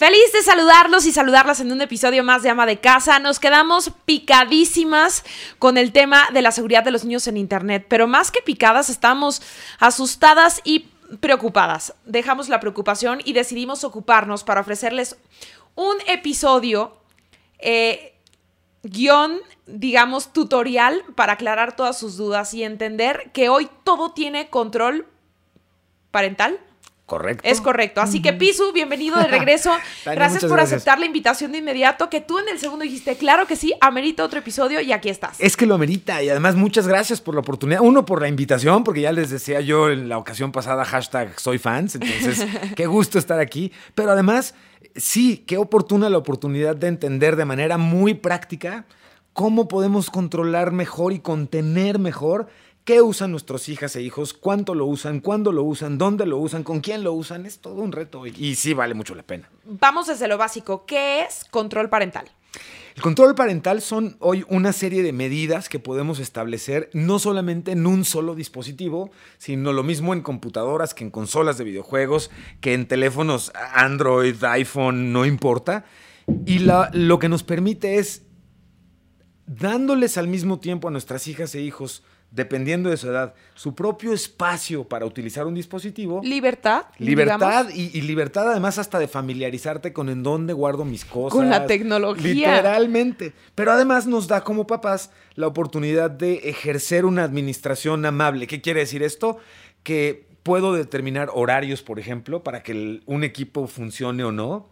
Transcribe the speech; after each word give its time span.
Feliz 0.00 0.32
de 0.32 0.40
saludarlos 0.42 1.04
y 1.04 1.12
saludarlas 1.12 1.60
en 1.60 1.72
un 1.72 1.82
episodio 1.82 2.24
más 2.24 2.42
de 2.42 2.48
Ama 2.48 2.64
de 2.64 2.78
Casa. 2.78 3.18
Nos 3.18 3.38
quedamos 3.38 3.92
picadísimas 4.06 5.24
con 5.58 5.76
el 5.76 5.92
tema 5.92 6.30
de 6.32 6.40
la 6.40 6.52
seguridad 6.52 6.82
de 6.82 6.90
los 6.90 7.04
niños 7.04 7.26
en 7.26 7.36
Internet, 7.36 7.84
pero 7.86 8.06
más 8.06 8.30
que 8.30 8.40
picadas, 8.40 8.88
estamos 8.88 9.42
asustadas 9.78 10.62
y 10.64 10.88
preocupadas. 11.20 11.92
Dejamos 12.06 12.48
la 12.48 12.60
preocupación 12.60 13.20
y 13.26 13.34
decidimos 13.34 13.84
ocuparnos 13.84 14.42
para 14.42 14.62
ofrecerles 14.62 15.18
un 15.74 15.98
episodio, 16.06 16.96
eh, 17.58 18.14
guion, 18.82 19.38
digamos, 19.66 20.32
tutorial 20.32 21.04
para 21.14 21.34
aclarar 21.34 21.76
todas 21.76 21.98
sus 21.98 22.16
dudas 22.16 22.54
y 22.54 22.64
entender 22.64 23.30
que 23.34 23.50
hoy 23.50 23.68
todo 23.84 24.12
tiene 24.12 24.48
control 24.48 25.06
parental 26.10 26.58
Correcto. 27.10 27.42
es 27.44 27.60
correcto. 27.60 28.00
Así 28.00 28.22
que, 28.22 28.32
Pisu, 28.32 28.72
bienvenido 28.72 29.18
de 29.18 29.26
regreso. 29.26 29.70
Tania, 30.04 30.14
gracias 30.14 30.42
por 30.42 30.52
gracias. 30.52 30.76
aceptar 30.76 31.00
la 31.00 31.06
invitación 31.06 31.50
de 31.50 31.58
inmediato. 31.58 32.08
Que 32.08 32.20
tú 32.20 32.38
en 32.38 32.48
el 32.48 32.60
segundo 32.60 32.84
dijiste, 32.84 33.16
claro 33.16 33.48
que 33.48 33.56
sí, 33.56 33.74
amerita 33.80 34.22
otro 34.22 34.38
episodio 34.38 34.80
y 34.80 34.92
aquí 34.92 35.08
estás. 35.08 35.40
Es 35.40 35.56
que 35.56 35.66
lo 35.66 35.74
amerita 35.74 36.22
y 36.22 36.28
además 36.28 36.54
muchas 36.54 36.86
gracias 36.86 37.20
por 37.20 37.34
la 37.34 37.40
oportunidad. 37.40 37.80
Uno, 37.80 38.04
por 38.06 38.22
la 38.22 38.28
invitación, 38.28 38.84
porque 38.84 39.00
ya 39.00 39.10
les 39.10 39.28
decía 39.28 39.60
yo 39.60 39.90
en 39.90 40.08
la 40.08 40.18
ocasión 40.18 40.52
pasada 40.52 40.84
hashtag 40.84 41.38
soy 41.40 41.58
fans, 41.58 41.96
entonces 41.96 42.46
qué 42.76 42.86
gusto 42.86 43.18
estar 43.18 43.40
aquí. 43.40 43.72
Pero 43.96 44.12
además, 44.12 44.54
sí, 44.94 45.42
qué 45.48 45.56
oportuna 45.58 46.08
la 46.10 46.18
oportunidad 46.18 46.76
de 46.76 46.86
entender 46.86 47.34
de 47.34 47.44
manera 47.44 47.76
muy 47.76 48.14
práctica 48.14 48.84
cómo 49.32 49.66
podemos 49.66 50.10
controlar 50.10 50.70
mejor 50.70 51.12
y 51.12 51.18
contener 51.18 51.98
mejor 51.98 52.48
qué 52.90 53.02
usan 53.02 53.30
nuestros 53.30 53.68
hijas 53.68 53.94
e 53.94 54.02
hijos, 54.02 54.34
cuánto 54.34 54.74
lo 54.74 54.84
usan, 54.84 55.20
cuándo 55.20 55.52
lo 55.52 55.62
usan, 55.62 55.96
dónde 55.96 56.26
lo 56.26 56.38
usan, 56.38 56.64
con 56.64 56.80
quién 56.80 57.04
lo 57.04 57.12
usan. 57.12 57.46
Es 57.46 57.60
todo 57.60 57.76
un 57.76 57.92
reto 57.92 58.26
y, 58.26 58.30
y 58.36 58.56
sí 58.56 58.74
vale 58.74 58.94
mucho 58.94 59.14
la 59.14 59.22
pena. 59.22 59.48
Vamos 59.64 60.08
desde 60.08 60.26
lo 60.26 60.36
básico. 60.36 60.84
¿Qué 60.86 61.22
es 61.22 61.44
control 61.50 61.88
parental? 61.88 62.28
El 62.96 63.02
control 63.02 63.36
parental 63.36 63.80
son 63.80 64.16
hoy 64.18 64.44
una 64.48 64.72
serie 64.72 65.04
de 65.04 65.12
medidas 65.12 65.68
que 65.68 65.78
podemos 65.78 66.18
establecer 66.18 66.90
no 66.92 67.20
solamente 67.20 67.70
en 67.70 67.86
un 67.86 68.04
solo 68.04 68.34
dispositivo, 68.34 69.12
sino 69.38 69.72
lo 69.72 69.84
mismo 69.84 70.12
en 70.12 70.22
computadoras 70.22 70.92
que 70.92 71.04
en 71.04 71.10
consolas 71.12 71.58
de 71.58 71.64
videojuegos, 71.64 72.32
que 72.60 72.74
en 72.74 72.88
teléfonos 72.88 73.52
Android, 73.72 74.34
iPhone, 74.42 75.12
no 75.12 75.24
importa. 75.26 75.84
Y 76.44 76.58
la- 76.58 76.90
lo 76.92 77.20
que 77.20 77.28
nos 77.28 77.44
permite 77.44 77.98
es, 78.00 78.22
dándoles 79.46 80.18
al 80.18 80.26
mismo 80.26 80.58
tiempo 80.58 80.88
a 80.88 80.90
nuestras 80.90 81.28
hijas 81.28 81.54
e 81.54 81.60
hijos, 81.60 82.02
dependiendo 82.30 82.90
de 82.90 82.96
su 82.96 83.08
edad, 83.08 83.34
su 83.54 83.74
propio 83.74 84.12
espacio 84.12 84.84
para 84.84 85.04
utilizar 85.04 85.46
un 85.46 85.54
dispositivo, 85.54 86.20
Libertad. 86.22 86.84
Libertad 86.98 87.68
y, 87.74 87.90
y 87.96 88.02
libertad 88.02 88.48
además 88.50 88.78
hasta 88.78 88.98
de 88.98 89.08
familiarizarte 89.08 89.92
con 89.92 90.08
en 90.08 90.22
dónde 90.22 90.52
guardo 90.52 90.84
mis 90.84 91.04
cosas. 91.04 91.36
Con 91.36 91.50
la 91.50 91.66
tecnología. 91.66 92.54
Literalmente. 92.56 93.32
Pero 93.54 93.72
además 93.72 94.06
nos 94.06 94.28
da 94.28 94.42
como 94.44 94.66
papás 94.66 95.10
la 95.34 95.46
oportunidad 95.48 96.10
de 96.10 96.34
ejercer 96.48 97.04
una 97.04 97.24
administración 97.24 98.04
amable. 98.06 98.46
¿Qué 98.46 98.60
quiere 98.60 98.80
decir 98.80 99.02
esto? 99.02 99.38
Que 99.82 100.26
puedo 100.42 100.72
determinar 100.74 101.30
horarios, 101.34 101.82
por 101.82 101.98
ejemplo, 101.98 102.42
para 102.42 102.62
que 102.62 102.72
el- 102.72 103.02
un 103.06 103.24
equipo 103.24 103.66
funcione 103.66 104.24
o 104.24 104.32
no. 104.32 104.70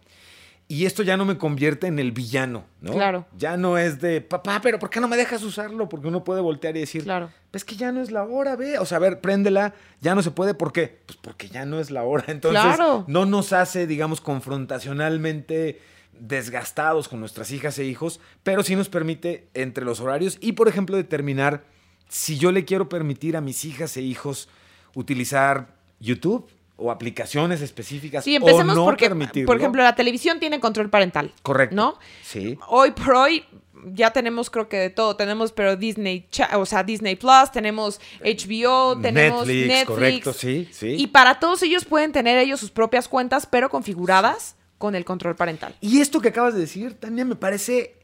Y 0.71 0.85
esto 0.85 1.01
ya 1.01 1.17
no 1.17 1.25
me 1.25 1.39
convierte 1.39 1.87
en 1.87 1.97
el 1.97 2.11
villano, 2.11 2.63
¿no? 2.79 2.93
Claro. 2.93 3.25
Ya 3.35 3.57
no 3.57 3.79
es 3.79 3.99
de, 3.99 4.21
papá, 4.21 4.59
pero 4.61 4.77
¿por 4.77 4.91
qué 4.91 4.99
no 4.99 5.07
me 5.07 5.17
dejas 5.17 5.41
usarlo? 5.41 5.89
Porque 5.89 6.07
uno 6.07 6.23
puede 6.23 6.41
voltear 6.41 6.77
y 6.77 6.81
decir, 6.81 7.03
Claro. 7.03 7.31
es 7.51 7.65
que 7.65 7.75
ya 7.75 7.91
no 7.91 8.01
es 8.03 8.11
la 8.11 8.23
hora, 8.23 8.55
ve. 8.55 8.77
O 8.77 8.85
sea, 8.85 8.97
a 8.97 8.99
ver, 8.99 9.19
préndela, 9.19 9.73
ya 9.99 10.13
no 10.13 10.21
se 10.21 10.29
puede. 10.29 10.53
¿Por 10.53 10.71
qué? 10.71 10.99
Pues 11.07 11.17
porque 11.23 11.49
ya 11.49 11.65
no 11.65 11.79
es 11.79 11.89
la 11.89 12.03
hora. 12.03 12.25
Entonces, 12.27 12.61
Claro. 12.61 13.03
no 13.07 13.25
nos 13.25 13.51
hace, 13.51 13.87
digamos, 13.87 14.21
confrontacionalmente 14.21 15.81
desgastados 16.19 17.07
con 17.07 17.19
nuestras 17.19 17.49
hijas 17.51 17.79
e 17.79 17.85
hijos, 17.85 18.19
pero 18.43 18.61
sí 18.61 18.75
nos 18.75 18.89
permite 18.89 19.47
entre 19.55 19.85
los 19.85 19.99
horarios 20.01 20.37
y, 20.39 20.51
por 20.51 20.67
ejemplo, 20.67 20.97
determinar 20.97 21.63
si 22.09 22.37
yo 22.37 22.51
le 22.51 22.65
quiero 22.65 22.89
permitir 22.89 23.35
a 23.37 23.41
mis 23.41 23.65
hijas 23.65 23.97
e 23.97 24.01
hijos 24.01 24.49
utilizar 24.93 25.67
YouTube 25.99 26.47
o 26.79 26.91
aplicaciones 26.91 27.61
específicas 27.61 28.23
Sí, 28.23 28.35
empecemos 28.35 28.73
o 28.73 28.79
no 28.79 28.85
porque, 28.85 29.07
permitirlo. 29.07 29.47
por 29.47 29.57
ejemplo, 29.57 29.83
la 29.83 29.95
televisión 29.95 30.39
tiene 30.39 30.59
control 30.59 30.89
parental. 30.89 31.33
correcto. 31.41 31.75
¿No? 31.75 31.97
Sí. 32.23 32.57
Hoy 32.67 32.91
por 32.91 33.13
hoy 33.15 33.43
ya 33.93 34.11
tenemos 34.11 34.49
creo 34.49 34.67
que 34.67 34.77
de 34.77 34.89
todo. 34.89 35.15
Tenemos, 35.15 35.51
pero 35.51 35.75
Disney, 35.75 36.27
o 36.55 36.65
sea, 36.65 36.83
Disney 36.83 37.15
Plus, 37.15 37.51
tenemos 37.53 37.99
HBO, 38.21 38.99
tenemos 38.99 39.47
Netflix, 39.47 39.67
Netflix. 39.67 39.85
correcto, 39.87 40.33
sí, 40.33 40.67
sí. 40.71 40.95
Y 40.97 41.07
para 41.07 41.39
todos 41.39 41.63
ellos 41.63 41.85
pueden 41.85 42.11
tener 42.11 42.37
ellos 42.37 42.59
sus 42.59 42.71
propias 42.71 43.07
cuentas, 43.07 43.45
pero 43.45 43.69
configuradas 43.69 44.55
con 44.77 44.95
el 44.95 45.05
control 45.05 45.35
parental. 45.35 45.75
Y 45.81 45.99
esto 46.01 46.19
que 46.21 46.29
acabas 46.29 46.53
de 46.53 46.61
decir, 46.61 46.93
Tania, 46.99 47.25
me 47.25 47.35
parece. 47.35 47.95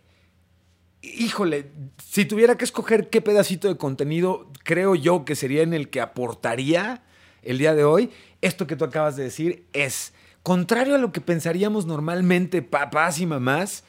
Híjole, 1.01 1.69
si 2.03 2.25
tuviera 2.25 2.57
que 2.57 2.65
escoger 2.65 3.09
qué 3.09 3.21
pedacito 3.21 3.67
de 3.67 3.77
contenido 3.77 4.49
creo 4.63 4.95
yo 4.95 5.23
que 5.23 5.35
sería 5.35 5.61
en 5.61 5.73
el 5.75 5.89
que 5.89 6.01
aportaría 6.01 7.03
el 7.45 7.57
día 7.57 7.73
de 7.75 7.83
hoy, 7.83 8.11
esto 8.41 8.67
que 8.67 8.75
tú 8.75 8.83
acabas 8.85 9.15
de 9.15 9.23
decir 9.23 9.65
es, 9.73 10.13
contrario 10.43 10.95
a 10.95 10.97
lo 10.97 11.11
que 11.11 11.21
pensaríamos 11.21 11.85
normalmente 11.85 12.61
papás 12.61 13.19
y 13.19 13.25
mamás, 13.25 13.83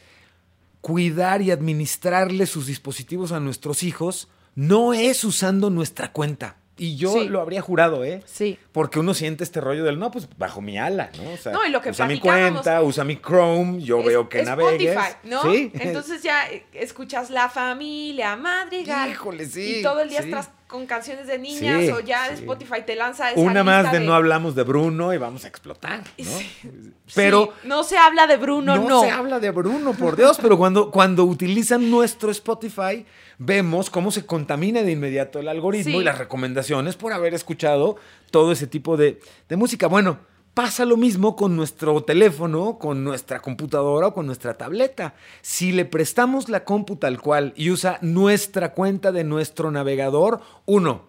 cuidar 0.80 1.42
y 1.42 1.50
administrarle 1.50 2.46
sus 2.46 2.66
dispositivos 2.66 3.32
a 3.32 3.40
nuestros 3.40 3.82
hijos 3.82 4.28
no 4.54 4.94
es 4.94 5.24
usando 5.24 5.68
nuestra 5.70 6.12
cuenta. 6.12 6.56
Y 6.78 6.96
yo 6.96 7.10
Sí. 7.14 7.28
lo 7.28 7.40
habría 7.40 7.62
jurado, 7.62 8.04
¿eh? 8.04 8.22
Sí. 8.26 8.58
Porque 8.72 8.98
uno 9.00 9.14
siente 9.14 9.42
este 9.44 9.62
rollo 9.62 9.82
del, 9.82 9.98
no, 9.98 10.10
pues 10.10 10.28
bajo 10.36 10.60
mi 10.60 10.76
ala, 10.78 11.10
¿no? 11.16 11.32
O 11.32 11.36
sea, 11.38 11.52
No, 11.52 11.64
y 11.66 11.70
lo 11.70 11.80
que 11.80 11.88
usa 11.90 12.06
mi 12.06 12.20
cuenta, 12.20 12.82
usa 12.82 13.02
mi 13.02 13.16
Chrome, 13.16 13.80
yo 13.82 14.00
Es- 14.00 14.06
veo 14.06 14.28
que 14.28 14.42
navegues. 14.42 14.90
Spotify, 14.94 15.16
¿no? 15.24 15.42
Sí. 15.42 15.70
Entonces 15.74 16.22
ya 16.22 16.50
eh, 16.50 16.66
escuchas 16.74 17.30
La 17.30 17.48
Familia, 17.48 18.36
Madrigal. 18.36 19.08
Híjole, 19.10 19.46
sí, 19.46 19.78
Y 19.78 19.82
todo 19.82 20.00
el 20.00 20.10
día 20.10 20.20
sí. 20.20 20.28
estás 20.28 20.50
con 20.66 20.86
canciones 20.86 21.26
de 21.26 21.38
niñas 21.38 21.82
Sí, 21.82 21.90
o 21.90 22.00
ya 22.00 22.26
sí. 22.28 22.34
Spotify 22.34 22.82
te 22.84 22.96
lanza 22.96 23.30
esa 23.30 23.40
Una 23.40 23.62
más 23.62 23.92
de, 23.92 24.00
no 24.00 24.14
hablamos 24.14 24.54
de 24.54 24.64
Bruno 24.64 25.14
y 25.14 25.18
vamos 25.18 25.44
a 25.44 25.48
explotar, 25.48 26.00
¿no? 26.18 26.24
Sí. 26.24 26.50
Pero 27.14 27.52
no 27.64 27.84
se 27.84 27.96
habla 27.96 28.26
de 28.26 28.36
Bruno, 28.36 28.76
no. 28.76 28.88
no, 28.88 29.00
se 29.02 29.10
habla 29.10 29.38
de 29.38 29.50
Bruno, 29.50 29.92
por 29.92 30.16
Dios, 30.16 30.38
pero 30.42 30.58
cuando, 30.58 30.90
cuando 30.90 31.24
utilizan 31.24 31.88
nuestro 31.88 32.32
Spotify, 32.32 33.06
vemos 33.38 33.90
cómo 33.90 34.10
se 34.10 34.26
contamina 34.26 34.82
de 34.82 34.90
inmediato 34.90 35.38
el 35.38 35.46
algoritmo 35.46 36.00
y 36.00 36.04
las 36.04 36.18
recomendaciones 36.18 36.96
por 36.96 37.12
haber 37.12 37.32
escuchado 37.32 37.96
todo 38.32 38.50
ese 38.50 38.66
tipo 38.66 38.96
de, 38.96 39.20
de 39.48 39.56
música. 39.56 39.86
Bueno, 39.86 40.18
pasa 40.56 40.86
lo 40.86 40.96
mismo 40.96 41.36
con 41.36 41.54
nuestro 41.54 42.02
teléfono, 42.02 42.78
con 42.78 43.04
nuestra 43.04 43.40
computadora 43.40 44.06
o 44.06 44.14
con 44.14 44.24
nuestra 44.24 44.54
tableta. 44.54 45.12
Si 45.42 45.70
le 45.70 45.84
prestamos 45.84 46.48
la 46.48 46.64
compu 46.64 46.96
tal 46.96 47.20
cual 47.20 47.52
y 47.56 47.68
usa 47.68 47.98
nuestra 48.00 48.72
cuenta 48.72 49.12
de 49.12 49.22
nuestro 49.22 49.70
navegador, 49.70 50.40
uno, 50.64 51.02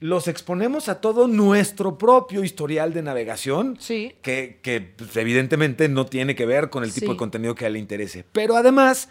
los 0.00 0.26
exponemos 0.26 0.88
a 0.88 1.00
todo 1.00 1.28
nuestro 1.28 1.96
propio 1.96 2.42
historial 2.42 2.92
de 2.92 3.02
navegación, 3.02 3.76
Sí. 3.78 4.16
que, 4.20 4.58
que, 4.62 4.80
pues, 4.80 5.16
evidentemente 5.16 5.88
no 5.88 6.06
tiene 6.06 6.34
que 6.34 6.44
ver 6.44 6.68
con 6.68 6.82
el 6.82 6.92
tipo 6.92 7.06
Sí. 7.06 7.12
de 7.12 7.16
contenido 7.18 7.54
que 7.54 7.66
a 7.66 7.68
él 7.68 7.74
le 7.74 7.78
interese. 7.78 8.24
Pero 8.32 8.56
además, 8.56 9.08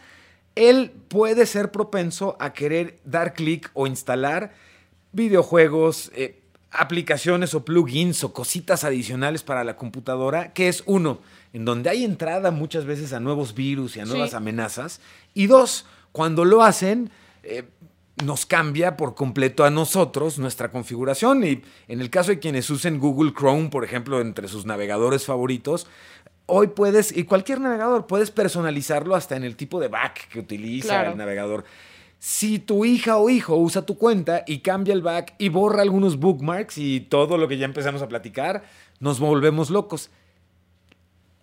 él 0.56 0.92
puede 1.08 1.46
ser 1.46 1.72
propenso 1.72 2.36
a 2.42 2.52
querer 2.52 3.00
dar 3.06 3.34
clic 3.34 3.72
o 3.74 3.88
instalar 3.88 4.52
videojuegos, 5.14 6.12
eh, 6.14 6.41
aplicaciones 6.72 7.54
o 7.54 7.66
plugins 7.66 8.24
o 8.24 8.34
cositas 8.34 8.84
adicionales 8.84 9.44
para 9.44 9.64
la 9.64 9.76
computadora, 9.76 10.54
que 10.54 10.68
es 10.70 10.84
uno, 10.86 11.20
en 11.54 11.66
donde 11.66 11.90
hay 11.90 12.04
entrada 12.06 12.52
muchas 12.52 12.86
veces 12.86 13.14
a 13.14 13.20
nuevos 13.20 13.54
virus 13.54 13.98
y 13.98 14.00
a 14.00 14.06
nuevas 14.06 14.32
Sí. 14.32 14.36
amenazas. 14.36 15.02
Y 15.34 15.48
dos, 15.48 15.86
cuando 16.12 16.46
lo 16.46 16.64
hacen, 16.64 17.10
eh, 17.44 17.64
nos 18.24 18.46
cambia 18.46 18.98
por 18.98 19.16
completo 19.16 19.64
a 19.64 19.70
nosotros 19.70 20.38
nuestra 20.40 20.72
configuración. 20.72 21.44
Y 21.44 21.62
en 21.88 22.02
el 22.02 22.10
caso 22.10 22.32
de 22.32 22.40
quienes 22.40 22.70
usen 22.70 23.00
Google 23.00 23.34
Chrome, 23.34 23.70
por 23.70 23.84
ejemplo, 23.84 24.22
entre 24.22 24.48
sus 24.48 24.66
navegadores 24.66 25.26
favoritos, 25.26 25.88
hoy 26.46 26.68
puedes, 26.68 27.16
y 27.16 27.24
cualquier 27.24 27.60
navegador, 27.62 28.08
puedes 28.08 28.30
personalizarlo 28.32 29.16
hasta 29.16 29.36
en 29.36 29.44
el 29.44 29.56
tipo 29.56 29.80
de 29.80 29.88
back 29.88 30.28
que 30.30 30.40
utiliza 30.40 30.88
Claro. 30.90 31.12
el 31.12 31.18
navegador. 31.18 31.66
Si 32.24 32.60
tu 32.60 32.86
hija 32.86 33.18
o 33.18 33.32
hijo 33.32 33.56
usa 33.56 33.84
tu 33.84 33.98
cuenta 33.98 34.44
y 34.46 34.60
cambia 34.60 34.94
el 34.94 35.02
back 35.02 35.34
y 35.40 35.50
borra 35.50 35.82
algunos 35.82 36.20
bookmarks 36.20 36.78
y 36.78 37.00
todo 37.00 37.36
lo 37.36 37.48
que 37.48 37.58
ya 37.58 37.66
empezamos 37.66 38.04
a 38.04 38.08
platicar, 38.08 38.62
nos 39.00 39.20
volvemos 39.20 39.72
locos. 39.72 40.12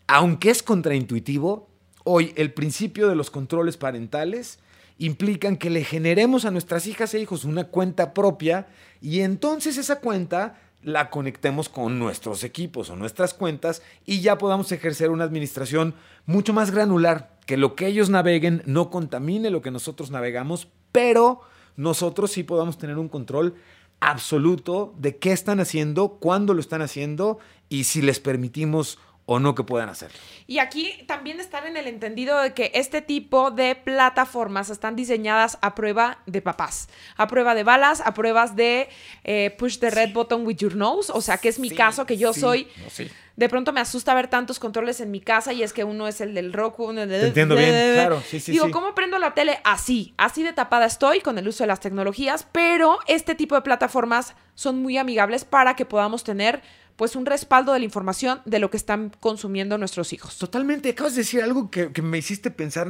Aunque 0.07 0.51
es 0.51 0.63
contraintuitivo, 0.63 1.69
hoy 2.05 2.33
el 2.37 2.55
principio 2.55 3.09
de 3.09 3.17
los 3.17 3.29
controles 3.29 3.77
parentales 3.77 4.61
implican 4.99 5.57
que 5.57 5.69
le 5.69 5.83
generemos 5.83 6.45
a 6.45 6.53
nuestras 6.53 6.87
hijas 6.87 7.13
e 7.13 7.19
hijos 7.19 7.45
una 7.45 7.65
cuenta 7.65 8.15
propia 8.15 8.69
y 9.01 9.23
entonces 9.23 9.79
esa 9.79 9.99
cuenta 9.99 10.61
la 10.83 11.11
conectemos 11.11 11.69
con 11.69 11.99
nuestros 11.99 12.45
equipos 12.45 12.91
o 12.91 12.97
nuestras 12.97 13.35
cuentas 13.35 13.83
y 14.07 14.21
ya 14.21 14.39
podamos 14.39 14.71
ejercer 14.73 15.11
una 15.11 15.25
administración 15.25 15.95
mucho 16.27 16.53
más 16.53 16.71
granular, 16.71 17.37
que 17.47 17.57
lo 17.57 17.75
que 17.75 17.87
ellos 17.87 18.11
naveguen 18.11 18.63
no 18.67 18.91
contamine 18.91 19.51
lo 19.51 19.63
que 19.63 19.71
nosotros 19.71 20.11
navegamos, 20.11 20.69
pero 20.93 21.41
nosotros 21.77 22.33
sí 22.33 22.43
podamos 22.43 22.79
tener 22.79 22.99
un 22.99 23.09
control 23.09 23.55
absoluto 24.01 24.95
de 24.99 25.17
qué 25.17 25.33
están 25.33 25.61
haciendo, 25.61 26.19
cuándo 26.21 26.55
lo 26.55 26.61
están 26.61 26.83
haciendo 26.83 27.39
y 27.69 27.85
si 27.85 28.03
les 28.03 28.21
permitimos 28.21 28.99
o 29.31 29.39
no 29.39 29.55
que 29.55 29.63
puedan 29.63 29.91
hacerlo. 29.91 30.17
Y 30.47 30.59
aquí 30.59 31.05
también 31.07 31.39
estar 31.39 31.67
en 31.67 31.77
el 31.77 31.87
entendido 31.87 32.41
de 32.41 32.55
que 32.55 32.71
este 32.73 33.03
tipo 33.03 33.51
de 33.51 33.75
plataformas 33.75 34.71
están 34.71 34.97
diseñadas 34.97 35.59
a 35.61 35.75
prueba 35.75 36.19
de 36.25 36.41
papás, 36.41 36.89
a 37.19 37.27
prueba 37.27 37.55
de 37.55 37.63
balas, 37.63 38.01
a 38.01 38.15
pruebas 38.15 38.57
de 38.57 38.89
eh, 39.25 39.55
push 39.59 39.79
the 39.81 39.91
red 39.91 40.15
button 40.15 40.47
with 40.47 40.57
your 40.57 40.75
nose. 40.75 41.13
O 41.15 41.21
sea, 41.21 41.37
que 41.37 41.51
es 41.51 41.59
mi 41.59 41.69
Sí, 41.69 41.77
caso, 41.77 42.07
que 42.07 42.17
yo 42.17 42.33
sí, 42.33 42.41
soy. 42.41 42.69
no. 42.99 43.05
De 43.37 43.49
pronto 43.49 43.73
me 43.73 43.81
asusta 43.81 44.15
ver 44.15 44.29
tantos 44.29 44.59
controles 44.59 45.01
en 45.01 45.11
mi 45.13 45.21
casa 45.21 45.53
y 45.53 45.63
es 45.63 45.73
que 45.73 45.85
uno 45.85 46.09
es 46.09 46.21
el 46.23 46.35
del 46.35 46.53
Roku, 46.53 46.87
uno 46.87 47.03
es 47.03 47.09
del... 47.09 47.21
Te 47.21 47.27
entiendo 47.29 47.55
bien, 47.55 47.71
claro, 47.95 48.21
sí, 48.27 48.41
sí, 48.41 48.51
Digo, 48.51 48.65
sí. 48.67 48.73
¿cómo 48.73 48.95
prendo 48.97 49.19
la 49.21 49.35
tele? 49.35 49.61
Así, 49.63 50.13
así 50.17 50.43
de 50.43 50.53
tapada 50.55 50.87
estoy 50.87 51.21
con 51.21 51.39
el 51.39 51.47
uso 51.47 51.63
de 51.63 51.69
las 51.69 51.79
tecnologías, 51.79 52.49
pero 52.51 52.99
este 53.07 53.37
tipo 53.37 53.55
de 53.55 53.61
plataformas 53.61 54.35
son 54.57 54.83
muy 54.83 54.97
amigables 54.99 55.45
para 55.45 55.77
que 55.77 55.85
podamos 55.85 56.25
tener 56.25 56.63
pues 56.99 57.15
un 57.15 57.27
respaldo 57.27 57.73
de 57.73 57.79
la 57.79 57.85
información 57.85 58.41
de 58.45 58.59
lo 58.59 58.73
que 58.73 58.77
están 58.77 59.13
consumiendo 59.21 59.79
nuestros 59.79 60.13
hijos. 60.13 60.37
Totalmente, 60.37 60.89
acabas 60.89 61.15
de 61.15 61.21
decir 61.21 61.41
algo 61.41 61.71
que, 61.71 61.93
que 61.93 62.03
me 62.03 62.19
hiciste 62.19 62.51
pensar 62.51 62.89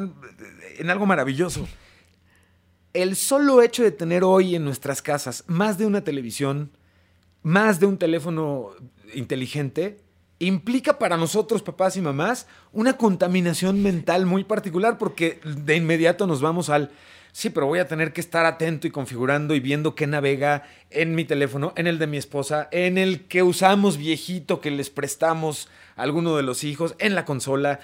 en 0.78 0.88
algo 0.88 1.04
maravilloso. 1.04 1.68
El 2.94 3.16
solo 3.16 3.60
hecho 3.60 3.82
de 3.82 3.90
tener 3.90 4.24
hoy 4.24 4.54
en 4.54 4.64
nuestras 4.64 5.02
casas 5.02 5.44
más 5.46 5.76
de 5.76 5.84
una 5.84 6.04
televisión, 6.04 6.70
más 7.42 7.80
de 7.80 7.86
un 7.86 7.98
teléfono 7.98 8.70
inteligente, 9.12 10.00
implica 10.38 10.98
para 10.98 11.18
nosotros, 11.18 11.60
papás 11.60 11.98
y 11.98 12.00
mamás, 12.00 12.46
una 12.72 12.96
contaminación 12.96 13.82
mental 13.82 14.24
muy 14.24 14.42
particular 14.42 14.96
porque 14.96 15.38
de 15.44 15.76
inmediato 15.76 16.26
nos 16.26 16.40
vamos 16.40 16.70
al, 16.70 16.92
sí, 17.32 17.50
pero 17.50 17.66
voy 17.66 17.78
a 17.78 17.86
tener 17.88 18.12
que 18.12 18.20
estar 18.20 18.46
atento 18.46 18.86
y 18.86 18.90
configurando 18.90 19.54
y 19.54 19.60
viendo 19.60 19.94
qué 19.94 20.06
navega 20.06 20.64
en 20.90 21.14
mi 21.14 21.24
teléfono, 21.24 21.72
en 21.76 21.86
el 21.86 21.98
de 21.98 22.06
mi 22.06 22.16
esposa, 22.16 22.68
en 22.72 22.98
el 22.98 23.26
que 23.26 23.42
usamos 23.42 23.96
viejito 23.96 24.60
que 24.60 24.70
les 24.70 24.90
prestamos 24.90 25.68
a 25.96 26.02
alguno 26.02 26.36
de 26.36 26.42
los 26.42 26.64
hijos, 26.64 26.94
en 26.98 27.14
la 27.14 27.24
consola. 27.24 27.80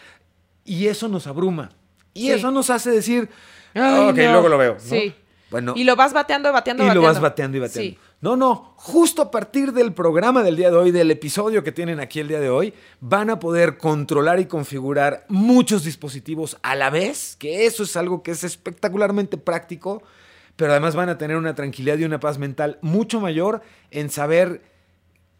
Y 0.64 0.87
eso 0.87 1.08
nos 1.08 1.26
abruma. 1.26 1.70
Y 2.14 2.23
Sí. 2.26 2.31
eso 2.32 2.50
nos 2.50 2.70
hace 2.70 2.91
decir, 2.91 3.29
Ay, 3.75 4.08
ok, 4.11 4.17
no. 4.17 4.32
luego 4.32 4.49
lo 4.49 4.58
veo. 4.58 4.75
¿no? 4.75 4.81
Sí. 4.81 5.14
Bueno, 5.50 5.75
Y 5.76 5.85
lo 5.85 5.94
vas 5.94 6.12
bateando, 6.12 6.52
bateando, 6.52 6.82
y 6.82 6.87
bateando. 6.87 7.00
lo 7.02 7.06
vas 7.12 7.20
bateando 7.20 7.56
y 7.56 7.61
bateando. 7.61 7.91
Sí. 7.93 7.99
No, 8.25 8.37
no, 8.37 8.73
justo 8.76 9.21
a 9.21 9.31
partir 9.31 9.75
del 9.75 9.93
programa 9.93 10.43
del 10.43 10.56
día 10.56 10.71
de 10.71 10.76
hoy, 10.79 10.93
del 10.93 11.11
episodio 11.11 11.62
que 11.62 11.73
tienen 11.73 12.00
aquí 12.00 12.21
el 12.21 12.29
día 12.29 12.41
de 12.41 12.49
hoy, 12.49 12.73
van 13.03 13.29
a 13.29 13.38
poder 13.38 13.76
controlar 13.76 14.41
y 14.41 14.47
configurar 14.47 15.26
muchos 15.29 15.85
dispositivos 15.85 16.56
a 16.62 16.75
la 16.75 16.88
vez, 16.88 17.37
que 17.38 17.67
eso 17.67 17.82
es 17.82 17.99
algo 17.99 18.23
que 18.23 18.31
es 18.31 18.43
espectacularmente 18.43 19.37
práctico, 19.37 20.03
pero 20.56 20.71
además 20.71 20.97
van 20.97 21.11
a 21.11 21.19
tener 21.19 21.37
una 21.37 21.55
tranquilidad 21.55 21.99
y 21.99 22.05
una 22.05 22.19
paz 22.19 22.38
mental 22.38 22.79
mucho 22.81 23.21
mayor 23.21 23.61
en 23.91 24.09
saber 24.09 24.62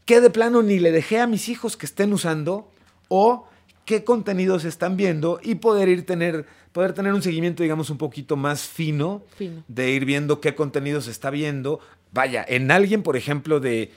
qué 0.05 0.21
de 0.21 0.29
plano 0.29 0.63
ni 0.63 0.79
le 0.79 0.93
dejé 0.93 1.21
a 1.21 1.27
mis 1.27 1.49
hijos 1.49 1.79
que 1.79 1.87
estén 1.87 2.13
usando 2.13 2.71
o 3.09 3.49
qué 3.87 4.05
contenidos 4.05 4.67
están 4.67 4.99
viendo 4.99 5.41
y 5.43 5.55
poder 5.55 5.89
ir 5.89 6.05
tener 6.05 6.45
poder 6.73 6.93
tener 6.93 7.15
un 7.15 7.23
seguimiento 7.23 7.63
digamos 7.63 7.89
un 7.89 7.99
poquito 7.99 8.37
más 8.37 8.63
fino, 8.63 9.23
Fino. 9.37 9.63
de 9.69 9.91
ir 9.91 10.05
viendo 10.05 10.41
qué 10.41 10.55
contenidos 10.55 11.07
está 11.07 11.31
viendo. 11.31 11.81
Vaya, 12.15 12.45
en 12.49 12.71
alguien, 12.71 13.03
por 13.03 13.17
ejemplo, 13.17 13.59
de 13.61 13.91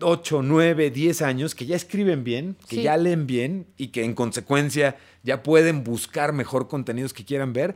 8, 0.00 0.42
9, 0.42 0.90
10 0.90 1.20
años 1.22 1.54
que 1.54 1.66
ya 1.66 1.74
escriben 1.74 2.22
bien, 2.22 2.56
que 2.68 2.76
Sí. 2.76 2.82
ya 2.82 2.96
leen 2.96 3.26
bien 3.26 3.66
y 3.76 3.88
que 3.88 4.04
en 4.04 4.14
consecuencia 4.14 4.96
ya 5.24 5.42
pueden 5.42 5.82
buscar 5.82 6.32
mejor 6.32 6.68
contenidos 6.68 7.12
que 7.12 7.24
quieran 7.24 7.52
ver. 7.52 7.74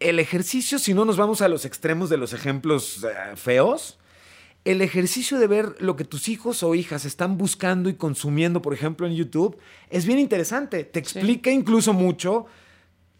El 0.00 0.18
ejercicio, 0.18 0.78
si 0.80 0.92
no 0.92 1.04
nos 1.04 1.16
vamos 1.16 1.40
a 1.40 1.48
los 1.48 1.64
extremos 1.64 2.10
de 2.10 2.16
los 2.16 2.32
ejemplos 2.32 3.04
eh, 3.04 3.36
feos, 3.36 3.98
el 4.64 4.80
ejercicio 4.82 5.38
de 5.38 5.46
ver 5.46 5.76
lo 5.78 5.94
que 5.94 6.04
tus 6.04 6.28
hijos 6.28 6.62
o 6.64 6.74
hijas 6.74 7.04
están 7.04 7.38
buscando 7.38 7.88
y 7.88 7.94
consumiendo, 7.94 8.60
por 8.62 8.74
ejemplo, 8.74 9.06
en 9.06 9.14
YouTube, 9.14 9.56
es 9.90 10.04
bien 10.04 10.18
interesante. 10.18 10.82
Te 10.84 10.98
explica 10.98 11.50
incluso 11.50 11.92
mucho 11.92 12.46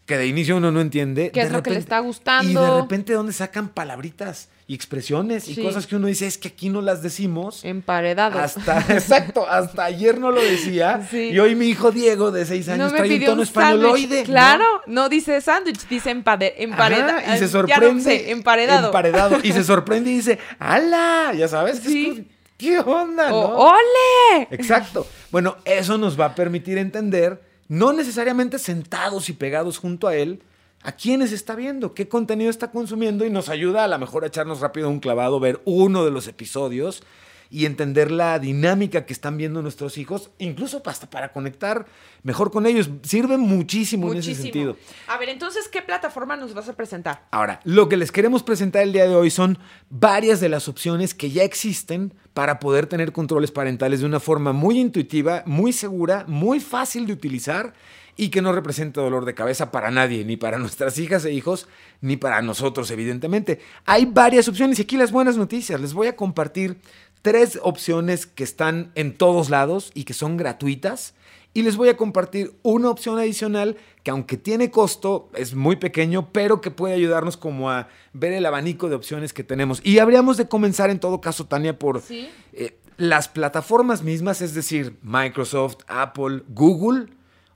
que 0.05 0.17
de 0.17 0.27
inicio 0.27 0.57
uno 0.57 0.71
no 0.71 0.81
entiende. 0.81 1.31
¿Qué 1.31 1.41
es 1.41 1.51
lo 1.51 1.63
que 1.63 1.69
le 1.71 1.79
está 1.79 1.99
gustando? 1.99 2.49
Y 2.51 2.53
de 2.53 2.81
repente, 2.81 3.13
¿dónde 3.13 3.31
sacan 3.31 3.69
palabritas 3.69 4.49
y 4.65 4.75
expresiones 4.75 5.49
y 5.49 5.61
cosas 5.61 5.85
que 5.87 5.95
uno 5.97 6.07
dice, 6.07 6.25
es 6.25 6.37
que 6.37 6.47
aquí 6.47 6.69
no 6.69 6.81
las 6.81 7.01
decimos? 7.01 7.65
Emparedado. 7.65 8.39
Hasta, 8.39 8.79
exacto, 8.89 9.45
hasta 9.49 9.83
ayer 9.83 10.19
no 10.19 10.31
lo 10.31 10.41
decía. 10.41 11.05
Sí. 11.11 11.29
Y 11.31 11.39
hoy 11.39 11.55
mi 11.55 11.67
hijo 11.67 11.91
Diego, 11.91 12.31
de 12.31 12.45
seis 12.45 12.69
años, 12.69 12.93
trae 12.93 13.13
un 13.17 13.25
tono 13.25 13.43
españoloide. 13.43 14.01
sándwich. 14.01 14.19
¿no? 14.19 14.25
Claro, 14.33 14.65
no, 14.87 15.09
dice 15.09 15.41
sándwich, 15.41 15.87
dice 15.89 16.11
empade- 16.15 16.53
empareda- 16.57 17.17
Ajá, 17.17 17.35
y 17.35 17.39
se 17.39 17.47
sorprende. 17.49 17.93
No 17.93 18.01
sé, 18.01 18.31
emparedado. 18.31 18.87
Emparedado. 18.87 19.39
Y 19.43 19.51
se 19.51 19.63
sorprende 19.65 20.11
y 20.11 20.15
dice, 20.15 20.39
¡Hala! 20.59 21.33
Ya 21.37 21.47
sabes, 21.49 21.79
Sí. 21.79 22.27
¿qué 22.57 22.79
onda? 22.79 23.33
O, 23.33 23.47
no? 23.49 23.55
¡Ole! 23.57 24.47
Exacto. 24.51 25.05
Bueno, 25.31 25.57
eso 25.65 25.97
nos 25.97 26.17
va 26.19 26.25
a 26.27 26.35
permitir 26.35 26.77
entender, 26.77 27.41
no 27.67 27.91
necesariamente 27.91 28.59
sentados 28.59 29.27
y 29.27 29.33
pegados 29.33 29.77
junto 29.77 30.07
a 30.07 30.15
él, 30.15 30.41
a 30.83 30.91
quiénes 30.91 31.31
está 31.31 31.55
viendo, 31.55 31.93
qué 31.93 32.07
contenido 32.07 32.49
está 32.49 32.71
consumiendo 32.71 33.25
y 33.25 33.29
nos 33.29 33.49
ayuda 33.49 33.85
a 33.85 33.87
lo 33.87 33.97
mejor 33.97 34.23
a 34.23 34.27
echarnos 34.27 34.59
rápido 34.59 34.89
un 34.89 34.99
clavado, 34.99 35.39
ver 35.39 35.61
uno 35.65 36.03
de 36.03 36.11
los 36.11 36.27
episodios 36.27 37.03
y 37.49 37.65
entender 37.65 38.11
la 38.11 38.39
dinámica 38.39 39.05
que 39.05 39.13
están 39.13 39.37
viendo 39.37 39.61
nuestros 39.61 39.97
hijos, 39.97 40.31
incluso 40.37 40.81
hasta 40.85 41.09
para 41.09 41.31
conectar 41.31 41.85
mejor 42.23 42.51
con 42.51 42.65
ellos. 42.65 42.89
Sirve 43.03 43.37
muchísimo, 43.37 44.11
en 44.11 44.19
ese 44.19 44.35
sentido. 44.35 44.77
A 45.07 45.17
ver, 45.17 45.29
entonces, 45.29 45.67
¿qué 45.67 45.81
plataforma 45.81 46.35
nos 46.35 46.53
vas 46.53 46.69
a 46.69 46.73
presentar? 46.75 47.27
Ahora, 47.31 47.59
lo 47.63 47.89
que 47.89 47.97
les 47.97 48.11
queremos 48.11 48.43
presentar 48.43 48.83
el 48.83 48.93
día 48.93 49.07
de 49.07 49.15
hoy 49.15 49.29
son 49.29 49.57
varias 49.89 50.39
de 50.39 50.49
las 50.49 50.67
opciones 50.67 51.13
que 51.13 51.31
ya 51.31 51.43
existen 51.43 52.13
para 52.33 52.59
poder 52.59 52.87
tener 52.87 53.11
controles 53.11 53.51
parentales 53.51 53.99
de 53.99 54.05
una 54.05 54.19
forma 54.19 54.53
muy 54.53 54.79
intuitiva, 54.79 55.43
muy 55.45 55.73
segura, 55.73 56.25
muy 56.27 56.59
fácil 56.59 57.05
de 57.05 57.13
utilizar 57.13 57.73
y 58.15 58.29
que 58.29 58.41
no 58.41 58.51
represente 58.51 59.01
dolor 59.01 59.25
de 59.25 59.33
cabeza 59.33 59.71
para 59.71 59.89
nadie, 59.91 60.23
ni 60.23 60.37
para 60.37 60.59
nuestras 60.59 60.97
hijas 60.99 61.25
e 61.25 61.33
hijos, 61.33 61.67
ni 62.01 62.17
para 62.17 62.41
nosotros, 62.41 62.91
evidentemente. 62.91 63.59
Hay 63.85 64.05
varias 64.05 64.47
opciones 64.47 64.77
y 64.79 64.83
aquí 64.83 64.97
las 64.97 65.11
buenas 65.11 65.37
noticias. 65.37 65.81
Les 65.81 65.93
voy 65.93 66.07
a 66.07 66.15
compartir 66.15 66.77
tres 67.23 67.57
opciones 67.63 68.27
que 68.27 68.43
están 68.43 68.91
en 68.93 69.17
todos 69.17 69.49
lados 69.49 69.89
y 69.95 70.03
que 70.03 70.13
son 70.13 70.37
gratuitas. 70.37 71.15
Y 71.55 71.61
les 71.61 71.77
voy 71.77 71.89
a 71.89 71.97
compartir 71.97 72.53
una 72.63 72.89
opción 72.89 73.17
adicional 73.17 73.77
que 74.03 74.11
aunque 74.11 74.37
tiene 74.37 74.69
costo, 74.71 75.29
es 75.35 75.53
muy 75.55 75.77
pequeño, 75.77 76.31
pero 76.31 76.61
que 76.61 76.69
puede 76.71 76.93
ayudarnos 76.95 77.37
como 77.37 77.69
a 77.71 77.87
ver 78.11 78.33
el 78.33 78.45
abanico 78.45 78.89
de 78.89 78.95
opciones 78.95 79.33
que 79.33 79.43
tenemos. 79.43 79.79
Y 79.83 79.99
habríamos 79.99 80.37
de 80.37 80.47
comenzar 80.47 80.89
en 80.89 80.99
todo 80.99 81.21
caso, 81.21 81.45
Tania, 81.45 81.77
por 81.79 82.01
Sí. 82.01 82.27
eh, 82.53 82.77
las 82.97 83.27
plataformas 83.27 84.03
mismas, 84.03 84.41
es 84.41 84.53
decir, 84.53 84.97
Microsoft, 85.01 85.77
Apple, 85.87 86.43
Google, 86.49 87.07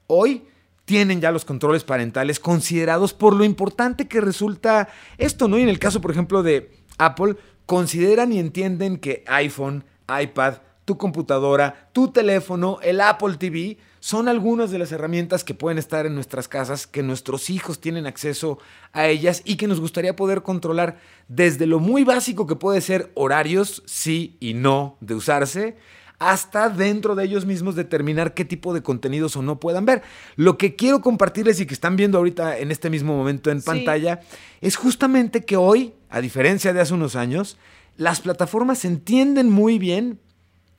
hoy 0.07 0.43
tienen 0.85 1.19
ya 1.19 1.31
los 1.31 1.43
controles 1.43 1.83
parentales 1.83 2.39
considerados 2.39 3.13
por 3.13 3.35
lo 3.35 3.43
importante 3.43 4.07
que 4.07 4.21
resulta 4.21 4.87
esto, 5.17 5.47
¿no? 5.47 5.57
Y 5.59 5.63
en 5.63 5.69
el 5.69 5.79
caso, 5.79 5.99
por 6.01 6.11
ejemplo, 6.11 6.43
de 6.43 6.71
Apple, 6.97 7.35
consideran 7.67 8.33
y 8.33 8.39
entienden 8.39 8.97
que 8.97 9.23
iPhone, 9.27 9.83
iPad, 10.07 10.55
tu 10.85 10.97
computadora, 10.97 11.89
tu 11.91 12.07
teléfono, 12.07 12.79
el 12.81 13.01
Apple 13.01 13.35
TV, 13.37 13.77
son 13.99 14.29
algunas 14.29 14.71
de 14.71 14.79
las 14.79 14.93
herramientas 14.93 15.43
que 15.43 15.53
pueden 15.53 15.77
estar 15.77 16.05
en 16.05 16.15
nuestras 16.15 16.47
casas, 16.47 16.87
que 16.87 17.03
nuestros 17.03 17.49
hijos 17.49 17.81
tienen 17.81 18.07
acceso 18.07 18.57
a 18.93 19.07
ellas 19.07 19.41
y 19.43 19.57
que 19.57 19.67
nos 19.67 19.81
gustaría 19.81 20.15
poder 20.15 20.43
controlar. 20.43 20.97
Desde 21.27 21.67
lo 21.67 21.79
muy 21.79 22.05
básico 22.05 22.47
que 22.47 22.55
puede 22.55 22.79
ser 22.79 23.11
horarios, 23.15 23.83
sí 23.85 24.37
y 24.39 24.53
no 24.53 24.95
de 25.01 25.15
usarse, 25.15 25.75
hasta 26.19 26.69
dentro 26.69 27.13
de 27.15 27.23
ellos 27.25 27.45
mismos 27.45 27.75
determinar 27.75 28.33
qué 28.33 28.43
tipo 28.45 28.73
de 28.73 28.81
contenidos 28.81 29.35
o 29.35 29.41
no 29.43 29.59
puedan 29.59 29.85
ver. 29.85 30.01
Lo 30.35 30.57
que 30.57 30.75
quiero 30.75 31.01
compartirles 31.01 31.59
y 31.59 31.65
que 31.67 31.73
están 31.73 31.95
viendo 31.95 32.17
ahorita 32.17 32.57
en 32.57 32.71
este 32.71 32.89
mismo 32.89 33.15
momento 33.15 33.51
en 33.51 33.61
Sí. 33.61 33.65
pantalla 33.67 34.21
es 34.61 34.75
justamente 34.77 35.45
que 35.45 35.57
hoy, 35.57 35.93
a 36.09 36.19
diferencia 36.21 36.73
de 36.73 36.81
hace 36.81 36.93
unos 36.93 37.15
años, 37.15 37.57
las 37.97 38.21
plataformas 38.21 38.83
entienden 38.85 39.49
muy 39.49 39.77
bien 39.77 40.19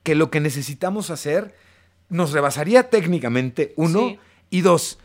que 0.02 0.14
lo 0.14 0.30
que 0.30 0.40
necesitamos 0.40 1.10
hacer 1.10 1.54
nos 2.08 2.32
rebasaría 2.32 2.90
técnicamente, 2.90 3.74
uno, 3.76 4.00
Sí. 4.08 4.18
y 4.50 4.60
dos, 4.62 4.98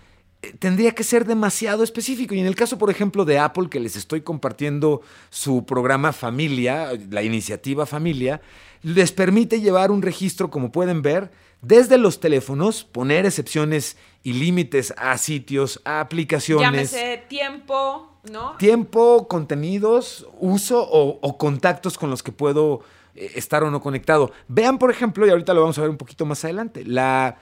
tendría 0.59 0.93
que 0.93 1.03
ser 1.03 1.25
demasiado 1.25 1.83
específico. 1.83 2.33
Y 2.35 2.39
en 2.39 2.45
el 2.45 2.55
caso, 2.55 2.77
por 2.77 2.89
ejemplo, 2.89 3.25
de 3.25 3.39
Apple, 3.39 3.69
que 3.69 3.79
les 3.79 3.95
estoy 3.95 4.21
compartiendo 4.21 5.01
su 5.29 5.65
programa 5.65 6.13
Familia, 6.13 6.91
la 7.09 7.23
iniciativa 7.23 7.85
Familia, 7.85 8.41
les 8.81 9.11
permite 9.11 9.61
llevar 9.61 9.91
un 9.91 10.01
registro, 10.01 10.49
como 10.49 10.71
pueden 10.71 11.01
ver, 11.01 11.31
desde 11.61 11.97
los 11.97 12.19
teléfonos, 12.19 12.83
poner 12.83 13.25
excepciones 13.25 13.95
y 14.21 14.33
límites 14.33 14.93
a 14.97 15.17
sitios, 15.17 15.81
a 15.85 16.01
aplicaciones 16.01 16.91
Llámese 16.91 17.23
tiempo, 17.29 18.19
¿no? 18.29 18.57
tiempo, 18.57 19.27
contenidos, 19.29 20.27
uso 20.39 20.81
o, 20.83 21.19
o 21.21 21.37
contactos 21.37 21.97
con 21.97 22.09
los 22.09 22.21
que 22.21 22.33
puedo 22.33 22.81
eh, 23.15 23.31
estar 23.35 23.63
o 23.63 23.71
no 23.71 23.81
conectado. 23.81 24.31
Vean, 24.49 24.77
por 24.77 24.91
ejemplo, 24.91 25.25
y 25.25 25.29
ahorita 25.29 25.53
lo 25.53 25.61
vamos 25.61 25.77
a 25.77 25.81
ver 25.81 25.89
un 25.89 25.97
poquito 25.97 26.25
más 26.25 26.43
adelante, 26.43 26.83
la, 26.83 27.37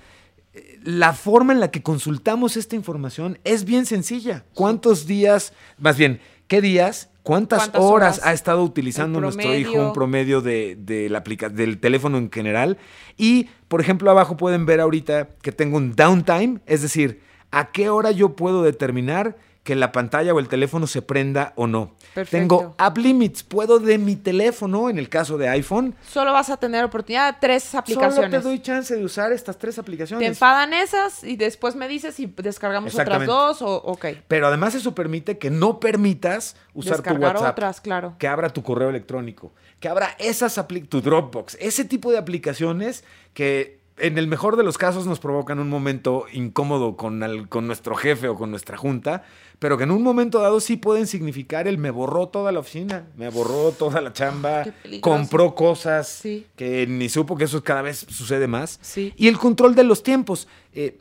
la 0.84 1.14
forma 1.14 1.54
en 1.54 1.60
la 1.60 1.72
que 1.72 1.82
consultamos 1.84 2.58
esta 2.58 2.76
información 2.76 3.40
es 3.44 3.64
bien 3.66 3.86
sencilla. 3.86 4.44
¿Cuántos 4.54 5.06
días, 5.08 5.54
más 5.78 5.98
bien, 5.98 6.20
qué 6.48 6.62
días 6.62 7.08
¿Cuántas, 7.24 7.60
¿Cuántas 7.60 7.82
horas, 7.84 8.18
horas? 8.18 8.28
ha 8.28 8.34
estado 8.34 8.64
utilizando 8.64 9.22
nuestro 9.22 9.56
hijo 9.56 9.74
un 9.74 9.94
promedio 9.94 10.42
de, 10.42 10.76
de 10.76 11.08
la 11.08 11.20
aplica- 11.20 11.50
del 11.50 11.80
teléfono 11.80 12.18
en 12.18 12.32
general? 12.32 12.80
Y, 13.16 13.48
por 13.68 13.80
ejemplo, 13.80 14.10
abajo 14.10 14.38
pueden 14.38 14.66
ver 14.66 14.80
ahorita 14.80 15.30
que 15.44 15.52
tengo 15.52 15.78
un 15.78 15.96
downtime, 15.96 16.62
es 16.66 16.82
decir, 16.82 17.22
a 17.52 17.72
qué 17.72 17.90
hora 17.92 18.10
yo 18.10 18.36
puedo 18.36 18.64
determinar 18.64 19.38
que 19.64 19.76
la 19.76 19.92
pantalla 19.92 20.34
o 20.34 20.40
el 20.40 20.48
teléfono 20.48 20.88
se 20.88 21.04
prenda 21.04 21.54
o 21.56 21.68
no. 21.68 21.94
Perfecto. 22.16 22.32
Tengo 22.58 22.76
app 22.80 22.98
limits, 22.98 23.44
puedo 23.44 23.78
de 23.78 24.00
mi 24.00 24.16
teléfono, 24.16 24.90
en 24.90 24.98
el 24.98 25.08
caso 25.08 25.38
de 25.38 25.50
iPhone, 25.50 25.94
Solo 26.08 26.34
vas 26.34 26.50
a 26.50 26.58
tener 26.58 26.84
oportunidad 26.84 27.34
de 27.34 27.38
tres 27.40 27.64
solo 27.66 27.80
aplicaciones. 27.82 28.32
te 28.32 28.40
doy 28.40 28.60
chance 28.60 28.96
de 28.96 29.04
usar 29.06 29.32
estas 29.32 29.60
tres 29.60 29.76
Te 29.76 29.82
aplicaciones. 29.82 30.28
enfadan 30.28 30.74
esas 30.74 31.24
y 31.24 31.36
después 31.36 31.76
me 31.76 31.88
dices 31.88 32.16
si 32.16 32.26
descargamos 32.26 32.96
otras 32.96 33.26
dos 33.28 33.62
o 33.62 33.76
ok. 33.76 34.06
Pero 34.28 34.48
además 34.48 34.74
eso 34.74 34.96
permite 34.96 35.38
que 35.38 35.52
no 35.52 35.80
permitas 35.80 36.56
usar 36.74 36.98
tu 36.98 37.04
Descargar 37.04 37.36
WhatsApp. 37.36 37.52
otras, 37.52 37.82
claro. 37.82 38.16
que 38.18 38.28
abra 38.28 38.50
tu 38.50 38.64
correo 38.64 38.90
electrónico, 38.90 39.52
que 39.80 39.88
abra 39.88 40.16
esas 40.18 40.60
tu 40.90 41.02
Dropbox, 41.02 41.56
ese 41.60 41.86
tipo 41.86 42.12
de 42.12 42.18
aplicaciones 42.18 43.04
que 43.36 43.81
en 43.98 44.18
el 44.18 44.28
mejor 44.28 44.56
de 44.56 44.64
los 44.64 44.78
casos 44.78 45.06
nos 45.06 45.20
provocan 45.20 45.60
un 45.60 45.70
momento 45.70 46.26
incómodo 46.34 46.96
con, 46.98 47.22
con 47.50 47.68
nuestro 47.68 47.96
jefe 47.96 48.28
o 48.28 48.36
con 48.36 48.50
nuestra 48.50 48.78
junta, 48.78 49.24
pero 49.60 49.78
que 49.78 49.84
en 49.84 49.92
un 49.92 50.02
momento 50.02 50.40
dado 50.40 50.60
sí 50.60 50.76
pueden 50.78 51.06
significar 51.06 51.68
el 51.68 51.78
me 51.78 51.92
borró 51.92 52.28
toda 52.30 52.52
la 52.52 52.60
oficina, 52.60 53.06
me 53.16 53.30
borró 53.30 53.72
toda 53.72 54.02
la 54.02 54.12
chamba, 54.14 54.66
compró 55.02 55.54
cosas 55.54 56.08
Sí. 56.08 56.48
que 56.56 56.88
ni 56.88 57.10
supo 57.10 57.36
que 57.38 57.44
eso 57.44 57.64
cada 57.64 57.82
vez 57.84 58.06
sucede 58.10 58.48
más. 58.48 58.80
Sí. 58.82 59.14
Y 59.18 59.28
el 59.28 59.38
control 59.38 59.76
de 59.76 59.84
los 59.84 60.02
tiempos. 60.04 60.48
Eh, 60.74 60.98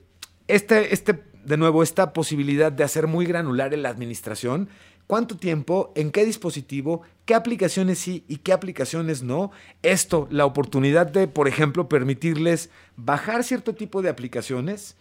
este, 0.46 0.92
este, 0.92 1.22
de 1.44 1.56
nuevo, 1.56 1.82
esta 1.82 2.12
posibilidad 2.12 2.70
de 2.70 2.84
hacer 2.84 3.06
muy 3.06 3.24
granular 3.24 3.72
en 3.72 3.82
la 3.82 3.88
administración, 3.88 4.68
cuánto 5.10 5.36
tiempo, 5.36 5.90
en 5.96 6.12
qué 6.12 6.24
dispositivo, 6.24 7.02
qué 7.24 7.34
aplicaciones 7.34 7.98
sí 7.98 8.24
y 8.28 8.36
qué 8.36 8.52
aplicaciones 8.52 9.24
no. 9.24 9.50
Esto, 9.82 10.28
la 10.30 10.46
oportunidad 10.46 11.08
de, 11.08 11.26
por 11.26 11.48
ejemplo, 11.48 11.88
permitirles 11.88 12.70
bajar 12.94 13.42
cierto 13.42 13.74
tipo 13.74 14.02
de 14.02 14.08
aplicaciones 14.08 14.96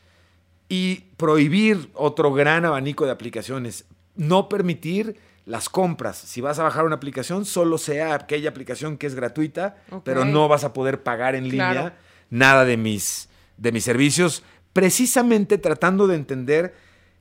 y 0.67 1.01
prohibir 1.15 1.91
otro 1.93 2.33
gran 2.33 2.65
abanico 2.65 3.05
de 3.05 3.11
aplicaciones. 3.11 3.85
No 4.15 4.49
permitir 4.49 5.17
las 5.45 5.69
compras. 5.69 6.17
Si 6.17 6.41
vas 6.41 6.57
a 6.57 6.63
bajar 6.63 6.85
una 6.85 6.95
aplicación, 6.95 7.45
solo 7.45 7.77
sea 7.77 8.15
aquella 8.15 8.49
aplicación 8.49 8.97
que 8.97 9.05
es 9.05 9.13
gratuita, 9.13 9.77
pero 10.03 10.25
no 10.25 10.47
vas 10.47 10.63
a 10.63 10.73
poder 10.73 11.03
pagar 11.03 11.35
en 11.35 11.47
Claro. 11.51 11.73
línea 11.81 11.97
nada 12.31 12.65
de 12.65 12.77
mis, 12.77 13.29
de 13.57 13.71
mis 13.71 13.83
servicios. 13.83 14.41
Precisamente 14.73 15.59
tratando 15.59 16.07
de 16.07 16.15
entender, 16.15 16.73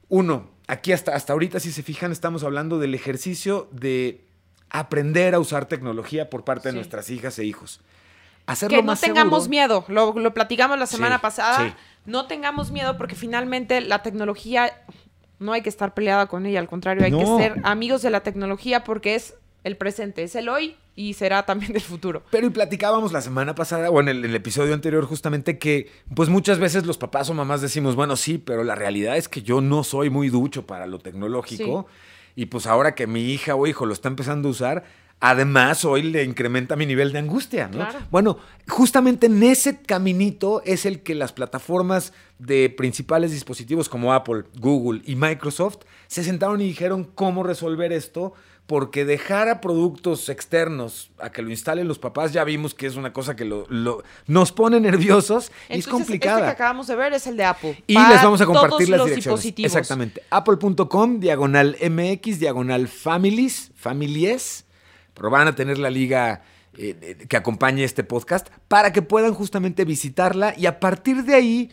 uno, 0.09 0.57
aquí 0.69 0.93
hasta, 0.93 1.15
hasta 1.15 1.33
ahorita, 1.33 1.59
si 1.61 1.73
se 1.73 1.83
fijan, 1.83 2.13
estamos 2.13 2.45
hablando 2.45 2.79
del 2.79 2.95
ejercicio 2.95 3.69
de 3.73 4.25
aprender 4.71 5.35
a 5.35 5.41
usar 5.41 5.67
tecnología 5.67 6.31
por 6.31 6.45
parte 6.45 6.69
Sí. 6.69 6.69
de 6.69 6.75
nuestras 6.77 7.11
hijas 7.11 7.39
e 7.39 7.45
hijos. 7.45 7.81
Hacerlo 8.47 8.77
Que 8.79 8.83
no 8.83 8.97
tengamos 8.97 9.45
seguro. 9.45 9.51
miedo, 9.51 9.85
lo, 9.89 10.13
lo 10.19 10.33
platicamos 10.35 10.79
la 10.79 10.87
semana 10.87 11.17
Sí, 11.17 11.23
pasada. 11.23 11.67
sí. 11.69 11.75
No 12.07 12.27
tengamos 12.27 12.71
miedo 12.71 12.97
porque 12.97 13.15
finalmente 13.15 13.81
la 13.83 14.03
tecnología 14.03 14.73
no 15.39 15.53
hay 15.53 15.63
que 15.63 15.69
estar 15.69 15.93
peleada 15.95 16.27
con 16.27 16.47
ella, 16.47 16.59
al 16.61 16.69
contrario, 16.69 17.05
hay 17.05 17.11
No. 17.11 17.19
que 17.19 17.27
ser 17.43 17.55
amigos 17.65 18.01
de 18.03 18.11
la 18.11 18.21
tecnología 18.23 18.85
porque 18.85 19.15
es 19.15 19.35
el 19.65 19.77
presente, 19.77 20.23
es 20.23 20.35
el 20.35 20.49
hoy 20.49 20.77
y 20.95 21.15
será 21.15 21.45
también 21.47 21.75
el 21.75 21.81
futuro. 21.81 22.23
Pero 22.31 22.47
y 22.47 22.51
platicábamos 22.51 23.13
la 23.13 23.21
semana 23.21 23.55
pasada, 23.55 23.91
o 23.91 24.01
en 24.01 24.09
el, 24.09 24.19
en 24.19 24.31
el 24.31 24.37
episodio 24.37 24.75
anterior, 24.75 25.05
justamente 25.05 25.59
que, 25.59 25.91
pues 26.15 26.29
muchas 26.29 26.59
veces 26.59 26.87
los 26.87 26.99
papás 26.99 27.31
o 27.31 27.35
mamás 27.35 27.61
decimos, 27.61 27.95
bueno, 27.95 28.17
sí, 28.17 28.39
pero 28.39 28.65
la 28.65 28.75
realidad 28.75 29.17
es 29.17 29.29
que 29.29 29.43
yo 29.43 29.61
no 29.61 29.85
soy 29.85 30.11
muy 30.11 30.29
ducho 30.29 30.67
para 30.67 30.87
lo 30.87 30.99
tecnológico. 30.99 31.87
Y 32.35 32.47
pues 32.47 32.67
ahora 32.67 32.95
que 32.95 33.07
mi 33.07 33.33
hija 33.33 33.57
o 33.57 33.67
hijo 33.67 33.85
lo 33.85 33.93
está 33.93 34.09
empezando 34.09 34.49
a 34.49 34.53
usar, 34.53 34.85
además 35.21 35.85
hoy 35.85 36.03
le 36.03 36.23
incrementa 36.23 36.77
mi 36.77 36.87
nivel 36.87 37.13
de 37.13 37.19
angustia, 37.19 37.67
¿no? 37.67 37.79
Claro. 37.79 37.99
Bueno, 38.11 38.39
justamente 38.69 39.27
en 39.27 39.43
ese 39.43 39.83
caminito 39.83 40.63
es 40.65 40.87
el 40.87 41.03
que 41.03 41.17
las 41.17 41.33
plataformas 41.33 42.13
de 42.39 42.71
principales 42.71 43.33
dispositivos 43.33 43.89
como 43.89 44.13
Apple, 44.13 44.45
Google 44.61 45.03
y 45.05 45.17
Microsoft 45.17 45.79
se 46.07 46.23
sentaron 46.23 46.61
y 46.61 46.65
dijeron 46.69 47.11
cómo 47.15 47.43
resolver 47.43 47.93
esto, 47.93 48.35
porque 48.69 49.07
dejar 49.07 49.49
a 49.49 49.63
productos 49.63 50.29
externos 50.29 51.11
a 51.19 51.33
que 51.33 51.41
lo 51.41 51.49
instalen 51.49 51.89
los 51.89 51.99
papás 51.99 52.35
ya 52.35 52.45
vimos 52.45 52.75
que 52.75 52.87
es 52.87 52.97
una 52.97 53.15
cosa 53.15 53.35
que 53.35 53.47
lo, 53.47 53.65
lo- 53.71 54.03
nos 54.27 54.53
pone 54.53 54.79
nerviosos 54.79 55.51
y 55.71 55.73
es 55.73 55.87
Entonces, 55.87 55.91
complicada. 55.91 56.37
Este 56.41 56.47
que 56.49 56.53
acabamos 56.53 56.87
de 56.87 56.95
ver 56.95 57.15
es 57.15 57.27
el 57.27 57.39
de 57.39 57.45
Apple. 57.45 57.83
Y 57.87 57.95
les 57.95 58.23
vamos 58.23 58.43
a 58.43 58.45
compartir 58.45 58.91
las 58.91 59.01
direcciones. 59.07 59.17
dispositivos. 59.25 59.73
Exactamente. 59.75 60.23
Apple.com, 60.29 61.19
diagonal 61.19 61.79
MX, 61.81 62.39
diagonal 62.41 62.89
families, 62.89 63.73
families. 63.75 64.67
Pero 65.15 65.31
van 65.31 65.49
a 65.49 65.55
tener 65.55 65.79
la 65.79 65.89
liga 65.89 66.43
eh, 66.77 67.25
que 67.27 67.37
acompañe 67.39 67.85
este 67.85 68.05
podcast 68.05 68.49
para 68.69 68.93
que 68.93 69.01
puedan 69.01 69.33
justamente 69.33 69.87
visitarla 69.87 70.53
y 70.59 70.67
a 70.67 70.79
partir 70.79 71.25
de 71.25 71.35
ahí, 71.35 71.73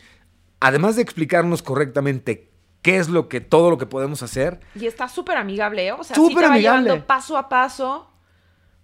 además 0.61 0.95
de 0.95 1.01
explicarnos 1.01 1.61
correctamente 1.61 2.49
qué 2.85 2.97
es 2.97 3.09
lo 3.09 3.27
que 3.27 3.41
todo 3.41 3.71
lo 3.71 3.79
que 3.79 3.87
podemos 3.87 4.21
hacer, 4.21 4.59
Y 4.79 4.85
está 4.85 5.09
súper 5.09 5.37
amigable, 5.37 5.87
¿eh? 5.87 5.91
O 5.91 6.03
sea, 6.03 6.15
sí 6.15 6.21
Súper 6.21 6.35
te 6.37 6.41
va 6.43 6.53
amigable. 6.53 6.83
llevando 6.83 7.07
paso 7.07 7.35
a 7.35 7.49
paso 7.49 8.07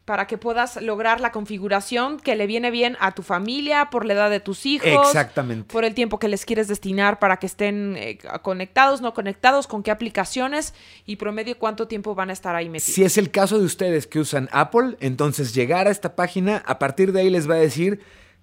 para 0.06 0.26
que 0.26 0.40
puedas 0.40 0.82
lograr 0.82 1.22
la 1.22 1.32
configuración 1.32 2.20
que 2.20 2.36
le 2.36 2.48
viene 2.48 2.72
bien 2.72 2.98
a 3.00 3.12
tu 3.12 3.22
familia, 3.22 3.92
por 3.92 4.04
la 4.04 4.14
edad 4.14 4.30
de 4.32 4.40
tus 4.40 4.66
hijos. 4.66 5.08
Exactamente. 5.08 5.72
Por 5.72 5.86
el 5.86 5.94
tiempo 5.94 6.18
que 6.18 6.28
les 6.28 6.44
quieres 6.46 6.68
destinar 6.68 7.20
para 7.20 7.38
que 7.38 7.46
estén 7.46 7.96
eh, 7.96 8.18
conectados, 8.42 9.02
no 9.02 9.14
conectados, 9.14 9.68
con 9.68 9.84
qué 9.84 9.92
aplicaciones 9.92 10.74
y 11.06 11.18
promedio 11.18 11.60
cuánto 11.60 11.88
tiempo 11.88 12.16
van 12.16 12.32
a 12.32 12.34
estar 12.34 12.56
ahí 12.56 12.70
metidos. 12.70 12.96
Si 12.96 13.04
es 13.04 13.20
el 13.20 13.30
caso 13.30 13.60
de 13.60 13.66
ustedes 13.66 14.08
que 14.08 14.20
usan 14.20 14.50
Apple, 14.52 14.98
entonces 15.00 15.54
llegar 15.54 15.88
a 15.88 15.92
esta 15.92 16.16
página, 16.16 16.64
a 16.66 16.80
partir 16.80 17.12
de 17.14 17.22
ahí 17.22 17.30
les 17.30 17.48
va 17.48 17.54
a 17.54 17.60
decir 17.60 18.02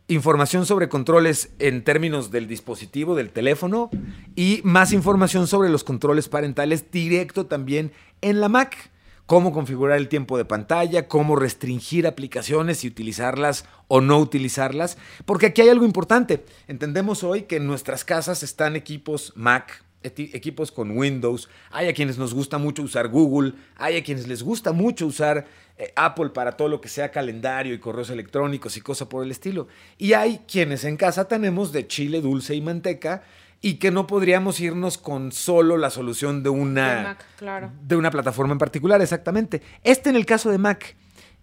información 0.09 0.65
sobre 0.65 0.89
controles 0.89 1.51
en 1.59 1.85
términos 1.85 2.31
del 2.31 2.49
dispositivo, 2.49 3.15
del 3.15 3.31
teléfono, 3.31 3.91
y 4.35 4.61
más 4.65 4.93
información 4.93 5.47
sobre 5.47 5.69
los 5.69 5.85
controles 5.85 6.29
parentales 6.29 6.91
directo 6.91 7.47
también 7.47 7.93
en 8.23 8.41
la 8.41 8.49
Mac. 8.49 8.91
Cómo 9.27 9.53
configurar 9.53 9.99
el 9.99 10.09
tiempo 10.09 10.39
de 10.39 10.47
pantalla, 10.47 11.07
cómo 11.07 11.37
restringir 11.37 12.07
aplicaciones 12.07 12.83
y 12.83 12.89
utilizarlas 12.89 13.67
o 13.87 14.01
no 14.01 14.19
utilizarlas. 14.19 14.97
Porque 15.27 15.45
aquí 15.45 15.61
hay 15.61 15.69
algo 15.69 15.85
importante. 15.85 16.47
Entendemos 16.67 17.23
hoy 17.23 17.43
que 17.43 17.57
en 17.57 17.67
nuestras 17.67 18.07
casas 18.07 18.43
están 18.43 18.75
equipos 18.75 19.35
Mac, 19.37 19.85
equipos 20.03 20.71
con 20.71 20.97
Windows, 20.97 21.49
hay 21.71 21.89
a 21.89 21.95
quienes 21.95 22.19
nos 22.19 22.35
gusta 22.35 22.59
mucho 22.59 22.83
usar 22.83 23.09
Google, 23.09 23.55
hay 23.77 23.97
a 23.97 24.05
quienes 24.05 24.29
les 24.29 24.43
gusta 24.43 24.73
mucho 24.73 25.07
usar 25.07 25.47
eh, 25.77 25.93
Apple 25.97 26.31
para 26.31 26.53
todo 26.53 26.69
lo 26.69 26.81
que 26.81 26.89
sea 26.89 27.11
calendario 27.11 27.75
y 27.75 27.79
correos 27.79 28.11
electrónicos 28.11 28.77
y 28.77 28.81
cosa 28.81 29.09
por 29.09 29.25
el 29.25 29.31
estilo. 29.31 29.69
Y 29.97 30.13
hay 30.13 30.41
quienes 30.51 30.85
en 30.85 30.97
casa 30.97 31.27
tenemos 31.27 31.73
de 31.73 31.87
chile, 31.87 32.21
dulce 32.21 32.55
y 32.55 32.61
manteca 32.61 33.23
y 33.61 33.75
que 33.75 33.91
no 33.91 34.07
podríamos 34.07 34.61
irnos 34.61 34.99
con 34.99 35.33
solo 35.33 35.77
la 35.77 35.91
solución 35.91 36.43
de 36.43 36.49
una, 36.49 36.95
De 36.95 37.03
Mac, 37.03 37.25
claro. 37.37 37.73
de 37.83 37.97
una 37.97 38.11
plataforma 38.11 38.53
en 38.53 38.59
particular, 38.59 39.01
exactamente. 39.03 39.63
Este 39.83 40.11
en 40.11 40.17
el 40.17 40.27
caso 40.27 40.51
de 40.51 40.59
Mac. 40.59 40.97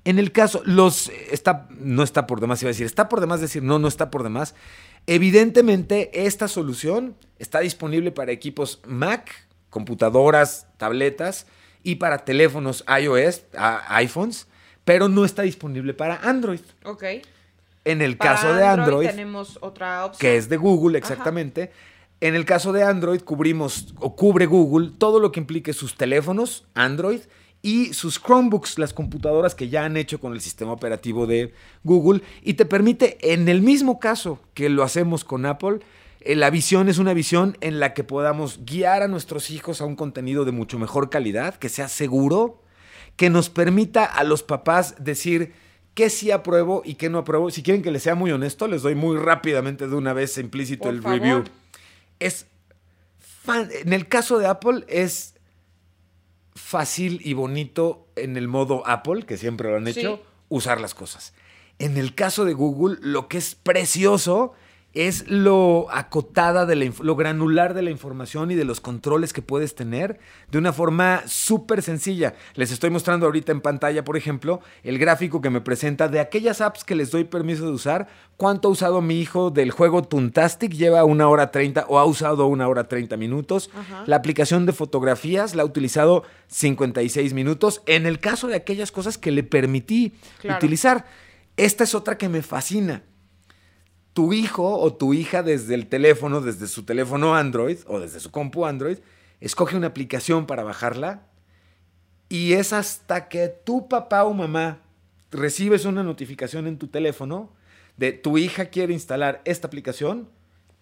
En 0.06 0.20
el 0.20 0.32
caso, 0.32 0.62
los 0.66 1.10
está, 1.32 1.68
no 1.72 2.04
está 2.04 2.26
por 2.28 2.40
demás, 2.40 2.62
iba 2.62 2.70
a 2.70 2.74
decir, 2.74 2.86
está 2.86 3.10
por 3.10 3.20
demás 3.22 3.42
decir, 3.42 3.64
no, 3.64 3.80
no 3.80 3.88
está 3.88 4.10
por 4.12 4.24
demás. 4.24 4.56
Evidentemente, 5.08 6.26
esta 6.26 6.48
solución 6.48 7.16
está 7.40 7.60
disponible 7.60 8.12
para 8.12 8.32
equipos 8.32 8.82
Mac, 8.86 9.32
computadoras, 9.70 10.68
tabletas 10.78 11.48
y 11.84 11.96
para 11.96 12.26
teléfonos 12.26 12.84
iOS, 13.02 13.44
a- 13.58 13.96
iPhones, 13.98 14.48
pero 14.84 15.08
no 15.08 15.24
está 15.26 15.44
disponible 15.44 15.94
para 15.94 16.18
Android. 16.18 16.60
Ok. 16.84 17.04
En 17.86 18.02
el 18.02 18.18
Para 18.18 18.34
caso 18.36 18.54
de 18.54 18.66
Android, 18.66 19.08
tenemos 19.08 19.58
otra 19.62 20.06
opción. 20.06 20.20
que 20.20 20.38
es 20.38 20.50
de 20.50 20.58
Google 20.58 20.98
exactamente. 20.98 21.72
En 22.20 22.36
el 22.36 22.44
caso 22.46 22.74
de 22.74 22.84
Android 22.84 23.22
cubrimos 23.22 23.94
o 24.00 24.16
cubre 24.16 24.48
Google 24.48 24.92
todo 24.98 25.20
lo 25.20 25.32
que 25.32 25.40
implique 25.40 25.72
sus 25.74 25.96
teléfonos 25.96 26.66
Android 26.74 27.22
y 27.66 27.94
sus 27.96 28.20
Chromebooks, 28.22 28.78
las 28.78 28.94
computadoras 28.94 29.56
que 29.56 29.70
ya 29.70 29.86
han 29.86 29.98
hecho 29.98 30.20
con 30.20 30.34
el 30.34 30.42
sistema 30.42 30.72
operativo 30.72 31.26
de 31.26 31.52
Google 31.84 32.22
y 32.44 32.54
te 32.54 32.66
permite 32.66 33.18
en 33.34 33.50
el 33.50 33.62
mismo 33.64 34.00
caso 34.00 34.40
que 34.54 34.70
lo 34.70 34.84
hacemos 34.84 35.24
con 35.24 35.48
Apple, 35.48 35.80
eh, 36.22 36.36
la 36.36 36.52
visión 36.52 36.90
es 36.90 37.00
una 37.00 37.16
visión 37.16 37.58
en 37.62 37.80
la 37.80 37.96
que 37.96 38.04
podamos 38.04 38.60
guiar 38.66 39.02
a 39.02 39.08
nuestros 39.08 39.50
hijos 39.50 39.82
a 39.82 39.86
un 39.86 39.96
contenido 39.96 40.46
de 40.46 40.52
mucho 40.52 40.78
mejor 40.78 41.10
calidad, 41.10 41.56
que 41.56 41.70
sea 41.70 41.88
seguro, 41.88 42.62
que 43.16 43.32
nos 43.32 43.50
permita 43.50 44.06
a 44.06 44.24
los 44.24 44.44
papás 44.44 44.96
decir 45.00 45.54
qué 45.96 46.12
sí 46.12 46.30
apruebo 46.30 46.84
y 46.86 46.96
qué 46.96 47.10
no 47.10 47.18
apruebo. 47.18 47.50
Si 47.50 47.64
quieren 47.64 47.82
que 47.82 47.90
les 47.90 48.04
sea 48.04 48.14
muy 48.14 48.32
honesto, 48.32 48.68
les 48.68 48.84
doy 48.84 48.94
muy 48.94 49.18
rápidamente 49.18 49.88
de 49.88 49.96
una 49.96 50.14
vez 50.14 50.38
implícito 50.38 50.84
Por 50.84 50.94
el 50.94 51.02
favor. 51.02 51.20
review. 51.20 51.44
Es 52.20 52.46
fan- 53.18 53.70
en 53.72 53.94
el 53.94 54.08
caso 54.08 54.38
de 54.38 54.46
Apple 54.48 54.84
es 54.88 55.35
fácil 56.56 57.20
y 57.24 57.34
bonito 57.34 58.08
en 58.16 58.38
el 58.38 58.48
modo 58.48 58.86
Apple, 58.88 59.24
que 59.24 59.38
siempre 59.38 59.70
lo 59.70 59.78
han 59.78 59.88
hecho, 59.88 60.16
Sí. 60.18 60.22
usar 60.50 60.80
las 60.82 60.94
cosas. 60.94 61.34
En 61.80 61.98
el 61.98 62.16
caso 62.16 62.46
de 62.46 62.54
Google, 62.54 62.98
lo 63.02 63.28
que 63.28 63.38
es 63.38 63.56
precioso 63.56 64.54
es 64.96 65.28
lo 65.28 65.88
acotada, 65.92 66.66
de 66.66 66.76
la, 66.78 66.92
lo 67.02 67.16
granular 67.18 67.74
de 67.74 67.82
la 67.82 67.92
información 67.92 68.50
y 68.50 68.56
de 68.56 68.64
los 68.64 68.80
controles 68.80 69.34
que 69.34 69.42
puedes 69.42 69.76
tener 69.76 70.20
de 70.50 70.58
una 70.58 70.72
forma 70.72 71.24
súper 71.28 71.82
sencilla. 71.82 72.34
Les 72.56 72.72
estoy 72.72 72.90
mostrando 72.90 73.26
ahorita 73.26 73.52
en 73.52 73.60
pantalla, 73.60 74.06
por 74.06 74.16
ejemplo, 74.16 74.62
el 74.84 74.98
gráfico 74.98 75.42
que 75.42 75.50
me 75.50 75.60
presenta 75.60 76.08
de 76.08 76.22
aquellas 76.22 76.62
apps 76.62 76.86
que 76.86 76.96
les 76.96 77.12
doy 77.12 77.26
permiso 77.26 77.66
de 77.66 77.74
usar, 77.74 78.08
cuánto 78.38 78.70
ha 78.70 78.72
usado 78.72 79.02
mi 79.02 79.20
hijo 79.20 79.52
del 79.52 79.72
juego 79.72 80.02
Tuntastic, 80.02 80.72
lleva 80.72 81.04
una 81.04 81.28
hora 81.28 81.52
30 81.52 81.88
o 81.90 82.00
ha 82.00 82.06
usado 82.06 82.48
una 82.48 82.68
hora 82.70 82.88
30 82.88 83.18
minutos. 83.18 83.70
La 84.06 84.16
aplicación 84.16 84.66
de 84.66 84.72
fotografías 84.72 85.56
la 85.56 85.64
ha 85.64 85.66
utilizado 85.66 86.24
56 86.48 87.34
minutos. 87.34 87.82
En 87.86 88.06
el 88.06 88.22
caso 88.22 88.48
de 88.48 88.56
aquellas 88.56 88.94
cosas 88.94 89.18
que 89.18 89.32
le 89.32 89.44
permití 89.44 90.14
utilizar. 90.44 91.06
Esta 91.58 91.86
es 91.86 91.96
otra 91.96 92.18
que 92.18 92.28
me 92.28 92.42
fascina 92.42 93.04
tu 94.16 94.32
hijo 94.32 94.80
o 94.80 94.94
tu 94.94 95.14
hija 95.14 95.44
desde 95.44 95.76
el 95.76 95.88
teléfono, 95.88 96.40
desde 96.40 96.68
su 96.68 96.84
teléfono 96.84 97.36
Android 97.36 97.80
o 97.86 98.00
desde 98.00 98.22
su 98.22 98.32
compu 98.32 98.66
Android, 98.66 99.00
escoge 99.42 99.76
una 99.76 99.88
aplicación 99.88 100.48
para 100.48 100.64
bajarla 100.64 101.28
y 102.30 102.54
es 102.54 102.72
hasta 102.72 103.28
que 103.28 103.50
tu 103.50 103.90
papá 103.90 104.24
o 104.24 104.34
mamá 104.34 104.80
recibes 105.32 105.84
una 105.84 106.02
notificación 106.02 106.66
en 106.66 106.78
tu 106.78 106.88
teléfono 106.88 107.52
de 107.98 108.14
tu 108.14 108.38
hija 108.38 108.68
quiere 108.68 108.94
instalar 108.94 109.42
esta 109.44 109.68
aplicación, 109.68 110.30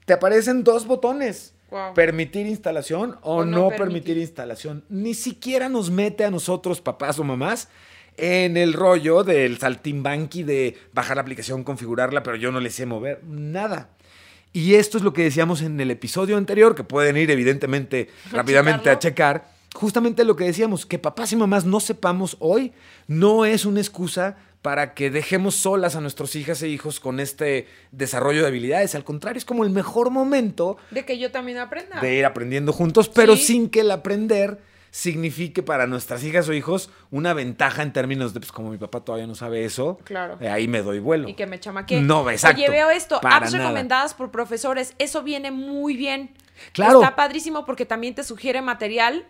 te 0.05 0.13
aparecen 0.13 0.63
dos 0.63 0.85
botones. 0.85 1.55
Permitir 1.95 2.45
instalación 2.45 3.17
o, 3.21 3.45
no, 3.45 3.69
permitir 3.69 4.19
instalación. 4.19 4.85
Ni 4.89 5.15
siquiera 5.15 5.69
nos 5.69 5.89
mete 5.89 6.23
a 6.23 6.29
nosotros, 6.29 6.81
papás 6.81 7.17
o 7.17 7.23
mamás, 7.23 7.67
en 8.17 8.57
el 8.57 8.73
rollo 8.73 9.23
del 9.23 9.57
saltimbanqui 9.57 10.43
de 10.43 10.77
bajar 10.93 11.17
la 11.17 11.21
aplicación, 11.21 11.63
configurarla, 11.63 12.23
pero 12.23 12.37
yo 12.37 12.51
no 12.51 12.59
le 12.59 12.69
sé 12.69 12.85
mover 12.85 13.23
nada. 13.23 13.89
Y 14.53 14.75
esto 14.75 14.97
es 14.97 15.03
lo 15.03 15.13
que 15.13 15.23
decíamos 15.23 15.61
en 15.61 15.79
el 15.81 15.89
episodio 15.89 16.37
anterior, 16.37 16.75
que 16.75 16.83
pueden 16.83 17.17
ir 17.17 17.31
evidentemente 17.31 18.09
rápidamente 18.31 18.89
a 18.89 18.99
checar. 18.99 19.51
Justamente 19.73 20.23
lo 20.23 20.35
que 20.35 20.43
decíamos, 20.43 20.85
que 20.85 20.99
papás 20.99 21.31
y 21.33 21.35
mamás 21.35 21.65
no 21.65 21.79
sepamos 21.79 22.37
hoy, 22.39 22.71
no 23.07 23.45
es 23.45 23.65
una 23.65 23.79
excusa 23.79 24.37
para 24.61 24.93
que 24.93 25.09
dejemos 25.09 25.55
solas 25.55 25.95
a 25.95 26.01
nuestros 26.01 26.35
hijas 26.35 26.61
e 26.61 26.69
hijos 26.69 26.99
con 26.99 27.19
este 27.19 27.67
desarrollo 27.91 28.41
de 28.41 28.47
habilidades. 28.47 28.95
Al 28.95 29.03
contrario, 29.03 29.39
es 29.39 29.45
como 29.45 29.63
el 29.65 29.71
mejor 29.71 30.11
momento. 30.11 30.77
De 30.91 31.03
que 31.03 31.17
yo 31.17 31.31
también 31.31 31.57
aprenda. 31.57 31.99
De 31.99 32.15
ir 32.15 32.25
aprendiendo 32.25 32.71
juntos, 32.71 33.09
pero 33.09 33.35
sin 33.35 33.69
que 33.69 33.81
el 33.81 33.91
aprender 33.91 34.59
signifique 34.93 35.63
para 35.63 35.87
nuestras 35.87 36.23
hijas 36.23 36.47
o 36.47 36.53
hijos 36.53 36.91
una 37.09 37.33
ventaja 37.33 37.81
en 37.81 37.91
términos 37.91 38.35
de, 38.35 38.39
pues 38.39 38.51
como 38.51 38.69
mi 38.69 38.77
papá 38.77 38.99
todavía 38.99 39.25
no 39.25 39.33
sabe 39.33 39.65
eso, 39.65 39.97
claro. 40.03 40.37
Eh, 40.39 40.47
ahí 40.47 40.67
me 40.67 40.83
doy 40.83 40.99
vuelo. 40.99 41.27
Y 41.27 41.33
que 41.33 41.47
me 41.47 41.59
chamaque. 41.59 41.99
No, 41.99 42.29
exacto. 42.29 42.61
Oye, 42.61 42.69
veo 42.69 42.91
esto, 42.91 43.19
apps 43.23 43.53
recomendadas 43.53 44.13
por 44.13 44.29
profesores, 44.29 44.93
eso 44.99 45.23
viene 45.23 45.49
muy 45.49 45.97
bien. 45.97 46.29
Claro. 46.73 47.01
Está 47.01 47.15
padrísimo 47.15 47.65
porque 47.65 47.87
también 47.87 48.13
te 48.13 48.23
sugiere 48.23 48.61
material 48.61 49.25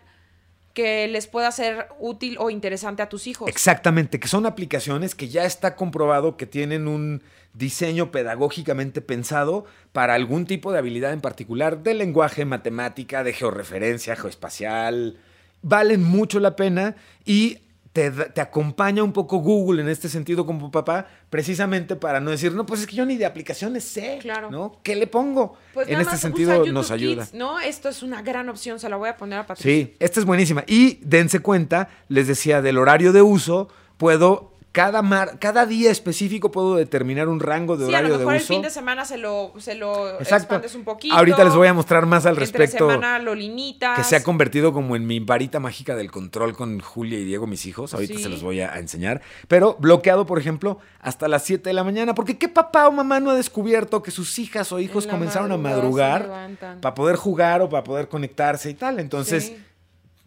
que 0.74 1.08
les 1.08 1.26
pueda 1.26 1.50
ser 1.50 1.88
útil 1.98 2.36
o 2.38 2.50
interesante 2.50 3.00
a 3.00 3.08
tus 3.08 3.26
hijos. 3.26 3.48
Exactamente, 3.48 4.20
que 4.20 4.28
son 4.28 4.44
aplicaciones 4.44 5.14
que 5.14 5.30
ya 5.30 5.46
está 5.46 5.76
comprobado 5.76 6.36
que 6.36 6.44
tienen 6.44 6.88
un 6.88 7.22
diseño 7.54 8.10
pedagógicamente 8.10 9.00
pensado 9.00 9.64
para 9.92 10.12
algún 10.12 10.44
tipo 10.44 10.72
de 10.72 10.78
habilidad 10.78 11.14
en 11.14 11.22
particular, 11.22 11.82
de 11.82 11.94
lenguaje, 11.94 12.44
matemática, 12.44 13.24
de 13.24 13.32
georreferencia, 13.32 14.14
geoespacial, 14.14 15.16
valen 15.64 16.04
mucho 16.04 16.38
la 16.38 16.54
pena 16.54 16.94
y 17.24 17.58
te, 17.92 18.40
acompaña 18.40 19.04
un 19.04 19.12
poco 19.12 19.38
Google 19.38 19.80
en 19.80 19.88
este 19.88 20.08
sentido 20.08 20.44
como 20.44 20.70
papá, 20.72 21.06
precisamente 21.30 21.94
para 21.94 22.18
no 22.18 22.32
decir, 22.32 22.52
no, 22.52 22.66
pues 22.66 22.80
es 22.80 22.86
que 22.88 22.96
yo 22.96 23.06
ni 23.06 23.16
de 23.16 23.24
aplicaciones 23.24 23.84
sé, 23.84 24.18
claro. 24.20 24.50
¿no? 24.50 24.80
¿Qué 24.82 24.96
le 24.96 25.06
pongo? 25.06 25.56
Pues 25.72 25.88
en 25.88 26.00
este 26.00 26.16
sentido 26.16 26.66
nos 26.66 26.90
ayuda. 26.90 27.28
no, 27.32 27.60
esto 27.60 27.88
es 27.88 28.02
una 28.02 28.20
gran 28.20 28.48
opción, 28.48 28.80
se 28.80 28.88
la 28.88 28.96
voy 28.96 29.10
a 29.10 29.16
poner 29.16 29.38
a 29.38 29.46
Patricia. 29.46 29.70
Sí, 29.70 29.96
esta 30.00 30.18
es 30.18 30.26
buenísima. 30.26 30.64
Y 30.66 30.98
dense 31.02 31.38
cuenta, 31.38 31.88
les 32.08 32.26
decía, 32.26 32.60
del 32.62 32.78
horario 32.78 33.12
de 33.12 33.22
uso, 33.22 33.68
puedo 33.96 34.53
cada, 34.74 35.02
mar, 35.02 35.38
cada 35.38 35.66
día 35.66 35.92
específico 35.92 36.50
puedo 36.50 36.74
determinar 36.74 37.28
un 37.28 37.38
rango 37.38 37.76
de 37.76 37.84
horario 37.84 38.08
de 38.08 38.14
uso. 38.14 38.16
a 38.16 38.18
lo 38.18 38.18
mejor 38.18 38.34
el 38.34 38.40
fin 38.40 38.60
de 38.60 38.70
semana 38.70 39.04
se 39.04 39.18
lo, 39.18 39.52
se 39.58 39.76
lo 39.76 40.18
expandes 40.18 40.74
un 40.74 40.82
poquito. 40.82 41.14
Ahorita 41.14 41.44
les 41.44 41.54
voy 41.54 41.68
a 41.68 41.72
mostrar 41.72 42.06
más 42.06 42.26
al 42.26 42.34
respecto. 42.34 42.90
semana 42.90 43.20
lo 43.20 43.36
limitas. 43.36 43.96
Que 43.96 44.02
se 44.02 44.16
ha 44.16 44.24
convertido 44.24 44.72
como 44.72 44.96
en 44.96 45.06
mi 45.06 45.20
varita 45.20 45.60
mágica 45.60 45.94
del 45.94 46.10
control 46.10 46.56
con 46.56 46.80
Julia 46.80 47.20
y 47.20 47.24
Diego, 47.24 47.46
mis 47.46 47.66
hijos. 47.66 47.94
Ahorita 47.94 48.18
se 48.18 48.28
los 48.28 48.42
voy 48.42 48.62
a, 48.62 48.76
enseñar. 48.80 49.22
Pero 49.46 49.76
bloqueado, 49.78 50.26
por 50.26 50.40
ejemplo, 50.40 50.80
hasta 51.00 51.28
las 51.28 51.44
7 51.44 51.70
de 51.70 51.72
la 51.72 51.84
mañana. 51.84 52.16
Porque 52.16 52.36
¿qué 52.36 52.48
papá 52.48 52.88
o 52.88 52.90
mamá 52.90 53.20
no 53.20 53.30
ha 53.30 53.36
descubierto 53.36 54.02
que 54.02 54.10
sus 54.10 54.40
hijas 54.40 54.72
o 54.72 54.80
hijos 54.80 55.06
comenzaron 55.06 55.52
a 55.52 55.56
madrugar 55.56 56.50
para 56.80 56.94
poder 56.96 57.14
jugar 57.14 57.62
o 57.62 57.68
para 57.68 57.84
poder 57.84 58.08
conectarse 58.08 58.70
y 58.70 58.74
tal? 58.74 58.98
Entonces 58.98 59.52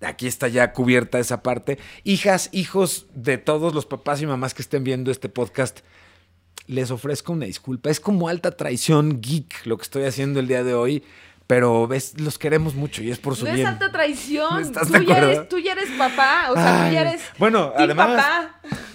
aquí 0.02 0.28
está 0.28 0.48
ya 0.48 0.74
cubierta 0.74 1.20
esa 1.20 1.44
parte. 1.44 1.78
Hijas, 2.04 2.50
hijos 2.52 3.08
de 3.14 3.38
todos 3.38 3.74
los 3.74 3.86
papás 3.86 4.22
y 4.22 4.26
mamás 4.26 4.54
que 4.54 4.62
estén 4.62 4.84
viendo 4.84 5.12
este 5.12 5.30
podcast, 5.30 5.80
les 6.68 6.92
ofrezco 6.92 7.34
una 7.34 7.46
disculpa. 7.46 7.90
Es 7.90 8.00
como 8.00 8.28
alta 8.28 8.52
traición 8.52 9.22
geek 9.22 9.66
lo 9.66 9.78
que 9.78 9.84
estoy 9.84 10.04
haciendo 10.04 10.40
el 10.40 10.48
día 10.48 10.64
de 10.64 10.74
hoy. 10.74 11.04
Pero 11.48 11.88
ves, 11.88 12.20
los 12.20 12.38
queremos 12.38 12.76
mucho 12.76 13.02
y 13.02 13.10
es 13.10 13.20
por 13.20 13.38
su 13.38 13.46
no 13.46 13.54
bien. 13.54 13.66
es 13.66 13.72
alta 13.72 13.90
traición. 13.90 14.70
tú, 14.74 15.04
ya 15.08 15.18
eres, 15.18 15.48
tú, 15.48 15.58
ya 15.60 15.72
eres, 15.72 15.90
papá. 15.98 16.52
O 16.52 16.56
sea, 16.56 16.88
tú 16.88 16.94
ya 16.94 17.02
eres. 17.02 17.22
Bueno, 17.38 17.72
además. 17.74 18.50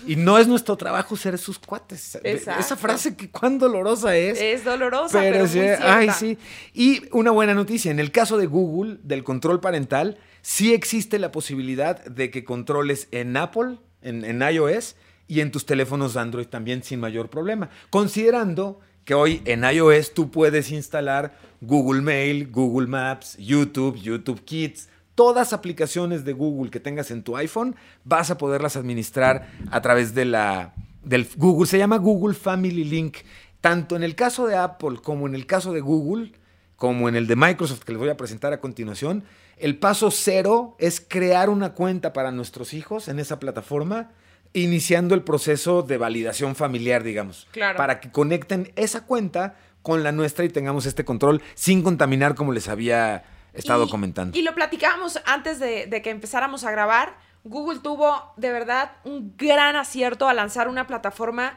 Y 0.07 0.17
no 0.17 0.37
es 0.37 0.47
nuestro 0.47 0.77
trabajo 0.77 1.17
ser 1.17 1.39
sus 1.39 1.59
cuates. 1.59 2.19
Esa 2.23 2.77
frase 2.77 3.17
que 3.17 3.31
cuán 3.31 3.59
dolorosa 3.59 4.15
es. 4.19 4.39
Es 4.39 4.65
dolorosa, 4.65 5.19
pero, 5.19 5.47
sí, 5.49 5.61
Ay, 5.61 6.11
sí. 6.11 6.37
Y 6.75 7.09
una 7.13 7.31
buena 7.31 7.55
noticia. 7.55 7.91
En 7.91 7.99
el 7.99 8.13
caso 8.13 8.37
de 8.37 8.45
Google, 8.45 8.99
del 9.03 9.25
control 9.25 9.61
parental, 9.61 10.19
sí 10.43 10.75
existe 10.75 11.19
la 11.19 11.33
posibilidad 11.33 12.05
de 12.05 12.31
que 12.31 12.45
controles 12.45 13.09
en 13.11 13.37
Apple, 13.37 13.79
en, 14.03 14.43
iOS 14.43 14.97
y 15.29 15.41
en 15.41 15.51
tus 15.51 15.65
teléfonos 15.65 16.17
Android 16.17 16.47
también 16.47 16.83
sin 16.83 17.01
mayor 17.01 17.31
problema. 17.31 17.71
Considerando 17.91 18.81
que 19.05 19.15
hoy 19.15 19.43
en 19.45 19.65
iOS 19.65 20.15
tú 20.15 20.31
puedes 20.31 20.71
instalar 20.71 21.37
Google 21.61 22.03
Mail, 22.03 22.51
Google 22.51 22.89
Maps, 22.89 23.37
YouTube, 23.39 23.97
YouTube 23.97 24.45
Kids, 24.45 24.89
todas 25.15 25.53
aplicaciones 25.53 26.25
de 26.25 26.33
Google 26.33 26.71
que 26.71 26.81
tengas 26.81 27.11
en 27.11 27.23
tu 27.23 27.37
iPhone, 27.37 27.77
vas 28.05 28.31
a 28.31 28.39
poderlas 28.39 28.77
administrar 28.77 29.49
a 29.71 29.81
través 29.81 30.15
de 30.15 30.25
la 30.25 30.75
del 31.05 31.29
Google, 31.37 31.67
se 31.67 31.79
llama 31.79 31.99
Google 31.99 32.35
Family 32.35 32.85
Link. 32.85 33.19
Tanto 33.61 33.95
en 33.95 34.03
el 34.03 34.17
caso 34.17 34.47
de 34.47 34.57
Apple 34.57 34.99
como 35.03 35.27
en 35.27 35.35
el 35.35 35.47
caso 35.47 35.73
de 35.73 35.81
Google, 35.81 36.33
como 36.83 37.09
en 37.09 37.15
el 37.15 37.29
de 37.29 37.37
Microsoft 37.37 37.85
que 37.85 37.93
les 37.93 38.01
voy 38.01 38.09
a 38.09 38.17
presentar 38.17 38.53
a 38.53 38.59
continuación, 38.59 39.23
el 39.57 39.79
paso 39.79 40.11
cero 40.11 40.75
es 40.81 41.01
crear 41.01 41.49
una 41.49 41.75
cuenta 41.75 42.13
para 42.13 42.33
nuestros 42.33 42.75
hijos 42.75 43.07
en 43.07 43.21
esa 43.21 43.39
plataforma, 43.39 44.11
iniciando 44.53 45.15
el 45.15 45.23
proceso 45.23 45.85
de 45.85 45.97
validación 45.97 46.57
familiar, 46.57 47.05
digamos. 47.05 47.47
Claro. 47.53 47.77
Para 47.77 48.01
que 48.01 48.11
conecten 48.11 48.73
esa 48.75 49.07
cuenta 49.07 49.55
con 49.83 50.03
la 50.03 50.11
nuestra 50.11 50.45
y 50.45 50.49
tengamos 50.49 50.85
este 50.85 51.05
control 51.05 51.41
sin 51.55 51.85
contaminar 51.85 52.35
como 52.35 52.51
les 52.51 52.67
había 52.67 53.23
estado 53.53 53.89
comentando. 53.89 54.37
Y 54.37 54.43
lo 54.43 54.53
platicábamos 54.53 55.21
antes 55.25 55.61
de, 55.61 55.87
de 55.87 56.03
que 56.03 56.11
empezáramos 56.11 56.65
a 56.65 56.73
grabar. 56.73 57.17
Google 57.45 57.79
tuvo 57.79 58.35
de 58.37 58.51
verdad 58.51 58.91
un 59.05 59.37
gran 59.37 59.77
acierto 59.77 60.29
a 60.29 60.35
lanzar 60.35 60.67
una 60.67 60.89
plataforma 60.89 61.55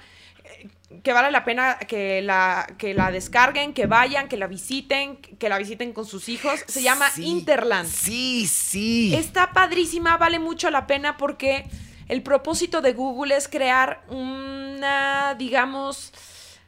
que 1.03 1.13
vale 1.13 1.31
la 1.31 1.43
pena 1.43 1.77
que 1.79 2.21
la, 2.21 2.67
que 2.77 2.93
la 2.93 3.11
descarguen, 3.11 3.73
que 3.73 3.85
vayan, 3.85 4.27
que 4.27 4.37
la 4.37 4.47
visiten, 4.47 5.17
que 5.17 5.49
la 5.49 5.57
visiten 5.57 5.93
con 5.93 6.05
sus 6.05 6.29
hijos. 6.29 6.63
Se 6.67 6.81
llama 6.81 7.07
Interland. 7.17 7.89
Sí, 7.89 8.47
sí. 8.47 9.15
Está 9.15 9.51
padrísima, 9.51 10.17
vale 10.17 10.39
mucho 10.39 10.69
la 10.69 10.87
pena 10.87 11.17
porque 11.17 11.65
el 12.07 12.21
propósito 12.21 12.81
de 12.81 12.93
Google 12.93 13.35
es 13.35 13.47
crear 13.47 14.03
una, 14.09 15.35
digamos, 15.35 16.13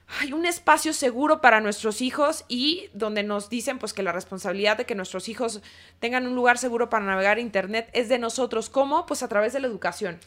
hay 0.07 0.31
un 0.33 0.45
espacio 0.45 0.93
seguro 0.93 1.41
para 1.41 1.59
nuestros 1.59 2.01
hijos 2.01 2.45
y 2.47 2.89
donde 2.93 3.23
nos 3.23 3.49
dicen 3.49 3.77
pues 3.77 3.93
que 3.93 4.03
la 4.03 4.13
responsabilidad 4.13 4.77
de 4.77 4.85
que 4.85 4.95
nuestros 4.95 5.27
hijos 5.27 5.61
tengan 5.99 6.25
un 6.25 6.35
lugar 6.35 6.57
seguro 6.57 6.89
para 6.89 7.05
navegar 7.05 7.39
internet 7.39 7.89
es 7.93 8.07
de 8.07 8.17
nosotros. 8.17 8.69
¿Cómo? 8.69 9.05
Pues 9.05 9.21
a 9.21 9.27
través 9.27 9.53
de 9.53 9.59
la 9.59 9.67
educación. 9.67 10.19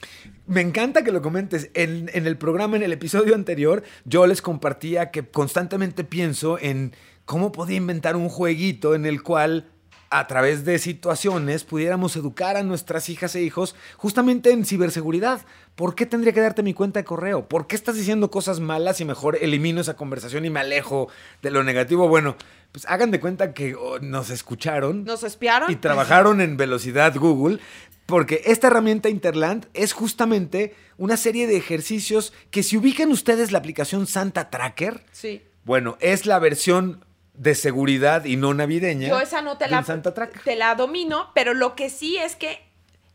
Me 0.46 0.60
encanta 0.60 1.02
que 1.02 1.12
lo 1.12 1.22
comentes. 1.22 1.70
En, 1.74 2.10
en 2.12 2.26
el 2.26 2.36
programa, 2.36 2.76
en 2.76 2.82
el 2.82 2.92
episodio 2.92 3.34
anterior, 3.34 3.82
yo 4.04 4.26
les 4.26 4.42
compartía 4.42 5.10
que 5.10 5.26
constantemente 5.26 6.04
pienso 6.04 6.58
en 6.58 6.94
cómo 7.24 7.50
podía 7.50 7.76
inventar 7.76 8.16
un 8.16 8.28
jueguito 8.28 8.94
en 8.94 9.06
el 9.06 9.22
cual 9.22 9.70
a 10.10 10.26
través 10.26 10.64
de 10.64 10.78
situaciones 10.80 11.62
pudiéramos 11.62 12.16
educar 12.16 12.56
a 12.56 12.64
nuestras 12.64 13.08
hijas 13.08 13.36
e 13.36 13.42
hijos 13.42 13.76
justamente 13.96 14.50
en 14.50 14.64
ciberseguridad. 14.64 15.42
¿Por 15.80 15.94
qué 15.94 16.04
tendría 16.04 16.34
que 16.34 16.42
darte 16.42 16.62
mi 16.62 16.74
cuenta 16.74 17.00
de 17.00 17.04
correo? 17.04 17.48
¿Por 17.48 17.66
qué 17.66 17.74
estás 17.74 17.96
diciendo 17.96 18.30
cosas 18.30 18.60
malas 18.60 19.00
y 19.00 19.06
mejor 19.06 19.38
elimino 19.40 19.80
esa 19.80 19.96
conversación 19.96 20.44
y 20.44 20.50
me 20.50 20.60
alejo 20.60 21.08
de 21.40 21.50
lo 21.50 21.64
negativo? 21.64 22.06
Bueno, 22.06 22.36
pues 22.70 22.84
hagan 22.84 23.10
de 23.10 23.18
cuenta 23.18 23.54
que 23.54 23.74
oh, 23.74 23.98
nos 23.98 24.28
escucharon. 24.28 25.04
Nos 25.04 25.22
espiaron. 25.22 25.70
Y 25.70 25.76
trabajaron 25.76 26.42
en 26.42 26.58
velocidad 26.58 27.16
Google. 27.16 27.60
Porque 28.04 28.42
esta 28.44 28.66
herramienta 28.66 29.08
Interland 29.08 29.68
es 29.72 29.94
justamente 29.94 30.76
una 30.98 31.16
serie 31.16 31.46
de 31.46 31.56
ejercicios 31.56 32.34
que 32.50 32.62
si 32.62 32.76
ubican 32.76 33.10
ustedes 33.10 33.50
la 33.50 33.60
aplicación 33.60 34.06
Santa 34.06 34.50
Tracker, 34.50 35.02
sí 35.12 35.42
Bueno, 35.64 35.96
es 36.00 36.26
la 36.26 36.38
versión 36.38 37.06
de 37.32 37.54
seguridad 37.54 38.26
y 38.26 38.36
no 38.36 38.52
navideña. 38.52 39.08
Yo 39.08 39.18
esa 39.18 39.40
no 39.40 39.56
te 39.56 39.66
la, 39.66 39.82
Santa 39.82 40.12
Tracker. 40.12 40.42
te 40.42 40.56
la 40.56 40.74
domino, 40.74 41.30
pero 41.34 41.54
lo 41.54 41.74
que 41.74 41.88
sí 41.88 42.18
es 42.18 42.36
que 42.36 42.69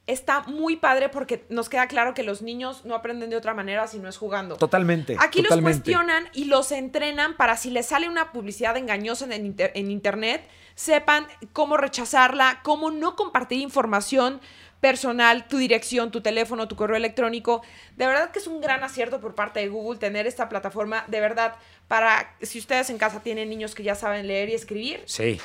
está 0.08 0.42
muy 0.42 0.76
padre 0.76 1.10
porque 1.10 1.46
nos 1.50 1.68
queda 1.70 1.88
claro 1.88 2.14
que 2.14 2.22
los 2.24 2.42
niños 2.42 2.86
no 2.86 2.94
aprenden 2.96 3.30
de 3.32 3.38
otra 3.38 3.54
manera 3.54 3.88
si 3.88 3.98
no 4.00 4.08
es 4.08 4.18
jugando. 4.18 4.56
Totalmente. 4.58 5.16
Aquí 5.20 5.42
los 5.42 5.50
cuestionan 5.62 6.30
y 6.34 6.46
los 6.46 6.72
entrenan 6.72 7.36
para 7.38 7.58
si 7.58 7.72
les 7.72 7.88
sale 7.88 8.08
una 8.08 8.32
publicidad 8.32 8.78
engañosa 8.78 9.26
en, 9.34 9.46
inter- 9.46 9.72
en 9.74 9.90
internet, 9.90 10.48
sepan 10.76 11.26
cómo 11.54 11.78
rechazarla, 11.78 12.60
cómo 12.64 12.92
no 12.92 13.16
compartir 13.16 13.60
información 13.62 14.42
personal, 14.80 15.48
tu 15.48 15.58
dirección, 15.58 16.12
tu 16.12 16.22
teléfono, 16.22 16.68
tu 16.68 16.76
correo 16.76 16.98
electrónico. 16.98 17.64
De 17.98 18.06
verdad 18.06 18.30
que 18.30 18.38
es 18.38 18.46
un 18.46 18.62
gran 18.62 18.84
acierto 18.84 19.20
por 19.20 19.34
parte 19.34 19.60
de 19.60 19.70
Google 19.70 19.98
tener 19.98 20.28
esta 20.28 20.48
plataforma. 20.50 21.04
De 21.08 21.20
verdad, 21.22 21.56
para 21.88 22.36
si 22.44 22.60
ustedes 22.60 22.92
en 22.92 23.00
casa 23.00 23.22
tienen 23.24 23.50
niños 23.50 23.74
que 23.74 23.82
ya 23.82 23.96
saben 23.96 24.28
leer 24.28 24.50
y 24.50 24.54
escribir, 24.54 25.02
Sí. 25.06 25.40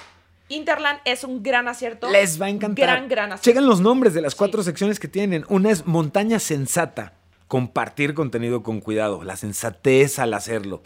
Interland 0.50 1.00
es 1.04 1.24
un 1.24 1.42
gran 1.42 1.68
acierto. 1.68 2.10
Les 2.10 2.40
va 2.40 2.46
a 2.46 2.50
encantar. 2.50 2.84
Gran, 2.86 3.08
gran 3.08 3.32
acierto. 3.32 3.44
Chequen 3.44 3.66
los 3.66 3.80
nombres 3.80 4.12
de 4.14 4.20
las 4.20 4.32
Sí. 4.32 4.38
cuatro 4.38 4.62
secciones 4.62 5.00
que 5.00 5.08
tienen. 5.08 5.44
Una 5.48 5.70
es 5.70 5.86
montaña 5.86 6.38
sensata, 6.38 7.14
compartir 7.48 8.14
contenido 8.14 8.62
con 8.62 8.80
cuidado, 8.80 9.22
la 9.24 9.36
sensatez 9.36 10.18
al 10.18 10.34
hacerlo. 10.34 10.82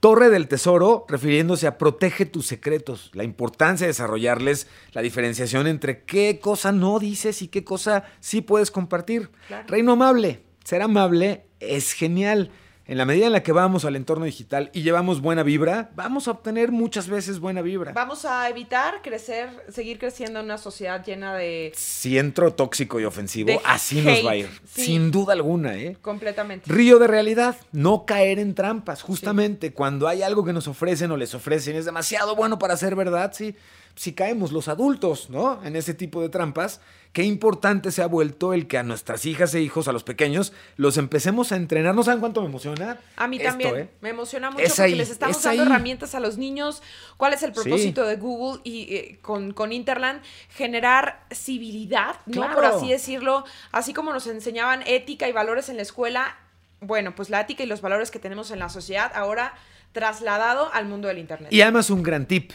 Torre 0.00 0.30
del 0.30 0.48
Tesoro, 0.48 1.04
refiriéndose 1.08 1.66
a 1.68 1.78
protege 1.78 2.26
tus 2.26 2.46
secretos, 2.46 3.10
la 3.14 3.22
importancia 3.22 3.86
de 3.86 3.92
desarrollarles 3.92 4.66
la 4.92 5.02
diferenciación 5.02 5.68
entre 5.68 6.02
qué 6.02 6.40
cosa 6.40 6.72
no 6.72 6.98
dices 6.98 7.40
y 7.42 7.48
qué 7.48 7.62
cosa 7.62 8.04
sí 8.18 8.40
puedes 8.40 8.72
compartir. 8.72 9.30
Claro. 9.46 9.64
Reino 9.68 9.92
amable, 9.92 10.42
ser 10.64 10.82
amable 10.82 11.44
es 11.60 11.92
genial. 11.92 12.50
En 12.84 12.98
la 12.98 13.04
medida 13.04 13.26
en 13.26 13.32
la 13.32 13.44
que 13.44 13.52
vamos 13.52 13.84
al 13.84 13.94
entorno 13.94 14.24
digital 14.24 14.70
y 14.72 14.82
llevamos 14.82 15.20
buena 15.20 15.44
vibra, 15.44 15.90
vamos 15.94 16.26
a 16.26 16.32
obtener 16.32 16.72
muchas 16.72 17.08
veces 17.08 17.38
buena 17.38 17.62
vibra. 17.62 17.92
Vamos 17.92 18.24
a 18.24 18.48
evitar 18.48 19.02
crecer, 19.02 19.50
seguir 19.68 20.00
creciendo 20.00 20.40
en 20.40 20.46
una 20.46 20.58
sociedad 20.58 21.04
llena 21.04 21.34
de 21.34 21.72
si 21.76 22.18
entro 22.18 22.52
tóxico 22.54 22.98
y 22.98 23.04
ofensivo, 23.04 23.62
así 23.64 24.00
nos 24.00 24.26
va 24.26 24.32
a 24.32 24.36
ir. 24.36 24.50
sí. 24.64 24.84
Sin 24.84 25.12
duda 25.12 25.32
alguna, 25.32 25.76
¿eh? 25.76 25.96
completamente. 26.02 26.72
Río 26.72 26.98
de 26.98 27.06
realidad, 27.06 27.56
no 27.70 28.04
caer 28.04 28.40
en 28.40 28.54
trampas. 28.54 29.02
Justamente 29.02 29.72
cuando 29.72 30.08
hay 30.08 30.22
algo 30.22 30.44
que 30.44 30.52
nos 30.52 30.66
ofrecen 30.66 31.12
o 31.12 31.16
les 31.16 31.34
ofrecen 31.34 31.76
es 31.76 31.84
demasiado 31.84 32.34
bueno 32.34 32.58
para 32.58 32.76
ser 32.76 32.96
verdad, 32.96 33.32
sí. 33.32 33.54
Si 33.94 34.14
caemos 34.14 34.52
los 34.52 34.68
adultos, 34.68 35.28
¿no? 35.28 35.62
En 35.64 35.76
ese 35.76 35.92
tipo 35.92 36.22
de 36.22 36.30
trampas, 36.30 36.80
qué 37.12 37.24
importante 37.24 37.92
se 37.92 38.02
ha 38.02 38.06
vuelto 38.06 38.54
el 38.54 38.66
que 38.66 38.78
a 38.78 38.82
nuestras 38.82 39.26
hijas 39.26 39.54
e 39.54 39.60
hijos, 39.60 39.86
a 39.86 39.92
los 39.92 40.02
pequeños, 40.02 40.52
los 40.76 40.96
empecemos 40.96 41.52
a 41.52 41.56
entrenar. 41.56 41.94
¿No 41.94 42.02
saben 42.02 42.20
cuánto 42.20 42.40
me 42.40 42.48
emociona? 42.48 42.98
A 43.16 43.28
mí 43.28 43.36
esto, 43.36 43.48
también 43.50 43.76
¿eh? 43.76 43.88
me 44.00 44.10
emociona 44.10 44.50
mucho 44.50 44.64
Es 44.64 44.70
porque 44.72 44.82
ahí, 44.82 44.94
les 44.94 45.10
estamos 45.10 45.36
es 45.36 45.42
dando 45.42 45.62
ahí. 45.62 45.68
herramientas 45.68 46.14
a 46.14 46.20
los 46.20 46.38
niños. 46.38 46.82
¿Cuál 47.16 47.34
es 47.34 47.42
el 47.42 47.52
propósito 47.52 48.06
de 48.06 48.16
Google 48.16 48.60
y 48.64 48.94
eh, 48.94 49.18
con, 49.20 49.52
con 49.52 49.72
Interland? 49.72 50.22
Generar 50.50 51.24
civilidad, 51.30 52.16
¿no? 52.26 52.50
Por 52.54 52.64
así 52.64 52.88
decirlo. 52.88 53.44
Así 53.72 53.92
como 53.92 54.12
nos 54.12 54.26
enseñaban 54.26 54.82
ética 54.86 55.28
y 55.28 55.32
valores 55.32 55.68
en 55.68 55.76
la 55.76 55.82
escuela, 55.82 56.36
bueno, 56.80 57.14
pues 57.14 57.28
la 57.30 57.42
ética 57.42 57.62
y 57.62 57.66
los 57.66 57.82
valores 57.82 58.10
que 58.10 58.18
tenemos 58.18 58.50
en 58.50 58.58
la 58.58 58.68
sociedad 58.68 59.12
ahora 59.14 59.54
trasladado 59.92 60.72
al 60.72 60.86
mundo 60.86 61.08
del 61.08 61.18
Internet. 61.18 61.52
Y 61.52 61.60
además 61.60 61.90
un 61.90 62.02
gran 62.02 62.26
tip. 62.26 62.52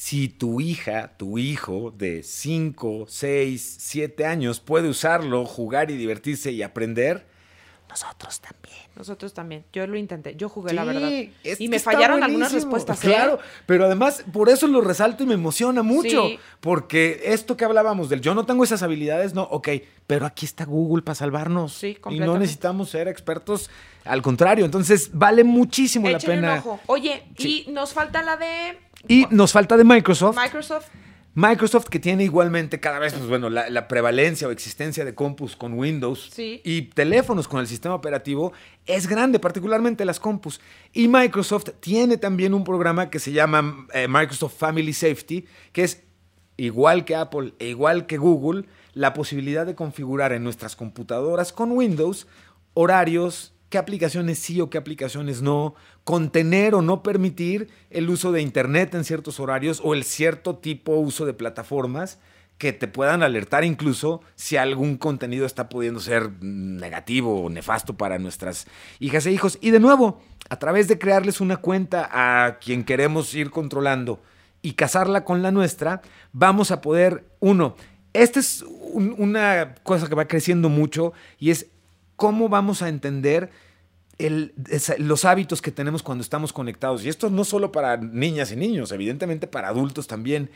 Si 0.00 0.28
tu 0.28 0.60
hija, 0.60 1.16
tu 1.16 1.38
hijo 1.38 1.90
de 1.90 2.22
5, 2.22 3.06
6, 3.08 3.76
7 3.80 4.26
años 4.26 4.60
puede 4.60 4.88
usarlo, 4.88 5.44
jugar 5.44 5.90
y 5.90 5.96
divertirse 5.96 6.52
y 6.52 6.62
aprender, 6.62 7.26
nosotros 7.88 8.40
también. 8.40 8.78
Nosotros 8.94 9.34
también. 9.34 9.64
Yo 9.72 9.84
lo 9.88 9.96
intenté. 9.96 10.36
Yo 10.36 10.48
jugué, 10.48 10.72
la 10.72 10.84
verdad. 10.84 11.10
es 11.42 11.60
Y 11.60 11.66
me 11.66 11.80
fallaron 11.80 12.22
algunas 12.22 12.52
respuestas. 12.52 13.02
¿eh? 13.02 13.08
Claro, 13.08 13.40
pero 13.66 13.86
además 13.86 14.24
por 14.32 14.48
eso 14.48 14.68
lo 14.68 14.82
resalto 14.82 15.24
y 15.24 15.26
me 15.26 15.34
emociona 15.34 15.82
mucho. 15.82 16.28
Sí. 16.28 16.38
Porque 16.60 17.20
esto 17.24 17.56
que 17.56 17.64
hablábamos 17.64 18.08
del 18.08 18.20
yo 18.20 18.36
no 18.36 18.46
tengo 18.46 18.62
esas 18.62 18.84
habilidades, 18.84 19.34
no, 19.34 19.42
ok, 19.42 19.68
pero 20.06 20.26
aquí 20.26 20.46
está 20.46 20.64
Google 20.64 21.02
para 21.02 21.16
salvarnos. 21.16 21.72
Sí, 21.72 21.98
y 22.10 22.20
no 22.20 22.38
necesitamos 22.38 22.90
ser 22.90 23.08
expertos, 23.08 23.68
al 24.04 24.22
contrario. 24.22 24.64
Entonces 24.64 25.10
vale 25.12 25.42
muchísimo 25.42 26.08
la 26.08 26.18
un 26.18 26.22
pena. 26.22 26.58
ojo. 26.58 26.78
Oye, 26.86 27.24
Sí. 27.36 27.64
y 27.66 27.72
nos 27.72 27.94
falta 27.94 28.22
la 28.22 28.36
de 28.36 28.78
Y 29.06 29.26
nos 29.30 29.52
falta 29.52 29.76
de 29.76 29.84
Microsoft. 29.84 30.36
Microsoft. 30.36 30.86
Microsoft 31.34 31.84
que 31.88 32.00
tiene 32.00 32.24
igualmente 32.24 32.80
cada 32.80 32.98
vez, 32.98 33.12
pues 33.12 33.28
bueno, 33.28 33.48
la, 33.48 33.70
la 33.70 33.86
prevalencia 33.86 34.48
o 34.48 34.50
existencia 34.50 35.04
de 35.04 35.14
compus 35.14 35.54
con 35.54 35.74
Windows 35.74 36.30
Sí. 36.32 36.60
y 36.64 36.82
teléfonos 36.82 37.46
con 37.46 37.60
el 37.60 37.68
sistema 37.68 37.94
operativo 37.94 38.52
es 38.86 39.06
grande, 39.06 39.38
particularmente 39.38 40.04
las 40.04 40.18
compus. 40.18 40.60
Y 40.92 41.06
Microsoft 41.06 41.68
tiene 41.78 42.16
también 42.16 42.54
un 42.54 42.64
programa 42.64 43.08
que 43.08 43.20
se 43.20 43.30
llama 43.30 43.86
eh, 43.94 44.08
Microsoft 44.08 44.56
Family 44.58 44.92
Safety, 44.92 45.46
que 45.72 45.84
es 45.84 46.02
igual 46.56 47.04
que 47.04 47.14
Apple 47.14 47.54
e 47.60 47.68
igual 47.68 48.06
que 48.06 48.16
Google, 48.16 48.64
la 48.94 49.14
posibilidad 49.14 49.64
de 49.64 49.76
configurar 49.76 50.32
en 50.32 50.42
nuestras 50.42 50.74
computadoras 50.74 51.52
con 51.52 51.70
Windows 51.70 52.26
horarios, 52.74 53.52
qué 53.68 53.78
aplicaciones 53.78 54.38
sí 54.38 54.60
o 54.60 54.70
qué 54.70 54.78
aplicaciones 54.78 55.42
no, 55.42 55.74
contener 56.04 56.74
o 56.74 56.82
no 56.82 57.02
permitir 57.02 57.68
el 57.90 58.08
uso 58.10 58.32
de 58.32 58.40
Internet 58.42 58.94
en 58.94 59.04
ciertos 59.04 59.40
horarios 59.40 59.80
o 59.84 59.94
el 59.94 60.04
cierto 60.04 60.56
tipo 60.56 60.92
uso 60.96 61.26
de 61.26 61.34
plataformas 61.34 62.18
que 62.56 62.72
te 62.72 62.88
puedan 62.88 63.22
alertar 63.22 63.64
incluso 63.64 64.20
si 64.34 64.56
algún 64.56 64.96
contenido 64.96 65.46
está 65.46 65.68
pudiendo 65.68 66.00
ser 66.00 66.30
negativo 66.42 67.42
o 67.44 67.50
nefasto 67.50 67.96
para 67.96 68.18
nuestras 68.18 68.66
hijas 68.98 69.26
e 69.26 69.32
hijos. 69.32 69.58
Y 69.60 69.70
de 69.70 69.78
nuevo, 69.78 70.20
a 70.48 70.58
través 70.58 70.88
de 70.88 70.98
crearles 70.98 71.40
una 71.40 71.58
cuenta 71.58 72.08
a 72.10 72.58
quien 72.58 72.82
queremos 72.84 73.32
ir 73.34 73.50
controlando 73.50 74.20
y 74.60 74.72
casarla 74.72 75.24
con 75.24 75.40
la 75.42 75.52
nuestra, 75.52 76.02
vamos 76.32 76.72
a 76.72 76.80
poder, 76.80 77.26
uno, 77.38 77.76
esta 78.12 78.40
es 78.40 78.62
un- 78.62 79.14
una 79.18 79.76
cosa 79.84 80.08
que 80.08 80.16
va 80.16 80.26
creciendo 80.26 80.68
mucho 80.68 81.12
y 81.38 81.50
es 81.50 81.66
cómo 82.18 82.48
vamos 82.48 82.82
a 82.82 82.88
entender 82.88 83.48
el- 84.18 84.52
los 84.98 85.24
hábitos 85.24 85.62
que 85.62 85.70
tenemos 85.70 86.02
cuando 86.02 86.22
estamos 86.22 86.52
conectados. 86.52 87.04
Y 87.04 87.08
esto 87.08 87.30
no 87.30 87.44
solo 87.44 87.70
para 87.70 87.96
niñas 87.96 88.50
y 88.50 88.56
niños, 88.56 88.90
evidentemente 88.90 89.46
para 89.46 89.68
adultos 89.68 90.08
también. 90.08 90.50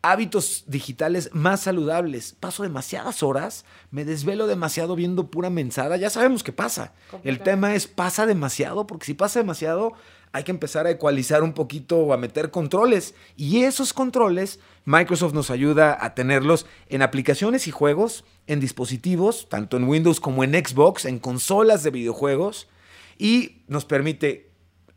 Hábitos 0.00 0.62
digitales 0.68 1.28
más 1.32 1.58
saludables. 1.58 2.36
Paso 2.38 2.62
demasiadas 2.62 3.24
horas, 3.24 3.64
me 3.90 4.04
desvelo 4.04 4.46
demasiado 4.46 4.94
viendo 4.94 5.26
pura 5.28 5.50
mensada. 5.50 5.96
Ya 5.96 6.08
sabemos 6.08 6.44
qué 6.44 6.52
pasa. 6.52 6.92
El 7.24 7.40
tema 7.40 7.74
es 7.74 7.88
pasa 7.88 8.24
demasiado, 8.24 8.86
porque 8.86 9.06
si 9.06 9.14
pasa 9.14 9.40
demasiado, 9.40 9.94
hay 10.32 10.44
que 10.44 10.50
empezar 10.50 10.86
a 10.86 10.90
ecualizar 10.90 11.42
un 11.42 11.52
poquito 11.52 11.98
o 11.98 12.12
a 12.12 12.16
meter 12.16 12.50
controles. 12.50 13.14
Y 13.36 13.62
esos 13.62 13.92
controles, 13.92 14.60
Microsoft 14.84 15.34
nos 15.34 15.50
ayuda 15.50 15.96
a 16.00 16.14
tenerlos 16.14 16.66
en 16.88 17.02
aplicaciones 17.02 17.66
y 17.66 17.70
juegos, 17.70 18.24
en 18.46 18.60
dispositivos, 18.60 19.48
tanto 19.48 19.76
en 19.76 19.84
Windows 19.84 20.20
como 20.20 20.44
en 20.44 20.52
Xbox, 20.52 21.04
en 21.04 21.18
consolas 21.18 21.82
de 21.82 21.90
videojuegos, 21.90 22.68
y 23.18 23.62
nos 23.66 23.84
permite 23.84 24.50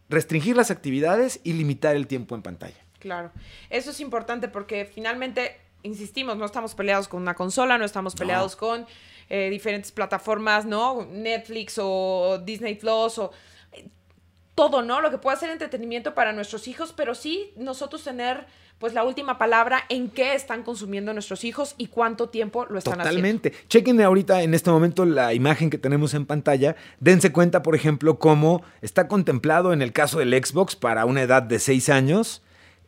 restringir 0.10 0.56
las 0.56 0.72
actividades 0.72 1.40
y 1.44 1.54
limitar 1.54 1.96
el 1.96 2.08
tiempo 2.08 2.36
en 2.36 2.42
pantalla. 2.42 2.86
Claro. 3.00 3.32
Eso 3.70 3.92
es 3.92 4.00
importante 4.00 4.48
porque 4.48 4.86
finalmente, 4.86 5.60
insistimos, 5.82 6.38
no 6.38 6.46
estamos 6.46 6.76
peleados 6.76 7.08
con 7.08 7.22
una 7.22 7.34
consola, 7.34 7.78
no 7.78 7.86
estamos 7.86 8.14
peleados 8.14 8.56
con 8.56 8.86
eh, 9.30 9.50
diferentes 9.50 9.92
plataformas, 9.92 10.66
¿no? 10.66 11.08
Netflix 11.10 11.80
o 11.82 12.40
Disney 12.46 12.76
Plus 12.76 13.18
o 13.18 13.32
todo, 14.56 14.82
¿no? 14.82 15.02
Lo 15.02 15.12
que 15.12 15.18
pueda 15.18 15.38
ser 15.38 15.50
entretenimiento 15.50 16.14
para 16.14 16.34
nuestros 16.34 16.68
hijos, 16.68 16.94
pero 16.96 17.16
sí 17.16 17.54
nosotros 17.56 18.04
tener 18.04 18.46
pues 18.80 18.96
la 18.96 19.04
última 19.04 19.38
palabra 19.38 19.84
en 19.90 20.10
qué 20.10 20.34
están 20.34 20.64
consumiendo 20.64 21.14
nuestros 21.14 21.44
hijos 21.44 21.76
y 21.78 21.88
cuánto 21.88 22.30
tiempo 22.30 22.66
lo 22.66 22.80
están 22.80 23.00
haciendo. 23.00 23.10
Totalmente. 23.10 23.54
Chequen 23.70 24.02
ahorita 24.02 24.42
en 24.42 24.56
este 24.56 24.72
momento 24.72 25.06
la 25.06 25.36
imagen 25.36 25.70
que 25.70 25.78
tenemos 25.78 26.16
en 26.16 26.26
pantalla. 26.26 26.76
Dense 27.00 27.32
cuenta, 27.32 27.62
por 27.62 27.76
ejemplo, 27.76 28.18
cómo 28.18 28.64
está 28.82 29.08
contemplado 29.08 29.72
en 29.72 29.84
el 29.84 29.94
caso 29.94 30.18
del 30.18 30.34
Xbox 30.34 30.76
para 30.76 31.06
una 31.06 31.22
edad 31.22 31.44
de 31.44 31.60
6 31.60 31.90
años 31.90 32.42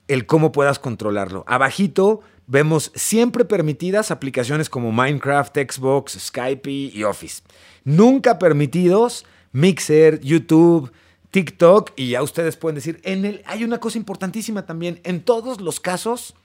el 0.07 0.25
cómo 0.25 0.51
puedas 0.51 0.79
controlarlo. 0.79 1.43
Abajito 1.47 2.21
vemos 2.47 2.91
siempre 2.95 3.45
permitidas 3.45 4.09
aplicaciones 4.09 4.69
como 4.69 4.91
Minecraft, 4.91 5.55
Xbox, 5.57 6.17
Skype 6.19 6.69
y 6.69 7.03
Office. 7.03 7.43
Nunca 7.83 8.39
permitidos 8.39 9.25
Mixer, 9.51 10.19
YouTube, 10.21 10.91
TikTok 11.33 11.93
y 11.95 12.11
ya 12.11 12.21
ustedes 12.21 12.57
pueden 12.57 12.75
decir, 12.75 13.01
en 13.03 13.25
el 13.25 13.41
hay 13.47 13.63
una 13.63 13.79
cosa 13.79 13.97
importantísima 13.97 14.67
también, 14.67 15.01
en 15.03 15.23
todos 15.23 15.61
los 15.61 15.79
casos 15.79 16.35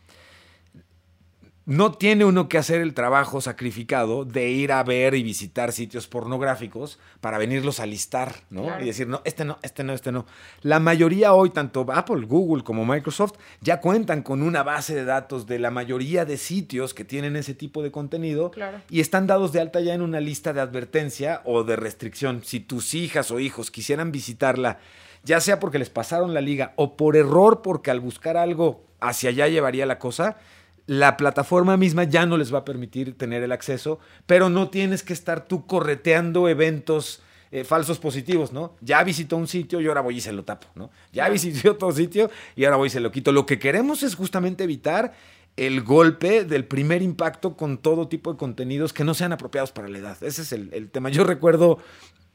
no 1.68 1.92
tiene 1.92 2.24
uno 2.24 2.48
que 2.48 2.56
hacer 2.56 2.80
el 2.80 2.94
trabajo 2.94 3.42
sacrificado 3.42 4.24
de 4.24 4.48
ir 4.48 4.72
a 4.72 4.82
ver 4.82 5.14
y 5.14 5.22
visitar 5.22 5.70
sitios 5.70 6.06
pornográficos 6.06 6.98
para 7.20 7.36
venirlos 7.36 7.78
a 7.78 7.84
listar, 7.84 8.36
¿no? 8.48 8.62
Claro. 8.62 8.82
Y 8.82 8.86
decir, 8.86 9.06
no, 9.06 9.20
este 9.26 9.44
no, 9.44 9.58
este 9.60 9.84
no, 9.84 9.92
este 9.92 10.10
no. 10.10 10.24
La 10.62 10.80
mayoría 10.80 11.34
hoy, 11.34 11.50
tanto 11.50 11.84
Apple, 11.92 12.24
Google 12.24 12.64
como 12.64 12.86
Microsoft, 12.86 13.34
ya 13.60 13.82
cuentan 13.82 14.22
con 14.22 14.40
una 14.42 14.62
base 14.62 14.94
de 14.94 15.04
datos 15.04 15.46
de 15.46 15.58
la 15.58 15.70
mayoría 15.70 16.24
de 16.24 16.38
sitios 16.38 16.94
que 16.94 17.04
tienen 17.04 17.36
ese 17.36 17.52
tipo 17.52 17.82
de 17.82 17.90
contenido 17.90 18.50
Claro. 18.50 18.80
y 18.88 19.00
están 19.00 19.26
dados 19.26 19.52
de 19.52 19.60
alta 19.60 19.80
ya 19.80 19.92
en 19.92 20.00
una 20.00 20.20
lista 20.20 20.54
de 20.54 20.62
advertencia 20.62 21.42
o 21.44 21.64
de 21.64 21.76
restricción. 21.76 22.40
Si 22.44 22.60
tus 22.60 22.94
hijas 22.94 23.30
o 23.30 23.40
hijos 23.40 23.70
quisieran 23.70 24.10
visitarla, 24.10 24.78
ya 25.22 25.38
sea 25.40 25.60
porque 25.60 25.78
les 25.78 25.90
pasaron 25.90 26.32
la 26.32 26.40
liga 26.40 26.72
o 26.76 26.96
por 26.96 27.14
error 27.14 27.60
porque 27.60 27.90
al 27.90 28.00
buscar 28.00 28.38
algo 28.38 28.86
hacia 29.00 29.28
allá 29.30 29.48
llevaría 29.48 29.84
la 29.84 29.98
cosa, 29.98 30.38
la 30.88 31.18
plataforma 31.18 31.76
misma 31.76 32.04
ya 32.04 32.24
no 32.24 32.38
les 32.38 32.52
va 32.52 32.60
a 32.60 32.64
permitir 32.64 33.16
tener 33.16 33.42
el 33.42 33.52
acceso, 33.52 34.00
pero 34.24 34.48
no 34.48 34.70
tienes 34.70 35.02
que 35.02 35.12
estar 35.12 35.46
tú 35.46 35.66
correteando 35.66 36.48
eventos 36.48 37.20
eh, 37.50 37.62
falsos 37.62 37.98
positivos, 37.98 38.54
¿no? 38.54 38.74
Ya 38.80 39.04
visitó 39.04 39.36
un 39.36 39.48
sitio 39.48 39.82
y 39.82 39.86
ahora 39.86 40.00
voy 40.00 40.16
y 40.16 40.20
se 40.22 40.32
lo 40.32 40.44
tapo, 40.44 40.66
¿no? 40.74 40.90
Ya 41.12 41.28
visité 41.28 41.68
otro 41.68 41.92
sitio 41.92 42.30
y 42.56 42.64
ahora 42.64 42.78
voy 42.78 42.86
y 42.86 42.90
se 42.90 43.00
lo 43.00 43.12
quito. 43.12 43.32
Lo 43.32 43.44
que 43.44 43.58
queremos 43.58 44.02
es 44.02 44.14
justamente 44.14 44.64
evitar 44.64 45.12
el 45.58 45.82
golpe 45.82 46.44
del 46.44 46.64
primer 46.64 47.02
impacto 47.02 47.54
con 47.54 47.76
todo 47.76 48.08
tipo 48.08 48.32
de 48.32 48.38
contenidos 48.38 48.94
que 48.94 49.04
no 49.04 49.12
sean 49.12 49.34
apropiados 49.34 49.72
para 49.72 49.88
la 49.88 49.98
edad. 49.98 50.16
Ese 50.22 50.40
es 50.40 50.52
el, 50.52 50.72
el 50.72 50.90
tema. 50.90 51.10
Yo 51.10 51.24
recuerdo 51.24 51.80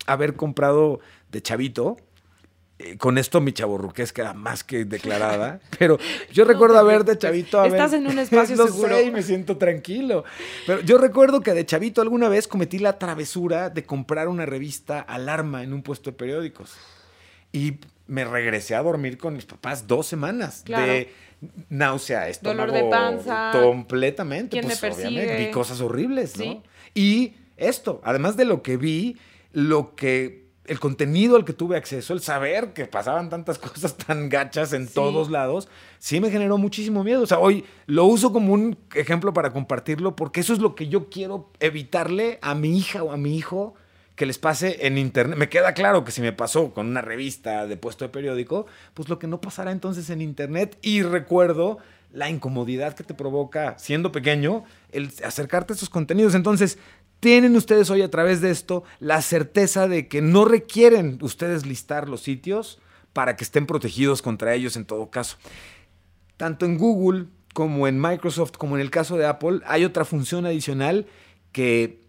haber 0.05 0.35
comprado 0.35 0.99
de 1.31 1.41
chavito, 1.41 1.97
con 2.98 3.17
esto 3.17 3.41
mi 3.41 3.52
chaborruquesca 3.54 4.22
era 4.22 4.34
más 4.34 4.63
que 4.63 4.86
declarada, 4.86 5.60
pero 5.80 5.98
yo 6.32 6.46
recuerdo 6.46 6.78
haber 6.78 7.04
de 7.04 7.17
chavito 7.17 7.60
haber... 7.60 7.74
Estás 7.74 7.93
en 7.93 8.08
un 8.08 8.19
espacio 8.19 8.56
no 8.56 8.67
seguro. 8.67 8.96
sé 8.96 9.04
y 9.06 9.12
me 9.12 9.24
siento 9.24 9.58
tranquilo. 9.58 10.24
Pero 10.67 10.82
yo 10.82 10.98
recuerdo 10.98 11.41
que 11.41 11.54
de 11.54 11.65
chavito 11.65 12.02
alguna 12.02 12.30
vez 12.30 12.48
cometí 12.48 12.80
la 12.80 12.98
travesura 13.00 13.69
de 13.69 13.84
comprar 13.84 14.28
una 14.28 14.46
revista 14.46 15.00
Alarma 15.00 15.63
en 15.63 15.74
un 15.74 15.84
puesto 15.84 16.12
de 16.12 16.17
periódicos. 16.17 16.74
Y 17.52 17.78
me 18.08 18.26
regresé 18.26 18.76
a 18.76 18.82
dormir 18.84 19.17
con 19.17 19.34
mis 19.36 19.46
papás 19.46 19.88
dos 19.88 20.08
semanas 20.08 20.63
Claro. 20.65 20.91
de 20.91 21.13
náusea, 21.69 22.28
estómago. 22.30 22.72
Dolor 22.72 22.84
de 22.84 22.89
panza. 22.89 23.52
Completamente. 23.54 24.50
¿Quién 24.52 24.65
pues, 24.65 24.82
me 24.82 24.89
persigue? 24.89 25.08
obviamente, 25.10 25.46
vi 25.46 25.52
cosas 25.52 25.82
horribles, 25.82 26.38
¿no? 26.38 26.43
Sí. 26.43 26.62
Y 26.96 27.34
esto, 27.58 28.02
además 28.04 28.36
de 28.38 28.46
lo 28.46 28.62
que 28.62 28.78
vi, 28.78 29.17
lo 29.52 29.96
que 29.96 30.42
el 30.65 30.80
contenido 30.80 31.36
al 31.36 31.43
que 31.45 31.54
tuve 31.54 31.76
acceso, 31.78 32.13
el 32.13 32.21
saber 32.21 32.73
que 32.73 32.86
pasaban 32.86 33.30
tantas 33.30 33.60
cosas 33.60 33.95
tan 33.97 34.30
gachas 34.30 34.73
en 34.73 34.88
Sí. 34.88 34.93
todos 34.93 35.30
lados, 35.30 35.67
sí 35.99 36.19
me 36.19 36.32
generó 36.32 36.58
muchísimo 36.58 37.04
miedo. 37.04 37.21
O 37.23 37.28
sea, 37.28 37.39
hoy 37.39 37.65
lo 37.86 38.06
uso 38.06 38.32
como 38.32 38.54
un 38.54 38.78
ejemplo 38.95 39.34
para 39.34 39.52
compartirlo 39.52 40.15
porque 40.15 40.39
eso 40.39 40.54
es 40.54 40.60
lo 40.60 40.76
que 40.76 40.88
yo 40.88 41.10
quiero 41.10 41.49
evitarle 41.60 42.39
a 42.41 42.56
mi 42.56 42.78
hija 42.78 43.04
o 43.04 43.12
a 43.12 43.17
mi 43.17 43.36
hijo 43.38 43.73
que 44.15 44.26
les 44.28 44.38
pase 44.38 44.86
en 44.86 44.97
internet. 44.97 45.38
Me 45.38 45.49
queda 45.49 45.73
claro 45.73 46.04
que 46.06 46.12
si 46.12 46.21
me 46.21 46.32
pasó 46.34 46.71
con 46.73 46.88
una 46.88 47.02
revista 47.02 47.65
de 47.65 47.78
puesto 47.78 48.06
de 48.06 48.10
periódico, 48.10 48.67
pues 48.93 49.10
lo 49.10 49.17
que 49.17 49.26
no 49.28 49.41
pasará 49.41 49.71
entonces 49.71 50.10
en 50.12 50.21
internet. 50.21 50.78
Y 50.84 51.02
recuerdo 51.02 51.80
la 52.12 52.30
incomodidad 52.30 52.93
que 52.93 53.04
te 53.04 53.15
provoca, 53.15 53.73
siendo 53.80 54.12
pequeño, 54.12 54.65
el 54.91 55.12
acercarte 55.26 55.73
a 55.73 55.76
esos 55.76 55.89
contenidos. 55.89 56.36
Entonces, 56.36 56.78
tienen 57.23 57.55
ustedes 57.55 57.89
hoy 57.89 58.01
a 58.01 58.12
través 58.12 58.41
de 58.41 58.51
esto 58.51 58.83
la 58.99 59.21
certeza 59.21 59.88
de 59.88 60.09
que 60.09 60.21
no 60.21 60.43
requieren 60.43 61.19
ustedes 61.21 61.65
listar 61.65 62.09
los 62.09 62.21
sitios 62.21 62.79
para 63.13 63.38
que 63.38 63.45
estén 63.45 63.65
protegidos 63.65 64.21
contra 64.21 64.53
ellos 64.53 64.75
en 64.75 64.83
todo 64.83 65.09
caso. 65.09 65.38
Tanto 66.36 66.65
en 66.65 66.77
Google 66.77 67.27
como 67.53 67.88
en 67.88 68.01
Microsoft, 68.01 68.57
como 68.57 68.75
en 68.75 68.81
el 68.81 68.91
caso 68.91 69.15
de 69.15 69.25
Apple, 69.25 69.62
hay 69.67 69.86
otra 69.86 70.03
función 70.03 70.45
adicional 70.45 71.07
que 71.53 72.01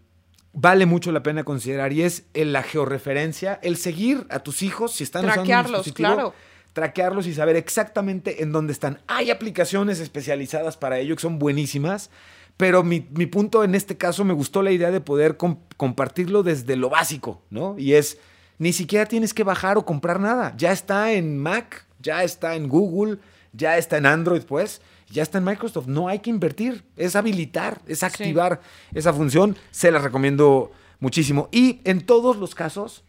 vale 0.53 0.85
mucho 0.85 1.13
la 1.13 1.23
pena 1.23 1.45
considerar 1.45 1.93
y 1.93 2.03
es 2.03 2.25
la 2.35 2.65
georreferencia, 2.65 3.61
el 3.63 3.77
seguir 3.77 4.27
a 4.31 4.41
tus 4.41 4.63
hijos 4.63 4.95
si 4.97 5.05
están 5.05 5.27
usando 5.27 5.79
un 5.79 5.93
claro. 5.93 6.35
traquearlos 6.73 7.29
y 7.29 7.35
saber 7.35 7.55
exactamente 7.55 8.43
en 8.43 8.51
dónde 8.51 8.73
están. 8.73 8.99
Hay 9.07 9.31
aplicaciones 9.31 10.01
especializadas 10.01 10.77
para 10.77 10.99
ello 10.99 11.15
que 11.15 11.23
son 11.23 11.39
buenísimas, 11.39 12.11
pero 12.57 12.83
mi, 12.85 13.07
mi 13.13 13.27
punto 13.27 13.65
en 13.65 13.75
este 13.75 13.97
caso 13.97 14.25
me 14.25 14.33
gustó 14.35 14.63
la 14.63 14.71
idea 14.71 14.91
de 14.91 15.01
poder 15.01 15.37
com- 15.37 15.59
compartirlo 15.77 16.43
desde 16.43 16.77
lo 16.77 16.89
básico, 16.91 17.43
¿no? 17.51 17.77
Y 17.79 17.95
es, 17.95 18.19
ni 18.59 18.73
siquiera 18.73 19.07
tienes 19.07 19.35
que 19.35 19.43
bajar 19.45 19.77
o 19.77 19.85
comprar 19.85 20.21
nada. 20.21 20.55
Ya 20.57 20.71
está 20.73 21.13
en 21.13 21.39
Mac, 21.39 21.87
ya 22.01 22.23
está 22.23 22.55
en 22.55 22.69
Google, 22.69 23.19
ya 23.53 23.77
está 23.77 23.97
en 23.97 24.07
Android, 24.07 24.43
pues, 24.43 24.81
ya 25.11 25.23
está 25.23 25.39
en 25.39 25.45
Microsoft. 25.45 25.87
No 25.89 26.09
hay 26.09 26.21
que 26.21 26.31
invertir, 26.31 26.85
es 26.97 27.17
habilitar, 27.17 27.81
es 27.87 28.03
activar 28.03 28.61
esa 28.95 29.13
función. 29.13 29.57
Se 29.71 29.91
la 29.91 29.99
recomiendo 29.99 30.71
muchísimo. 31.01 31.49
Y 31.51 31.81
en 31.85 32.07
todos 32.07 32.37
los 32.37 32.55
casos, 32.55 33.05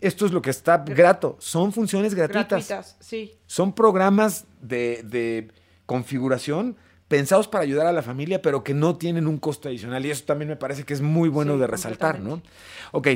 esto 0.00 0.24
es 0.26 0.32
lo 0.32 0.40
que 0.42 0.50
está 0.50 0.78
grato, 0.78 1.36
son 1.40 1.72
funciones 1.72 2.14
gratuitas. 2.14 2.68
Gratuitas, 2.68 2.96
sí. 3.00 3.34
Son 3.46 3.72
programas 3.72 4.46
de, 4.60 5.02
de 5.04 5.48
configuración 5.86 6.76
pensados 7.08 7.48
para 7.48 7.64
ayudar 7.64 7.86
a 7.86 7.92
la 7.92 8.02
familia, 8.02 8.40
pero 8.42 8.62
que 8.62 8.74
no 8.74 8.96
tienen 8.96 9.26
un 9.26 9.38
costo 9.38 9.68
adicional. 9.68 10.04
Y 10.06 10.10
eso 10.10 10.24
también 10.24 10.48
me 10.48 10.56
parece 10.56 10.84
que 10.84 10.92
es 10.94 11.00
muy 11.00 11.28
bueno 11.28 11.54
Sí, 11.54 11.60
de 11.60 11.66
resaltar, 11.66 12.20
¿no? 12.20 12.42
Ok, 12.92 13.08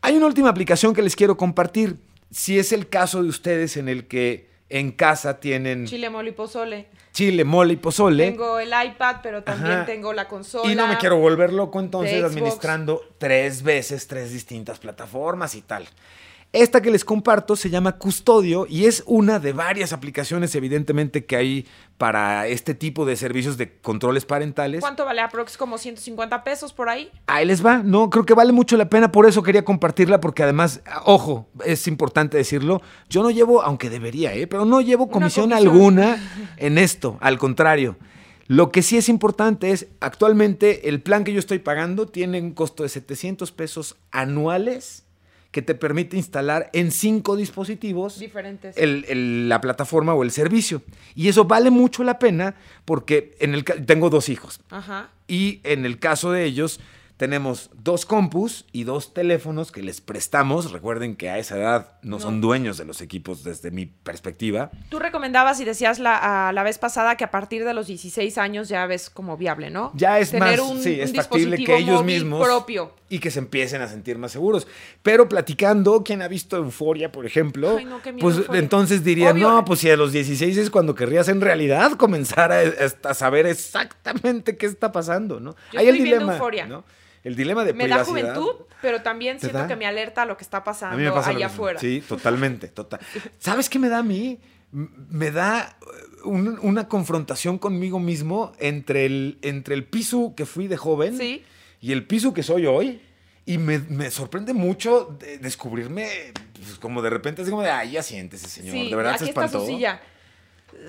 hay 0.00 0.16
una 0.16 0.26
última 0.26 0.48
aplicación 0.48 0.94
que 0.94 1.02
les 1.02 1.14
quiero 1.16 1.36
compartir. 1.36 1.96
Si 2.30 2.58
es 2.58 2.72
el 2.72 2.88
caso 2.88 3.22
de 3.22 3.28
ustedes 3.28 3.76
en 3.76 3.88
el 3.88 4.06
que 4.08 4.48
en 4.68 4.90
casa 4.90 5.38
tienen 5.38 5.86
Chile, 5.86 6.10
mole 6.10 6.30
y 6.30 6.32
pozole. 6.32 6.86
chile, 7.12 7.44
mole 7.44 7.74
y 7.74 7.76
pozole. 7.76 8.30
Tengo 8.32 8.58
el 8.58 8.70
iPad, 8.70 9.16
pero 9.22 9.44
también 9.44 9.76
Ajá. 9.76 9.86
tengo 9.86 10.12
la 10.12 10.26
consola. 10.26 10.72
Y 10.72 10.74
no 10.74 10.88
me 10.88 10.98
quiero 10.98 11.18
volver 11.18 11.52
loco 11.52 11.78
entonces 11.78 12.24
administrando 12.24 13.00
tres 13.18 13.62
veces 13.62 14.08
tres 14.08 14.32
distintas 14.32 14.80
plataformas 14.80 15.54
y 15.54 15.62
tal. 15.62 15.86
Esta 16.52 16.80
que 16.80 16.90
les 16.90 17.04
comparto 17.04 17.54
se 17.54 17.68
llama 17.68 17.98
Custodio 17.98 18.66
y 18.68 18.86
es 18.86 19.02
una 19.06 19.38
de 19.38 19.52
varias 19.52 19.92
aplicaciones 19.92 20.54
evidentemente 20.54 21.26
que 21.26 21.36
hay 21.36 21.66
para 21.98 22.46
este 22.46 22.74
tipo 22.74 23.04
de 23.04 23.16
servicios 23.16 23.58
de 23.58 23.78
controles 23.78 24.24
parentales. 24.24 24.80
¿Cuánto 24.80 25.04
vale 25.04 25.20
aprox? 25.20 25.56
Como 25.56 25.76
150 25.76 26.44
pesos 26.44 26.72
por 26.72 26.88
ahí. 26.88 27.10
Ahí 27.26 27.44
les 27.44 27.64
va, 27.64 27.78
no, 27.78 28.08
creo 28.10 28.24
que 28.24 28.34
vale 28.34 28.52
mucho 28.52 28.76
la 28.76 28.88
pena, 28.88 29.12
por 29.12 29.26
eso 29.26 29.42
quería 29.42 29.64
compartirla, 29.64 30.20
porque 30.20 30.44
además, 30.44 30.82
ojo, 31.04 31.48
es 31.64 31.86
importante 31.88 32.36
decirlo, 32.36 32.80
yo 33.10 33.22
no 33.22 33.30
llevo, 33.30 33.62
aunque 33.62 33.90
debería, 33.90 34.32
¿eh? 34.34 34.46
pero 34.46 34.64
no 34.64 34.80
llevo 34.80 35.08
comisión, 35.08 35.50
comisión. 35.50 35.74
alguna 35.74 36.18
en 36.56 36.78
esto, 36.78 37.18
al 37.20 37.38
contrario. 37.38 37.96
Lo 38.48 38.70
que 38.70 38.82
sí 38.82 38.96
es 38.96 39.08
importante 39.08 39.72
es, 39.72 39.88
actualmente 40.00 40.88
el 40.88 41.02
plan 41.02 41.24
que 41.24 41.32
yo 41.32 41.40
estoy 41.40 41.58
pagando 41.58 42.06
tiene 42.06 42.40
un 42.40 42.52
costo 42.52 42.84
de 42.84 42.88
700 42.88 43.50
pesos 43.50 43.96
anuales 44.12 45.05
que 45.56 45.62
te 45.62 45.74
permite 45.74 46.18
instalar 46.18 46.68
en 46.74 46.90
cinco 46.90 47.34
dispositivos 47.34 48.18
Diferentes. 48.18 48.76
el- 48.76 49.06
el- 49.08 49.48
la 49.48 49.58
plataforma 49.62 50.12
o 50.12 50.22
el 50.22 50.30
servicio. 50.30 50.82
Y 51.14 51.28
eso 51.28 51.46
vale 51.46 51.70
mucho 51.70 52.04
la 52.04 52.18
pena 52.18 52.56
porque 52.84 53.34
en 53.40 53.54
el, 53.54 53.64
tengo 53.64 54.10
dos 54.10 54.28
hijos. 54.28 54.60
Ajá. 54.68 55.08
Y 55.26 55.60
en 55.64 55.86
el 55.86 55.98
caso 55.98 56.30
de 56.30 56.44
ellos, 56.44 56.78
tenemos 57.16 57.70
dos 57.82 58.04
compus 58.04 58.66
y 58.72 58.84
dos 58.84 59.14
teléfonos 59.14 59.72
que 59.72 59.82
les 59.82 60.02
prestamos. 60.02 60.70
Recuerden 60.72 61.16
que 61.16 61.30
a 61.30 61.38
esa 61.38 61.56
edad 61.56 61.92
no, 62.02 62.16
No. 62.18 62.20
son 62.22 62.42
dueños 62.42 62.76
de 62.76 62.84
los 62.84 63.00
equipos 63.00 63.42
desde 63.42 63.70
mi 63.70 63.86
perspectiva. 63.86 64.70
Tú 64.90 64.98
recomendabas 64.98 65.58
y 65.60 65.64
decías 65.64 65.98
la, 65.98 66.48
a 66.48 66.52
la 66.52 66.62
vez 66.64 66.76
pasada 66.76 67.16
que 67.16 67.24
a 67.24 67.30
partir 67.30 67.64
de 67.64 67.72
los 67.72 67.86
16 67.86 68.36
años 68.36 68.68
ya 68.68 68.84
ves 68.84 69.08
como 69.08 69.38
viable, 69.38 69.70
¿no? 69.70 69.92
Ya 69.94 70.18
es 70.18 70.30
Tener 70.32 70.58
más, 70.60 70.70
un, 70.70 70.78
sí, 70.82 71.00
es 71.00 71.08
un 71.08 71.16
factible 71.16 71.56
dispositivo 71.56 71.66
que 71.66 71.78
ellos 71.82 72.04
mismos 72.04 72.44
propio. 72.46 72.92
Y 73.08 73.18
que 73.20 73.30
se 73.30 73.38
empiecen 73.38 73.82
a 73.82 73.88
sentir 73.88 74.18
más 74.18 74.32
seguros. 74.32 74.66
Pero 75.02 75.28
platicando, 75.28 76.02
quien 76.02 76.22
ha 76.22 76.28
visto 76.28 76.56
Euforia, 76.56 77.12
por 77.12 77.24
ejemplo, 77.26 77.76
Ay, 77.78 77.84
no, 77.84 78.02
qué 78.02 78.12
miedo, 78.12 78.22
pues 78.26 78.36
Euphoria. 78.38 78.60
entonces 78.60 79.04
diría, 79.04 79.30
Obvio. 79.30 79.48
no, 79.50 79.64
pues 79.64 79.80
si 79.80 79.90
a 79.90 79.96
los 79.96 80.12
16 80.12 80.56
es 80.56 80.70
cuando 80.70 80.94
querrías 80.94 81.28
en 81.28 81.40
realidad 81.40 81.92
comenzar 81.92 82.50
a, 82.52 82.60
a 83.04 83.14
saber 83.14 83.46
exactamente 83.46 84.56
qué 84.56 84.66
está 84.66 84.92
pasando, 84.92 85.40
¿no? 85.40 85.54
Yo 85.72 85.78
Hay 85.80 85.86
el 85.88 85.94
estoy 85.94 86.02
viendo 86.04 86.16
dilema, 86.26 86.32
Euphoria. 86.34 86.66
¿no? 86.66 86.84
El 87.22 87.34
dilema 87.36 87.64
de 87.64 87.72
Me 87.74 87.88
da 87.88 88.02
privacidad. 88.04 88.34
juventud, 88.36 88.66
pero 88.82 89.02
también 89.02 89.40
siento 89.40 89.58
da? 89.58 89.66
que 89.66 89.74
me 89.76 89.86
alerta 89.86 90.22
a 90.22 90.26
lo 90.26 90.36
que 90.36 90.44
está 90.44 90.62
pasando 90.62 90.96
me 90.96 91.10
pasa 91.10 91.30
allá 91.30 91.46
afuera. 91.46 91.78
Sí, 91.80 92.02
totalmente, 92.08 92.68
total. 92.68 93.00
¿Sabes 93.40 93.68
qué 93.68 93.78
me 93.80 93.88
da 93.88 93.98
a 93.98 94.02
mí? 94.02 94.38
Me 94.72 95.30
da 95.32 95.76
un- 96.24 96.58
una 96.62 96.86
confrontación 96.88 97.58
conmigo 97.58 97.98
mismo 97.98 98.52
entre 98.58 99.06
el, 99.06 99.38
entre 99.42 99.74
el 99.74 99.84
piso 99.84 100.34
que 100.36 100.46
fui 100.46 100.66
de 100.68 100.76
joven 100.76 101.16
Sí. 101.18 101.42
Y 101.88 101.92
el 101.92 102.06
piso 102.06 102.32
que 102.34 102.42
soy 102.42 102.66
hoy. 102.66 103.00
Y 103.48 103.58
me, 103.58 103.78
me 103.78 104.10
sorprende 104.10 104.52
mucho 104.52 105.16
de- 105.20 105.38
descubrirme, 105.38 106.08
pues, 106.54 106.80
como 106.80 107.00
de 107.00 107.10
repente, 107.10 107.42
así 107.42 107.50
como 107.52 107.62
de, 107.62 107.70
ay, 107.70 107.92
ya 107.92 108.02
siéntese, 108.02 108.48
señor. 108.48 108.72
Sí, 108.74 108.90
de 108.90 108.96
verdad 108.96 109.12
aquí 109.12 109.24
se 109.24 109.30
está 109.30 109.44
espantó. 109.44 109.64
su 109.64 109.70
silla. 109.72 110.00
Me- 110.02 110.16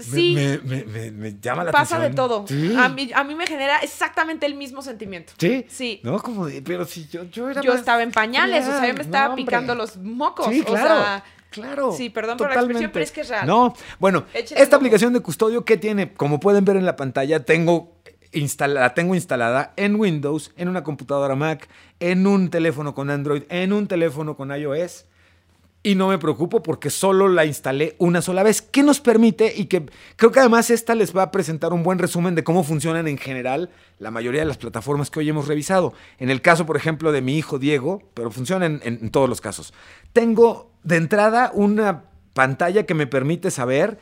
Sí, 0.02 0.34
Me, 0.36 0.58
me- 0.58 0.84
me- 0.86 1.12
me 1.12 1.36
llama 1.40 1.64
la 1.64 1.72
pasa 1.72 2.00
de 2.00 2.08
atención. 2.08 2.28
todo. 2.28 2.48
Sí. 2.48 2.76
A, 2.76 2.90
mí, 2.90 3.12
a 3.14 3.24
mí 3.24 3.36
me 3.36 3.46
genera 3.46 3.78
exactamente 3.78 4.46
el 4.48 4.56
mismo 4.56 4.82
sentimiento. 4.82 5.34
Sí. 5.38 5.66
Sí. 5.70 6.00
No, 6.04 6.20
como 6.20 6.48
de, 6.48 6.62
pero 6.64 6.84
si 6.86 7.08
yo, 7.08 7.26
yo 7.26 7.48
era 7.50 7.62
Yo 7.62 7.72
más 7.72 7.80
estaba 7.82 8.02
en 8.02 8.12
pañales, 8.12 8.66
o 8.68 8.72
sea, 8.72 8.88
yo 8.88 8.96
me 8.96 9.02
estaba 9.02 9.30
No, 9.30 9.36
picando 9.36 9.76
los 9.76 9.96
mocos. 9.98 10.48
Sí, 10.50 10.62
o 10.62 10.66
claro. 10.66 10.88
sea, 10.88 11.24
claro. 11.52 11.92
Sí, 11.94 12.10
perdón 12.10 12.38
por 12.38 12.50
la 12.50 12.56
expresión, 12.56 12.90
pero 12.92 13.04
es 13.06 13.12
que 13.12 13.22
es 13.22 13.30
real. 13.30 13.46
No, 13.46 13.74
bueno, 14.00 14.26
Échale 14.34 14.62
esta 14.64 14.76
aplicación 14.78 15.14
de 15.14 15.20
custodio, 15.22 15.64
¿qué 15.64 15.78
tiene? 15.78 16.12
Como 16.14 16.40
pueden 16.40 16.66
ver 16.66 16.76
en 16.76 16.86
la 16.88 16.96
pantalla, 16.96 17.46
tengo 17.46 17.96
la 18.68 18.94
tengo 18.94 19.16
instalada 19.16 19.74
en 19.76 19.96
Windows, 19.96 20.52
en 20.58 20.68
una 20.68 20.84
computadora 20.84 21.36
Mac, 21.36 21.68
en 22.00 22.28
un 22.28 22.50
teléfono 22.50 22.94
con 22.94 23.10
Android, 23.10 23.44
en 23.50 23.74
un 23.74 23.88
teléfono 23.88 24.36
con 24.36 24.52
iOS. 24.52 25.06
Y 25.84 25.96
no 25.96 26.10
me 26.10 26.18
preocupo 26.18 26.62
porque 26.64 26.90
solo 26.90 27.30
la 27.30 27.46
instalé 27.46 27.96
una 27.98 28.22
sola 28.22 28.44
vez. 28.44 28.62
¿Qué 28.62 28.84
nos 28.84 29.00
permite? 29.00 29.54
Y 29.56 29.66
que 29.66 29.86
creo 30.18 30.32
que 30.32 30.40
además 30.40 30.70
esta 30.70 30.96
les 30.96 31.16
va 31.16 31.24
a 31.24 31.32
presentar 31.32 31.72
un 31.72 31.84
buen 31.84 31.98
resumen 31.98 32.36
de 32.36 32.44
cómo 32.44 32.64
funcionan 32.64 33.08
en 33.08 33.18
general 33.18 33.70
la 34.00 34.12
mayoría 34.12 34.42
de 34.42 34.48
las 34.48 34.58
plataformas 34.58 35.10
que 35.10 35.20
hoy 35.20 35.30
hemos 35.30 35.48
revisado. 35.48 35.94
En 36.18 36.30
el 36.30 36.42
caso, 36.42 36.66
por 36.66 36.76
ejemplo, 36.76 37.12
de 37.12 37.22
mi 37.22 37.38
hijo 37.38 37.58
Diego, 37.58 38.02
pero 38.16 38.32
funciona 38.32 38.66
en, 38.66 38.82
en 38.84 39.10
todos 39.12 39.30
los 39.30 39.40
casos. 39.40 39.74
Tengo 40.12 40.72
de 40.84 40.98
entrada 40.98 41.52
una 41.54 42.04
pantalla 42.34 42.86
que 42.86 42.94
me 42.94 43.08
permite 43.08 43.50
saber 43.50 43.98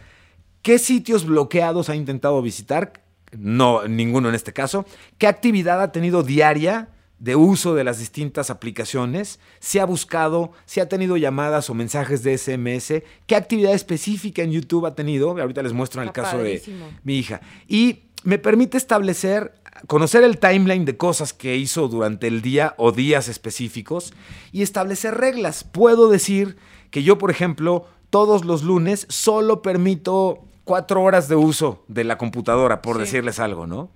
qué 0.64 0.80
sitios 0.80 1.26
bloqueados 1.26 1.90
ha 1.90 1.96
intentado 1.96 2.42
visitar, 2.42 3.05
no 3.32 3.88
ninguno 3.88 4.30
en 4.30 4.36
este 4.36 4.54
caso, 4.54 4.86
qué 5.18 5.28
actividad 5.28 5.82
ha 5.82 5.92
tenido 5.92 6.24
diaria 6.24 6.90
de 7.20 7.36
uso 7.36 7.76
de 7.76 7.84
las 7.84 8.00
distintas 8.00 8.50
aplicaciones, 8.50 9.40
si 9.60 9.80
ha 9.80 9.86
buscado, 9.86 10.52
si 10.66 10.80
ha 10.80 10.90
tenido 10.90 11.16
llamadas 11.18 11.70
o 11.70 11.74
mensajes 11.74 12.24
de 12.24 12.38
SMS, 12.38 13.04
qué 13.26 13.36
actividad 13.36 13.74
específica 13.74 14.42
en 14.42 14.52
YouTube 14.52 14.86
ha 14.86 14.96
tenido, 14.96 15.30
ahorita 15.30 15.64
les 15.64 15.74
muestro 15.74 16.02
en 16.02 16.10
el 16.10 16.14
caso 16.14 16.38
de 16.38 16.62
mi 17.04 17.18
hija, 17.18 17.42
y 17.68 18.04
me 18.24 18.38
permite 18.38 18.78
establecer, 18.78 19.54
conocer 19.88 20.24
el 20.24 20.40
timeline 20.40 20.84
de 20.84 20.98
cosas 20.98 21.32
que 21.32 21.56
hizo 21.56 21.88
durante 21.88 22.28
el 22.28 22.42
día 22.42 22.74
o 22.78 22.92
días 22.92 23.28
específicos 23.28 24.14
y 24.52 24.62
establecer 24.62 25.16
reglas. 25.16 25.64
Puedo 25.64 26.10
decir 26.10 26.58
que 26.90 27.04
yo, 27.04 27.18
por 27.18 27.30
ejemplo, 27.30 27.88
todos 28.10 28.46
los 28.46 28.64
lunes 28.64 29.06
solo 29.10 29.62
permito 29.62 30.44
cuatro 30.66 31.02
horas 31.02 31.30
de 31.30 31.36
uso 31.36 31.84
de 31.88 32.04
la 32.04 32.18
computadora, 32.18 32.82
por 32.82 32.98
decirles 32.98 33.40
algo, 33.40 33.66
¿no? 33.66 33.90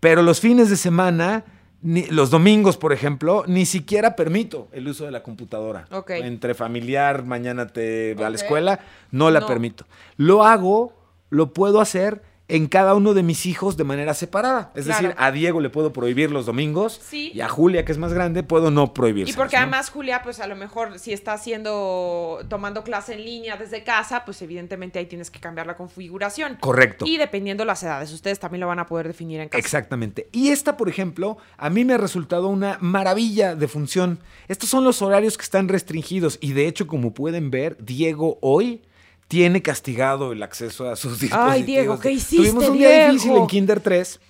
Pero 0.00 0.22
los 0.22 0.40
fines 0.40 0.68
de 0.68 0.76
semana, 0.76 1.44
los 1.82 2.30
domingos, 2.30 2.76
por 2.76 2.92
ejemplo, 2.92 3.44
ni 3.46 3.64
siquiera 3.64 4.14
permito 4.16 4.68
el 4.72 4.86
uso 4.88 5.06
de 5.06 5.12
la 5.12 5.22
computadora. 5.22 5.86
Entre 6.08 6.54
familiar, 6.54 7.24
mañana 7.24 7.68
te 7.68 8.14
va 8.14 8.26
a 8.26 8.30
la 8.30 8.36
escuela, 8.36 8.80
no 9.10 9.30
la 9.30 9.46
permito. 9.46 9.86
Lo 10.16 10.44
hago, 10.44 10.92
lo 11.30 11.52
puedo 11.52 11.80
hacer 11.80 12.22
en 12.48 12.66
cada 12.66 12.94
uno 12.94 13.12
de 13.12 13.22
mis 13.22 13.44
hijos 13.44 13.76
de 13.76 13.84
manera 13.84 14.14
separada. 14.14 14.72
Es 14.74 14.86
decir, 14.86 15.14
a 15.18 15.30
Diego 15.30 15.60
le 15.60 15.68
puedo 15.68 15.92
prohibir 15.92 16.30
los 16.30 16.46
domingos 16.46 17.00
y 17.12 17.40
a 17.40 17.48
Julia, 17.48 17.84
que 17.84 17.92
es 17.92 17.98
más 17.98 18.14
grande, 18.14 18.42
puedo 18.42 18.70
no 18.70 18.94
prohibir. 18.94 19.28
Y 19.28 19.34
porque 19.34 19.58
además 19.58 19.90
Julia, 19.90 20.22
pues 20.22 20.40
a 20.40 20.46
lo 20.46 20.56
mejor 20.56 20.98
si 20.98 21.12
está 21.12 21.34
haciendo, 21.34 22.40
tomando 22.48 22.82
clase 22.84 23.14
en 23.14 23.24
línea 23.24 23.56
desde 23.58 23.84
casa, 23.84 24.24
pues 24.24 24.40
evidentemente 24.40 24.98
ahí 24.98 25.06
tienes 25.06 25.30
que 25.30 25.40
cambiar 25.40 25.66
la 25.66 25.76
configuración. 25.76 26.56
Correcto. 26.60 27.04
Y 27.06 27.18
dependiendo 27.18 27.66
las 27.66 27.82
edades, 27.82 28.12
ustedes 28.12 28.38
también 28.38 28.60
lo 28.60 28.66
van 28.66 28.78
a 28.78 28.86
poder 28.86 29.06
definir 29.06 29.40
en 29.40 29.50
casa. 29.50 29.58
Exactamente. 29.58 30.28
Y 30.32 30.48
esta, 30.48 30.78
por 30.78 30.88
ejemplo, 30.88 31.36
a 31.58 31.68
mí 31.68 31.84
me 31.84 31.94
ha 31.94 31.98
resultado 31.98 32.48
una 32.48 32.78
maravilla 32.80 33.54
de 33.56 33.68
función. 33.68 34.20
Estos 34.48 34.70
son 34.70 34.84
los 34.84 35.02
horarios 35.02 35.36
que 35.36 35.44
están 35.44 35.68
restringidos 35.68 36.38
y 36.40 36.52
de 36.54 36.66
hecho, 36.66 36.86
como 36.86 37.12
pueden 37.12 37.50
ver, 37.50 37.76
Diego 37.78 38.38
hoy 38.40 38.82
tiene 39.28 39.62
castigado 39.62 40.32
el 40.32 40.42
acceso 40.42 40.90
a 40.90 40.96
sus 40.96 41.12
dispositivos. 41.20 41.52
Ay, 41.52 41.62
Diego, 41.62 42.00
¿qué 42.00 42.10
hiciste, 42.10 42.50
Tuvimos 42.50 42.70
un 42.70 42.78
día 42.78 43.08
difícil 43.08 43.36
en 43.36 43.46
Kinder 43.46 43.80
3, 43.80 44.20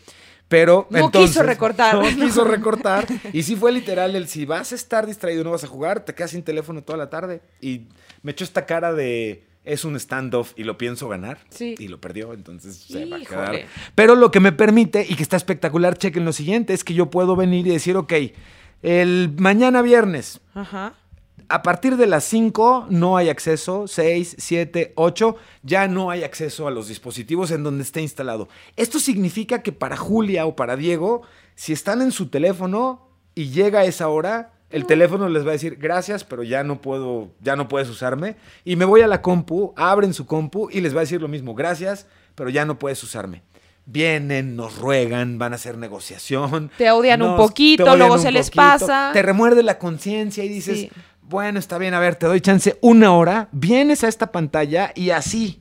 pero 0.49 0.87
no 0.91 0.99
entonces, 0.99 1.31
quiso 1.31 1.43
recortar. 1.45 1.95
No 1.95 2.03
quiso 2.03 2.45
recortar. 2.45 3.07
Y 3.33 3.45
sí 3.45 3.57
fue 3.57 3.73
literal 3.73 4.15
el 4.17 4.29
si 4.29 4.45
vas 4.45 4.73
a 4.73 4.75
estar 4.75 5.07
distraído 5.07 5.45
no 5.45 5.53
vas 5.53 5.65
a 5.65 5.69
jugar, 5.69 6.05
te 6.05 6.15
quedas 6.15 6.33
sin 6.33 6.43
teléfono 6.43 6.83
toda 6.83 6.99
la 6.99 7.09
tarde. 7.09 7.41
Y 7.61 7.87
me 8.23 8.33
echó 8.33 8.45
esta 8.45 8.67
cara 8.67 8.93
de 8.93 9.47
es 9.65 9.85
un 9.85 10.01
standoff 10.01 10.53
y 10.57 10.65
lo 10.65 10.79
pienso 10.79 11.09
ganar. 11.09 11.39
Sí. 11.51 11.75
Y 11.79 11.89
lo 11.89 12.01
perdió, 12.01 12.33
entonces 12.33 12.77
se 12.77 13.05
va 13.05 13.19
a 13.19 13.21
quedar. 13.21 13.67
Pero 13.95 14.15
lo 14.15 14.31
que 14.31 14.41
me 14.41 14.51
permite, 14.51 15.07
y 15.07 15.15
que 15.15 15.23
está 15.23 15.37
espectacular, 15.37 15.99
chequen 15.99 16.25
lo 16.25 16.33
siguiente, 16.33 16.73
es 16.73 16.85
que 16.85 16.95
yo 16.95 17.11
puedo 17.11 17.37
venir 17.37 17.67
y 17.67 17.71
decir, 17.71 17.97
ok, 17.97 18.15
el 18.83 19.35
mañana 19.37 19.83
viernes. 19.83 20.41
Ajá 20.55 20.95
a 21.49 21.63
partir 21.63 21.97
de 21.97 22.07
las 22.07 22.25
5 22.25 22.89
no 22.91 23.17
hay 23.17 23.29
acceso, 23.29 23.89
6, 23.89 24.37
7, 24.39 24.93
8, 24.97 25.37
ya 25.63 25.89
no 25.89 26.11
hay 26.11 26.23
acceso 26.23 26.69
a 26.69 26.71
los 26.71 26.89
dispositivos 26.89 27.51
en 27.51 27.63
donde 27.63 27.83
esté 27.83 28.03
instalado. 28.03 28.49
Esto 28.77 28.99
significa 28.99 29.63
que 29.63 29.73
para 29.73 29.97
Julia 29.97 30.47
o 30.47 30.57
para 30.57 30.77
Diego, 30.77 31.23
si 31.55 31.73
están 31.73 32.03
en 32.03 32.13
su 32.13 32.29
teléfono 32.29 33.09
y 33.35 33.51
llega 33.51 33.85
esa 33.85 34.09
hora, 34.09 34.53
el 34.71 34.85
teléfono 34.85 35.31
les 35.31 35.47
va 35.47 35.51
a 35.51 35.53
decir 35.53 35.77
gracias, 35.77 36.25
pero 36.25 36.43
ya 36.43 36.63
no 36.63 36.83
puedo, 36.83 37.31
ya 37.41 37.57
no 37.57 37.69
puedes 37.69 37.89
usarme. 37.89 38.37
Y 38.65 38.77
me 38.77 38.85
voy 38.85 39.01
a 39.01 39.07
la 39.07 39.23
compu, 39.23 39.73
abren 39.77 40.13
su 40.13 40.27
compu 40.27 40.69
y 40.71 40.83
les 40.83 40.95
va 40.95 40.99
a 40.99 41.05
decir 41.05 41.23
lo 41.23 41.29
mismo, 41.29 41.55
gracias, 41.55 42.07
pero 42.35 42.51
ya 42.51 42.67
no 42.67 42.79
puedes 42.79 43.03
usarme 43.03 43.43
vienen, 43.91 44.55
nos 44.55 44.77
ruegan, 44.77 45.39
van 45.39 45.53
a 45.53 45.57
hacer 45.57 45.79
negociación. 45.79 46.71
Te 46.77 46.91
odian 46.91 47.23
un 47.23 47.37
poquito, 47.37 47.97
luego 47.97 48.19
se 48.19 48.31
les 48.31 48.51
pasa. 48.51 49.11
Te 49.15 49.23
remuerde 49.23 49.63
la 49.63 49.79
conciencia 49.79 50.45
y 50.45 50.49
dices, 50.49 50.89
bueno, 51.29 51.59
está 51.59 51.77
bien, 51.77 51.93
a 51.93 52.01
ver, 52.01 52.17
te 52.17 52.27
doy 52.27 52.41
chance 52.41 52.79
una 52.81 53.12
hora, 53.12 53.49
vienes 53.53 54.03
a 54.03 54.09
esta 54.09 54.33
pantalla 54.33 54.93
y 54.95 55.11
así, 55.11 55.61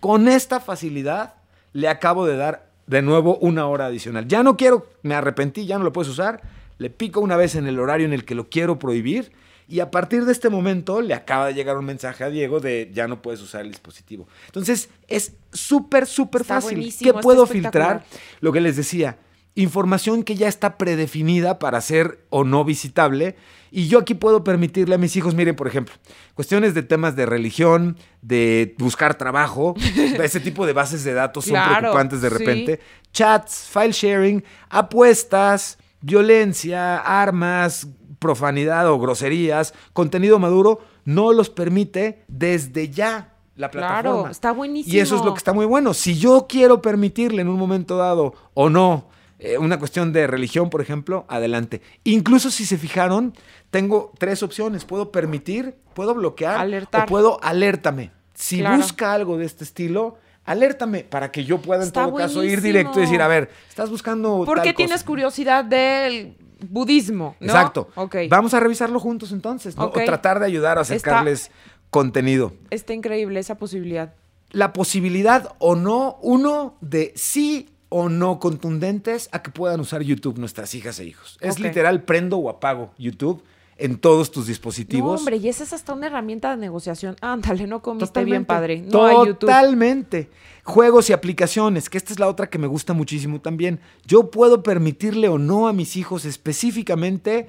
con 0.00 0.28
esta 0.28 0.60
facilidad, 0.60 1.34
le 1.72 1.88
acabo 1.88 2.26
de 2.26 2.36
dar 2.36 2.68
de 2.86 3.00
nuevo 3.00 3.38
una 3.38 3.66
hora 3.66 3.86
adicional. 3.86 4.28
Ya 4.28 4.42
no 4.42 4.56
quiero, 4.56 4.86
me 5.02 5.14
arrepentí, 5.14 5.64
ya 5.64 5.78
no 5.78 5.84
lo 5.84 5.92
puedes 5.92 6.10
usar, 6.10 6.42
le 6.76 6.90
pico 6.90 7.20
una 7.20 7.36
vez 7.36 7.54
en 7.54 7.66
el 7.66 7.80
horario 7.80 8.06
en 8.06 8.12
el 8.12 8.26
que 8.26 8.34
lo 8.34 8.50
quiero 8.50 8.78
prohibir 8.78 9.32
y 9.66 9.80
a 9.80 9.90
partir 9.90 10.26
de 10.26 10.32
este 10.32 10.50
momento 10.50 11.00
le 11.00 11.14
acaba 11.14 11.46
de 11.46 11.54
llegar 11.54 11.78
un 11.78 11.86
mensaje 11.86 12.24
a 12.24 12.28
Diego 12.28 12.60
de 12.60 12.90
ya 12.92 13.08
no 13.08 13.22
puedes 13.22 13.40
usar 13.40 13.62
el 13.62 13.68
dispositivo. 13.68 14.28
Entonces 14.46 14.90
es 15.08 15.32
súper, 15.52 16.06
súper 16.06 16.44
fácil. 16.44 16.94
¿Qué 16.98 17.14
puedo 17.14 17.46
filtrar? 17.46 18.04
Lo 18.40 18.52
que 18.52 18.60
les 18.60 18.76
decía, 18.76 19.16
información 19.54 20.22
que 20.22 20.34
ya 20.34 20.48
está 20.48 20.78
predefinida 20.78 21.58
para 21.58 21.80
ser 21.80 22.24
o 22.30 22.44
no 22.44 22.64
visitable. 22.64 23.36
Y 23.70 23.88
yo 23.88 23.98
aquí 23.98 24.14
puedo 24.14 24.44
permitirle 24.44 24.94
a 24.94 24.98
mis 24.98 25.16
hijos, 25.16 25.34
miren, 25.34 25.56
por 25.56 25.68
ejemplo, 25.68 25.94
cuestiones 26.34 26.74
de 26.74 26.82
temas 26.82 27.16
de 27.16 27.26
religión, 27.26 27.98
de 28.22 28.74
buscar 28.78 29.16
trabajo, 29.16 29.74
ese 30.22 30.40
tipo 30.40 30.64
de 30.64 30.72
bases 30.72 31.04
de 31.04 31.12
datos 31.12 31.44
son 31.46 31.58
preocupantes 31.76 32.20
de 32.22 32.30
repente. 32.30 32.80
Chats, 33.12 33.68
file 33.70 33.92
sharing, 33.92 34.44
apuestas, 34.70 35.78
violencia, 36.00 36.98
armas, 36.98 37.88
profanidad 38.18 38.88
o 38.88 38.98
groserías, 38.98 39.74
contenido 39.92 40.38
maduro, 40.38 40.80
no 41.04 41.32
los 41.32 41.50
permite 41.50 42.24
desde 42.28 42.90
ya 42.90 43.34
la 43.56 43.70
plataforma. 43.70 44.02
Claro, 44.02 44.28
está 44.30 44.52
buenísimo. 44.52 44.94
Y 44.94 45.00
eso 45.00 45.16
es 45.16 45.24
lo 45.24 45.34
que 45.34 45.38
está 45.38 45.52
muy 45.52 45.66
bueno. 45.66 45.94
Si 45.94 46.16
yo 46.16 46.46
quiero 46.48 46.80
permitirle 46.80 47.42
en 47.42 47.48
un 47.48 47.58
momento 47.58 47.96
dado 47.96 48.34
o 48.54 48.70
no 48.70 49.07
eh, 49.40 49.56
una 49.56 49.78
cuestión 49.78 50.12
de 50.12 50.26
religión, 50.26 50.68
por 50.68 50.80
ejemplo, 50.80 51.24
adelante. 51.28 51.80
Incluso 52.04 52.50
si 52.50 52.66
se 52.66 52.76
fijaron, 52.76 53.34
tengo 53.70 54.12
tres 54.18 54.42
opciones. 54.42 54.84
Puedo 54.84 55.12
permitir, 55.12 55.76
puedo 55.94 56.14
bloquear 56.14 56.58
Alertar. 56.58 57.04
o 57.04 57.06
puedo 57.06 57.38
alértame. 57.42 58.10
Si 58.34 58.62
busca 58.62 59.12
algo 59.12 59.36
de 59.36 59.44
este 59.44 59.64
estilo, 59.64 60.16
alértame 60.44 61.04
para 61.04 61.30
que 61.30 61.44
yo 61.44 61.60
pueda 61.60 61.84
en 61.84 61.92
todo 61.92 62.14
caso 62.14 62.42
ir 62.42 62.60
directo 62.60 62.98
y 62.98 63.02
decir, 63.02 63.20
a 63.22 63.28
ver, 63.28 63.50
estás 63.68 63.90
buscando... 63.90 64.44
¿Por 64.44 64.62
qué 64.62 64.72
tienes 64.72 65.04
curiosidad 65.04 65.64
del 65.64 66.36
budismo? 66.68 67.36
Exacto. 67.40 67.88
Vamos 68.28 68.54
a 68.54 68.60
revisarlo 68.60 68.98
juntos 68.98 69.30
entonces, 69.32 69.76
¿no? 69.76 69.84
O 69.84 69.90
tratar 69.90 70.40
de 70.40 70.46
ayudar 70.46 70.78
a 70.78 70.80
acercarles 70.80 71.50
contenido. 71.90 72.54
Está 72.70 72.92
increíble 72.92 73.38
esa 73.38 73.56
posibilidad. 73.56 74.14
La 74.50 74.72
posibilidad 74.72 75.54
o 75.58 75.74
no, 75.74 76.18
uno, 76.22 76.76
de 76.80 77.12
sí 77.14 77.68
o 77.88 78.08
no 78.08 78.38
contundentes 78.38 79.28
a 79.32 79.42
que 79.42 79.50
puedan 79.50 79.80
usar 79.80 80.02
YouTube 80.02 80.38
nuestras 80.38 80.74
hijas 80.74 80.98
e 81.00 81.06
hijos. 81.06 81.38
Es 81.40 81.58
literal, 81.58 82.02
prendo 82.02 82.38
o 82.38 82.50
apago 82.50 82.92
YouTube 82.98 83.42
en 83.78 83.96
todos 83.98 84.30
tus 84.30 84.46
dispositivos. 84.46 85.12
No, 85.12 85.18
hombre, 85.18 85.36
y 85.36 85.48
esa 85.48 85.62
es 85.62 85.72
hasta 85.72 85.92
una 85.92 86.08
herramienta 86.08 86.50
de 86.50 86.56
negociación. 86.56 87.16
Ándale, 87.20 87.66
no 87.66 87.80
comiste 87.80 88.24
bien, 88.24 88.44
padre. 88.44 88.80
No 88.80 89.34
Totalmente. 89.36 90.28
Juegos 90.64 91.08
y 91.08 91.12
aplicaciones, 91.12 91.88
que 91.88 91.96
esta 91.96 92.12
es 92.12 92.18
la 92.18 92.28
otra 92.28 92.50
que 92.50 92.58
me 92.58 92.66
gusta 92.66 92.92
muchísimo 92.92 93.40
también. 93.40 93.80
Yo 94.04 94.30
puedo 94.30 94.62
permitirle 94.62 95.28
o 95.28 95.38
no 95.38 95.68
a 95.68 95.72
mis 95.72 95.96
hijos 95.96 96.24
específicamente 96.24 97.48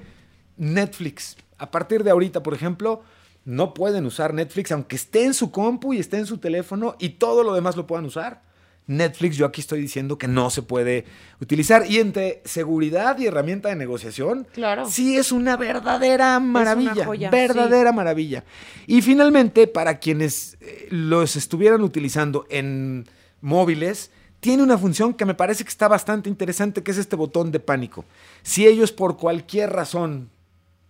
Netflix. 0.56 1.36
A 1.58 1.70
partir 1.70 2.02
de 2.04 2.12
ahorita, 2.12 2.42
por 2.42 2.54
ejemplo, 2.54 3.02
no 3.44 3.74
pueden 3.74 4.06
usar 4.06 4.32
Netflix, 4.32 4.72
aunque 4.72 4.96
esté 4.96 5.24
en 5.24 5.34
su 5.34 5.50
compu 5.50 5.92
y 5.92 5.98
esté 5.98 6.16
en 6.16 6.26
su 6.26 6.38
teléfono 6.38 6.96
y 6.98 7.10
todo 7.10 7.42
lo 7.42 7.52
demás 7.52 7.76
lo 7.76 7.86
puedan 7.86 8.06
usar. 8.06 8.42
Netflix, 8.90 9.36
yo 9.36 9.46
aquí 9.46 9.60
estoy 9.60 9.80
diciendo 9.80 10.18
que 10.18 10.26
no 10.26 10.50
se 10.50 10.62
puede 10.62 11.04
utilizar. 11.40 11.86
Y 11.88 11.98
entre 11.98 12.42
seguridad 12.44 13.16
y 13.18 13.26
herramienta 13.26 13.68
de 13.68 13.76
negociación, 13.76 14.48
claro. 14.52 14.86
sí 14.86 15.16
es 15.16 15.30
una 15.30 15.56
verdadera 15.56 16.40
maravilla. 16.40 17.30
verdadera 17.30 17.92
maravilla. 17.92 18.44
Y 18.88 19.00
finalmente, 19.02 19.68
para 19.68 19.98
quienes 19.98 20.56
eh, 20.60 20.88
los 20.90 21.36
estuvieran 21.36 21.82
utilizando 21.82 22.46
en 22.50 23.06
móviles, 23.40 24.10
tiene 24.40 24.62
una 24.62 24.76
función 24.76 25.14
que 25.14 25.24
me 25.24 25.34
parece 25.34 25.62
que 25.62 25.70
está 25.70 25.86
bastante 25.86 26.28
interesante, 26.28 26.82
que 26.82 26.90
es 26.90 26.98
este 26.98 27.14
botón 27.14 27.52
de 27.52 27.60
pánico. 27.60 28.04
Si 28.42 28.66
ellos 28.66 28.90
por 28.90 29.16
cualquier 29.16 29.70
razón 29.70 30.30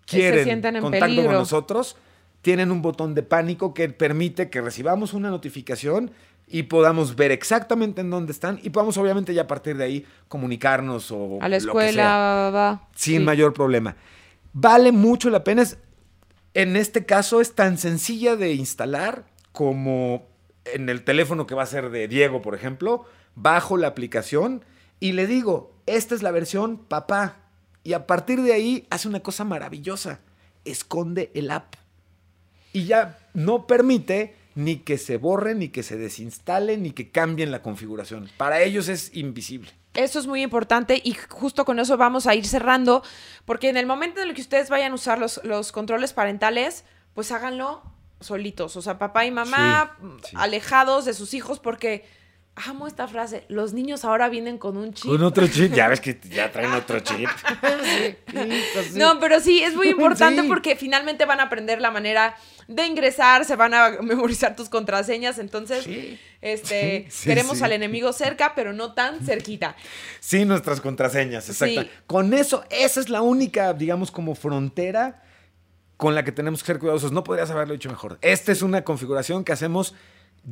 quieren 0.07 0.63
contacto 0.81 1.25
con 1.25 1.33
nosotros, 1.35 1.97
tienen 2.43 2.71
un 2.71 2.81
botón 2.81 3.15
de 3.15 3.23
pánico 3.23 3.75
que 3.75 3.89
permite 3.91 4.49
que 4.49 4.63
recibamos 4.63 5.13
una 5.13 5.29
notificación 5.29 6.13
y 6.53 6.65
podamos 6.65 7.15
ver 7.15 7.31
exactamente 7.31 8.01
en 8.01 8.11
dónde 8.11 8.33
están 8.33 8.59
y 8.63 8.71
podamos 8.71 8.97
obviamente 8.99 9.33
ya 9.33 9.43
a 9.43 9.47
partir 9.47 9.77
de 9.77 9.85
ahí 9.85 10.07
comunicarnos 10.29 11.11
o 11.13 11.39
A 11.41 11.49
la 11.49 11.59
lo 11.61 11.73
que 11.73 11.87
escuela, 11.87 11.93
sea, 12.03 12.51
va, 12.53 12.89
sin 12.97 13.19
Sí. 13.21 13.25
mayor 13.25 13.53
problema. 13.53 13.97
Vale 14.53 14.91
mucho 14.91 15.31
la 15.31 15.45
pena. 15.45 15.63
Es, 15.63 15.79
en 16.55 16.75
este 16.77 17.07
caso 17.07 17.41
es 17.41 17.55
tan 17.55 17.79
sencilla 17.79 18.35
de 18.35 18.53
instalar 18.55 19.25
como 19.53 20.27
en 20.65 20.89
el 20.89 21.05
teléfono 21.05 21.47
que 21.47 21.55
va 21.55 21.63
a 21.63 21.67
ser 21.67 21.91
de 21.91 22.09
Diego, 22.09 22.43
por 22.43 22.57
ejemplo. 22.57 23.05
Bajo 23.37 23.77
la 23.77 23.87
aplicación 23.87 24.65
y 24.99 25.13
le 25.13 25.29
digo, 25.29 25.73
esta 25.87 26.17
es 26.17 26.23
la 26.23 26.33
versión 26.33 26.79
papá. 26.79 27.37
Y 27.85 27.93
a 27.93 28.07
partir 28.09 28.43
de 28.43 28.53
ahí 28.53 28.87
hace 28.91 29.07
una 29.07 29.21
cosa 29.21 29.45
maravillosa. 29.45 30.19
Esconde 30.65 31.31
el 31.35 31.51
app. 31.53 31.75
Y 32.73 32.85
ya 32.87 33.19
no 33.35 33.67
permite 33.69 34.35
ni 34.55 34.77
que 34.79 34.99
se 34.99 35.17
borre, 35.17 35.55
ni 35.55 35.69
que 35.69 35.83
se 35.83 35.97
desinstale, 35.97 36.77
ni 36.77 36.91
que 36.91 37.11
cambien 37.11 37.51
la 37.51 37.63
configuración. 37.63 38.31
Para 38.37 38.61
ellos 38.63 38.89
es 38.89 39.15
invisible. 39.17 39.71
Eso 39.95 40.19
es 40.21 40.27
muy 40.27 40.43
importante 40.43 41.01
y 41.03 41.15
justo 41.29 41.65
con 41.65 41.79
eso 41.81 41.97
vamos 41.97 42.27
a 42.27 42.35
ir 42.35 42.47
cerrando, 42.47 43.03
porque 43.45 43.69
en 43.69 43.77
el 43.77 43.87
momento 43.87 44.21
en 44.23 44.29
el 44.29 44.35
que 44.35 44.41
ustedes 44.41 44.69
vayan 44.71 44.93
a 44.93 44.95
usar 44.95 45.19
los, 45.19 45.41
los 45.45 45.73
controles 45.73 46.13
parentales, 46.13 46.85
pues 47.15 47.33
háganlo 47.33 47.83
solitos, 48.21 48.77
o 48.77 48.83
sea, 48.83 48.99
papá 48.99 49.25
y 49.27 49.31
mamá 49.33 49.97
Sí, 50.01 50.07
sí. 50.31 50.37
alejados 50.39 51.07
de 51.07 51.15
sus 51.15 51.35
hijos, 51.35 51.59
porque 51.59 52.05
amo 52.55 52.87
esta 52.87 53.09
frase, 53.09 53.45
los 53.49 53.73
niños 53.73 54.05
ahora 54.05 54.29
vienen 54.29 54.59
con 54.59 54.77
un 54.77 54.93
chip. 54.93 55.11
Con 55.11 55.23
otro 55.25 55.49
chip, 55.49 55.73
ya 55.73 55.89
ves 55.89 56.01
que 56.01 56.21
ya 56.31 56.53
traen 56.53 56.73
otro 56.73 57.01
chip. 57.01 57.29
No, 58.95 59.19
pero 59.19 59.41
sí, 59.41 59.63
es 59.63 59.75
muy 59.75 59.89
importante 59.91 60.43
Sí. 60.43 60.49
porque 60.49 60.77
finalmente 60.77 61.25
van 61.25 61.41
a 61.41 61.45
aprender 61.45 61.81
la 61.81 61.91
manera 61.91 62.37
de 62.71 62.87
ingresar, 62.87 63.45
se 63.45 63.57
van 63.57 63.75
a 63.75 63.91
memorizar 64.03 64.55
tus 64.57 64.69
contraseñas, 64.69 65.39
entonces, 65.39 65.85
Sí. 65.85 66.19
este, 66.41 67.07
Sí, 67.09 67.23
sí, 67.23 67.29
queremos 67.29 67.61
al 67.63 67.73
enemigo 67.73 68.13
cerca, 68.13 68.53
pero 68.55 68.73
no 68.73 68.95
tan 68.95 69.21
cerquita. 69.25 69.77
Sí, 70.21 70.45
nuestras 70.45 70.81
contraseñas, 70.81 71.49
exacto. 71.49 71.83
Con 72.07 72.33
eso, 72.33 72.65
esa 72.71 73.01
es 73.01 73.09
la 73.09 73.23
única, 73.23 73.73
digamos, 73.75 74.11
como 74.11 74.35
frontera 74.35 75.23
con 75.97 76.15
la 76.15 76.25
que 76.25 76.33
tenemos 76.33 76.63
que 76.63 76.69
ser 76.69 76.79
cuidadosos. 76.79 77.13
No 77.13 77.25
podrías 77.25 77.51
haberlo 77.51 77.75
dicho 77.75 77.91
mejor. 77.91 78.19
Esta 78.23 78.53
es 78.53 78.63
una 78.63 78.85
configuración 78.85 79.45
que 79.45 79.53
hacemos 79.53 79.95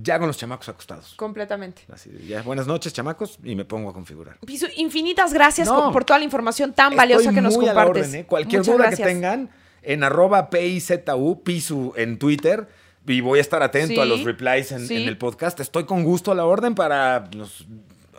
ya 0.03 0.19
con 0.19 0.27
los 0.27 0.37
chamacos 0.37 0.69
acostados. 0.69 1.15
Completamente. 1.15 1.83
Así 1.91 2.11
ya, 2.27 2.43
buenas 2.43 2.67
noches, 2.67 2.93
chamacos, 2.93 3.39
y 3.43 3.55
me 3.55 3.65
pongo 3.65 3.89
a 3.89 3.95
configurar. 3.95 4.37
Piso, 4.45 4.67
infinitas 4.77 5.33
gracias 5.33 5.67
No. 5.69 5.91
por 5.93 6.05
toda 6.05 6.19
la 6.19 6.27
información 6.27 6.75
tan 6.75 6.95
valiosa 6.95 7.33
que 7.33 7.41
nos 7.41 7.57
compartes. 7.57 8.07
orden, 8.09 8.15
¿eh? 8.17 8.27
Cualquier 8.27 8.61
Muchas 8.61 8.75
duda 8.75 8.87
gracias. 8.89 9.09
que 9.09 9.15
tengan, 9.15 9.51
en 9.83 10.03
arroba 10.05 10.51
PIZU, 10.51 11.43
Pisu 11.43 11.93
en 11.97 12.19
Twitter, 12.19 12.69
y 13.07 13.21
voy 13.21 13.39
a 13.39 13.43
estar 13.43 13.63
atento 13.63 13.95
Sí, 13.95 14.01
a 14.01 14.05
los 14.05 14.25
replies 14.25 14.73
en, 14.73 14.87
sí. 14.87 14.97
en 14.97 15.09
el 15.09 15.17
podcast. 15.17 15.61
Estoy 15.61 15.85
con 15.85 16.05
gusto 16.05 16.31
a 16.33 16.35
la 16.35 16.45
orden 16.45 16.75
para 16.75 17.29
los 17.35 17.67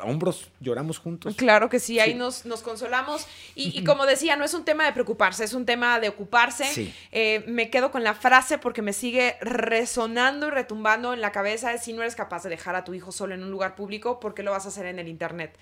a 0.02 0.06
hombros 0.06 0.50
lloramos 0.60 0.98
juntos. 0.98 1.36
Claro 1.36 1.70
que 1.70 1.80
sí, 1.80 2.00
ahí 2.00 2.16
nos, 2.16 2.46
nos 2.46 2.62
consolamos. 2.62 3.26
Y, 3.56 3.78
y 3.78 3.84
como 3.84 4.06
decía, 4.06 4.36
no 4.36 4.46
es 4.46 4.54
un 4.54 4.66
tema 4.66 4.86
de 4.86 4.94
preocuparse, 4.94 5.44
es 5.44 5.54
un 5.54 5.66
tema 5.66 6.00
de 6.00 6.10
ocuparse. 6.10 6.66
Sí. 6.66 6.94
Eh, 7.12 7.44
me 7.48 7.70
quedo 7.70 7.92
con 7.92 8.04
la 8.04 8.14
frase 8.14 8.58
porque 8.58 8.82
me 8.82 8.94
sigue 8.94 9.38
resonando 9.42 10.48
y 10.48 10.52
retumbando 10.52 11.14
en 11.14 11.22
la 11.22 11.32
cabeza. 11.32 11.78
Si 11.78 11.94
no 11.94 12.02
eres 12.02 12.16
capaz 12.16 12.44
de 12.44 12.50
dejar 12.50 12.76
a 12.76 12.84
tu 12.84 12.94
hijo 12.94 13.12
solo 13.12 13.34
en 13.34 13.44
un 13.44 13.52
lugar 13.52 13.76
público, 13.76 14.20
¿por 14.20 14.34
qué 14.34 14.44
lo 14.44 14.52
vas 14.52 14.66
a 14.66 14.70
hacer 14.70 14.86
en 14.86 15.00
el 15.00 15.08
Internet? 15.08 15.58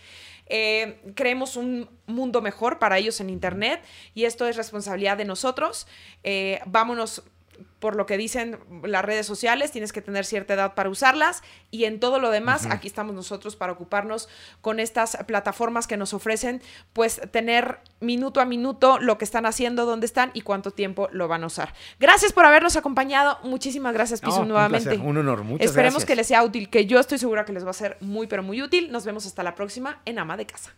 Eh, 0.49 1.01
creemos 1.15 1.57
un 1.57 1.89
mundo 2.05 2.41
mejor 2.41 2.79
para 2.79 2.97
ellos 2.97 3.19
en 3.19 3.29
Internet 3.29 3.83
y 4.13 4.25
esto 4.25 4.47
es 4.47 4.55
responsabilidad 4.55 5.17
de 5.17 5.25
nosotros. 5.25 5.87
Eh, 6.23 6.61
vámonos 6.65 7.23
por 7.79 7.95
lo 7.95 8.05
que 8.05 8.17
dicen 8.17 8.59
las 8.83 9.05
redes 9.05 9.25
sociales, 9.25 9.71
tienes 9.71 9.93
que 9.93 10.01
tener 10.01 10.25
cierta 10.25 10.55
edad 10.55 10.73
para 10.73 10.89
usarlas 10.89 11.43
y 11.69 11.85
en 11.85 11.99
todo 11.99 12.19
lo 12.19 12.31
demás, 12.31 12.65
aquí 12.65 12.87
estamos 12.87 13.13
nosotros 13.13 13.55
para 13.55 13.71
ocuparnos 13.71 14.29
con 14.61 14.79
estas 14.79 15.17
plataformas 15.27 15.85
que 15.85 15.95
nos 15.97 16.13
ofrecen, 16.13 16.61
pues 16.93 17.21
tener 17.31 17.79
minuto 17.99 18.41
a 18.41 18.45
minuto 18.45 18.97
lo 18.99 19.17
que 19.17 19.25
están 19.25 19.45
haciendo, 19.45 19.85
dónde 19.85 20.05
están 20.07 20.31
y 20.33 20.41
cuánto 20.41 20.71
tiempo 20.71 21.07
lo 21.11 21.27
van 21.27 21.43
a 21.43 21.47
usar. 21.47 21.73
Gracias 21.99 22.33
por 22.33 22.45
habernos 22.45 22.75
acompañado, 22.75 23.37
muchísimas 23.43 23.93
gracias 23.93 24.21
Piso 24.21 24.41
un 24.41 24.47
nuevamente. 24.47 24.89
placer, 24.89 25.05
un 25.05 25.17
honor, 25.17 25.43
muchas 25.43 25.67
Esperemos 25.67 25.95
gracias. 25.95 26.07
que 26.07 26.15
les 26.15 26.27
sea 26.27 26.43
útil, 26.43 26.69
que 26.69 26.85
yo 26.87 26.99
estoy 26.99 27.19
segura 27.19 27.45
que 27.45 27.53
les 27.53 27.65
va 27.65 27.69
a 27.71 27.73
ser 27.73 27.97
muy 28.01 28.27
pero 28.27 28.41
muy 28.41 28.61
útil. 28.61 28.91
Nos 28.91 29.05
vemos 29.05 29.25
hasta 29.25 29.43
la 29.43 29.53
próxima 29.55 30.01
en 30.05 30.19
Ama 30.19 30.35
de 30.37 30.45
Casa. 30.45 30.73